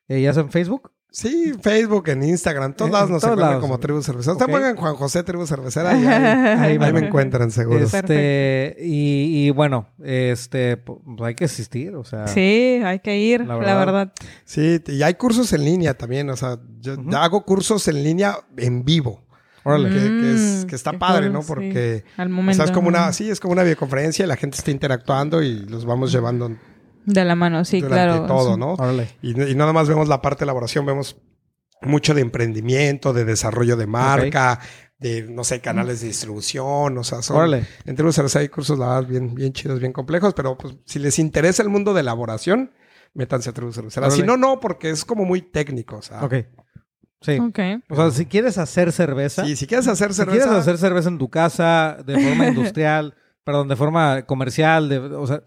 [0.08, 0.90] Eh, ya sea en Facebook.
[1.12, 3.62] Sí, Facebook, en Instagram, todos En lados nos todos encuentran lados.
[3.62, 4.32] como Tribu Cervecera.
[4.34, 7.80] Ustedes pongan Juan José Tribu Cervecera y ahí, Ahí, ahí me encuentran seguro.
[7.84, 12.28] Es- Este, y, y bueno, este, pues hay que asistir, o sea.
[12.28, 14.12] Sí, hay que ir, La la verdad.
[14.44, 16.30] Sí, y hay cursos en línea también.
[16.30, 19.24] O sea, yo hago cursos en línea en vivo.
[19.64, 19.90] Órale.
[19.90, 21.42] Que, que es, Mm, que está qué padre, cool, ¿no?
[21.42, 21.48] sí.
[21.48, 22.56] Porque Al o momento.
[22.56, 25.66] sea, es como una, sí, es como una videoconferencia y la gente está interactuando y
[25.66, 26.50] los vamos llevando
[27.04, 28.26] De la mano, sí, durante claro.
[28.26, 28.60] todo, sí.
[28.60, 28.74] ¿no?
[28.74, 29.08] Órale.
[29.22, 31.16] Y, y nada más vemos la parte de elaboración, vemos
[31.82, 34.60] mucho de emprendimiento, de desarrollo de marca,
[34.98, 37.38] de, no sé, canales de distribución, o sea, son...
[37.38, 37.66] Órale.
[37.86, 40.98] En Tribu Cerveza hay cursos, la verdad, bien, bien chidos, bien complejos, pero pues, si
[40.98, 42.72] les interesa el mundo de elaboración,
[43.14, 44.08] métanse a Tribu Cervecera.
[44.08, 44.20] Órale.
[44.20, 46.22] Si no, no, porque es como muy técnico, o sea...
[46.22, 46.34] Ok.
[47.22, 47.38] Sí.
[47.38, 47.58] Ok.
[47.90, 50.38] O sea, si quieres hacer cerveza, Sí, si quieres hacer si cerveza...
[50.44, 53.14] quieres hacer cerveza en tu casa, de forma industrial,
[53.44, 55.42] perdón, de forma comercial, de, o sea,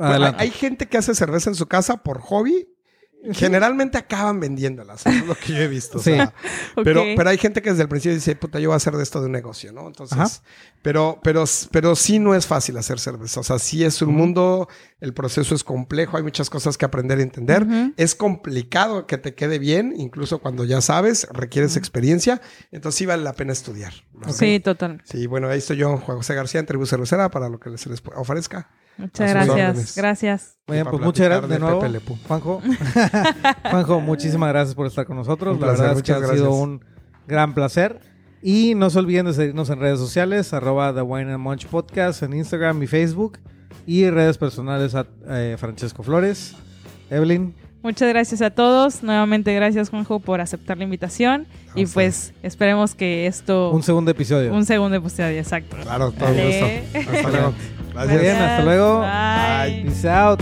[0.00, 0.42] adelante.
[0.42, 2.68] hay, gente que hace cerveza en su casa por hobby.
[3.32, 5.96] Generalmente acaban vendiéndolas, es lo que yo he visto.
[5.96, 6.12] o Sí.
[6.84, 9.02] pero, pero hay gente que desde el principio dice, puta, yo voy a hacer de
[9.02, 9.86] esto de un negocio, ¿no?
[9.86, 10.30] Entonces, Ajá.
[10.82, 13.40] pero, pero, pero sí no es fácil hacer cerveza.
[13.40, 14.68] O sea, sí es un mundo,
[15.00, 17.66] el proceso es complejo, hay muchas cosas que aprender y entender.
[17.96, 22.42] Es complicado que te quede bien, incluso cuando ya sabes, requieres experiencia.
[22.72, 23.94] Entonces sí vale la pena estudiar.
[24.12, 24.30] ¿no?
[24.34, 25.02] Sí, total.
[25.04, 27.88] Sí, bueno, ahí estoy yo, Juan José García, en Tribu Cervecera, para lo que se
[27.88, 28.68] les ofrezca.
[28.96, 29.50] Muchas gracias.
[29.70, 29.96] órdenes.
[29.96, 30.58] Gracias.
[30.66, 31.80] Muy bien, para pues muchas gracias de de nuevo.
[32.28, 32.62] Juanjo.
[33.70, 35.54] Juanjo, muchísimas gracias por estar con nosotros.
[35.54, 36.84] Un La placer, verdad es que ha sido un
[37.26, 38.00] gran placer.
[38.42, 42.22] Y no se olviden de seguirnos en redes sociales, arroba The Wine and Munch Podcast
[42.22, 43.38] en Instagram y Facebook.
[43.86, 46.54] Y redes personales a eh, Francesco Flores.
[47.10, 47.54] Evelyn,
[47.84, 49.02] Muchas gracias a todos.
[49.02, 51.46] Nuevamente gracias, Juanjo, por aceptar la invitación.
[51.74, 51.92] Y usted.
[51.92, 53.72] pues esperemos que esto...
[53.72, 54.54] un segundo episodio.
[54.54, 55.76] un segundo episodio, exacto.
[55.82, 56.82] Claro, todo el Dale.
[56.94, 57.10] gusto.
[57.12, 57.54] Hasta luego.
[57.94, 59.00] Muy bien, hasta luego.
[59.00, 59.82] Bye.
[59.84, 60.40] Peace out.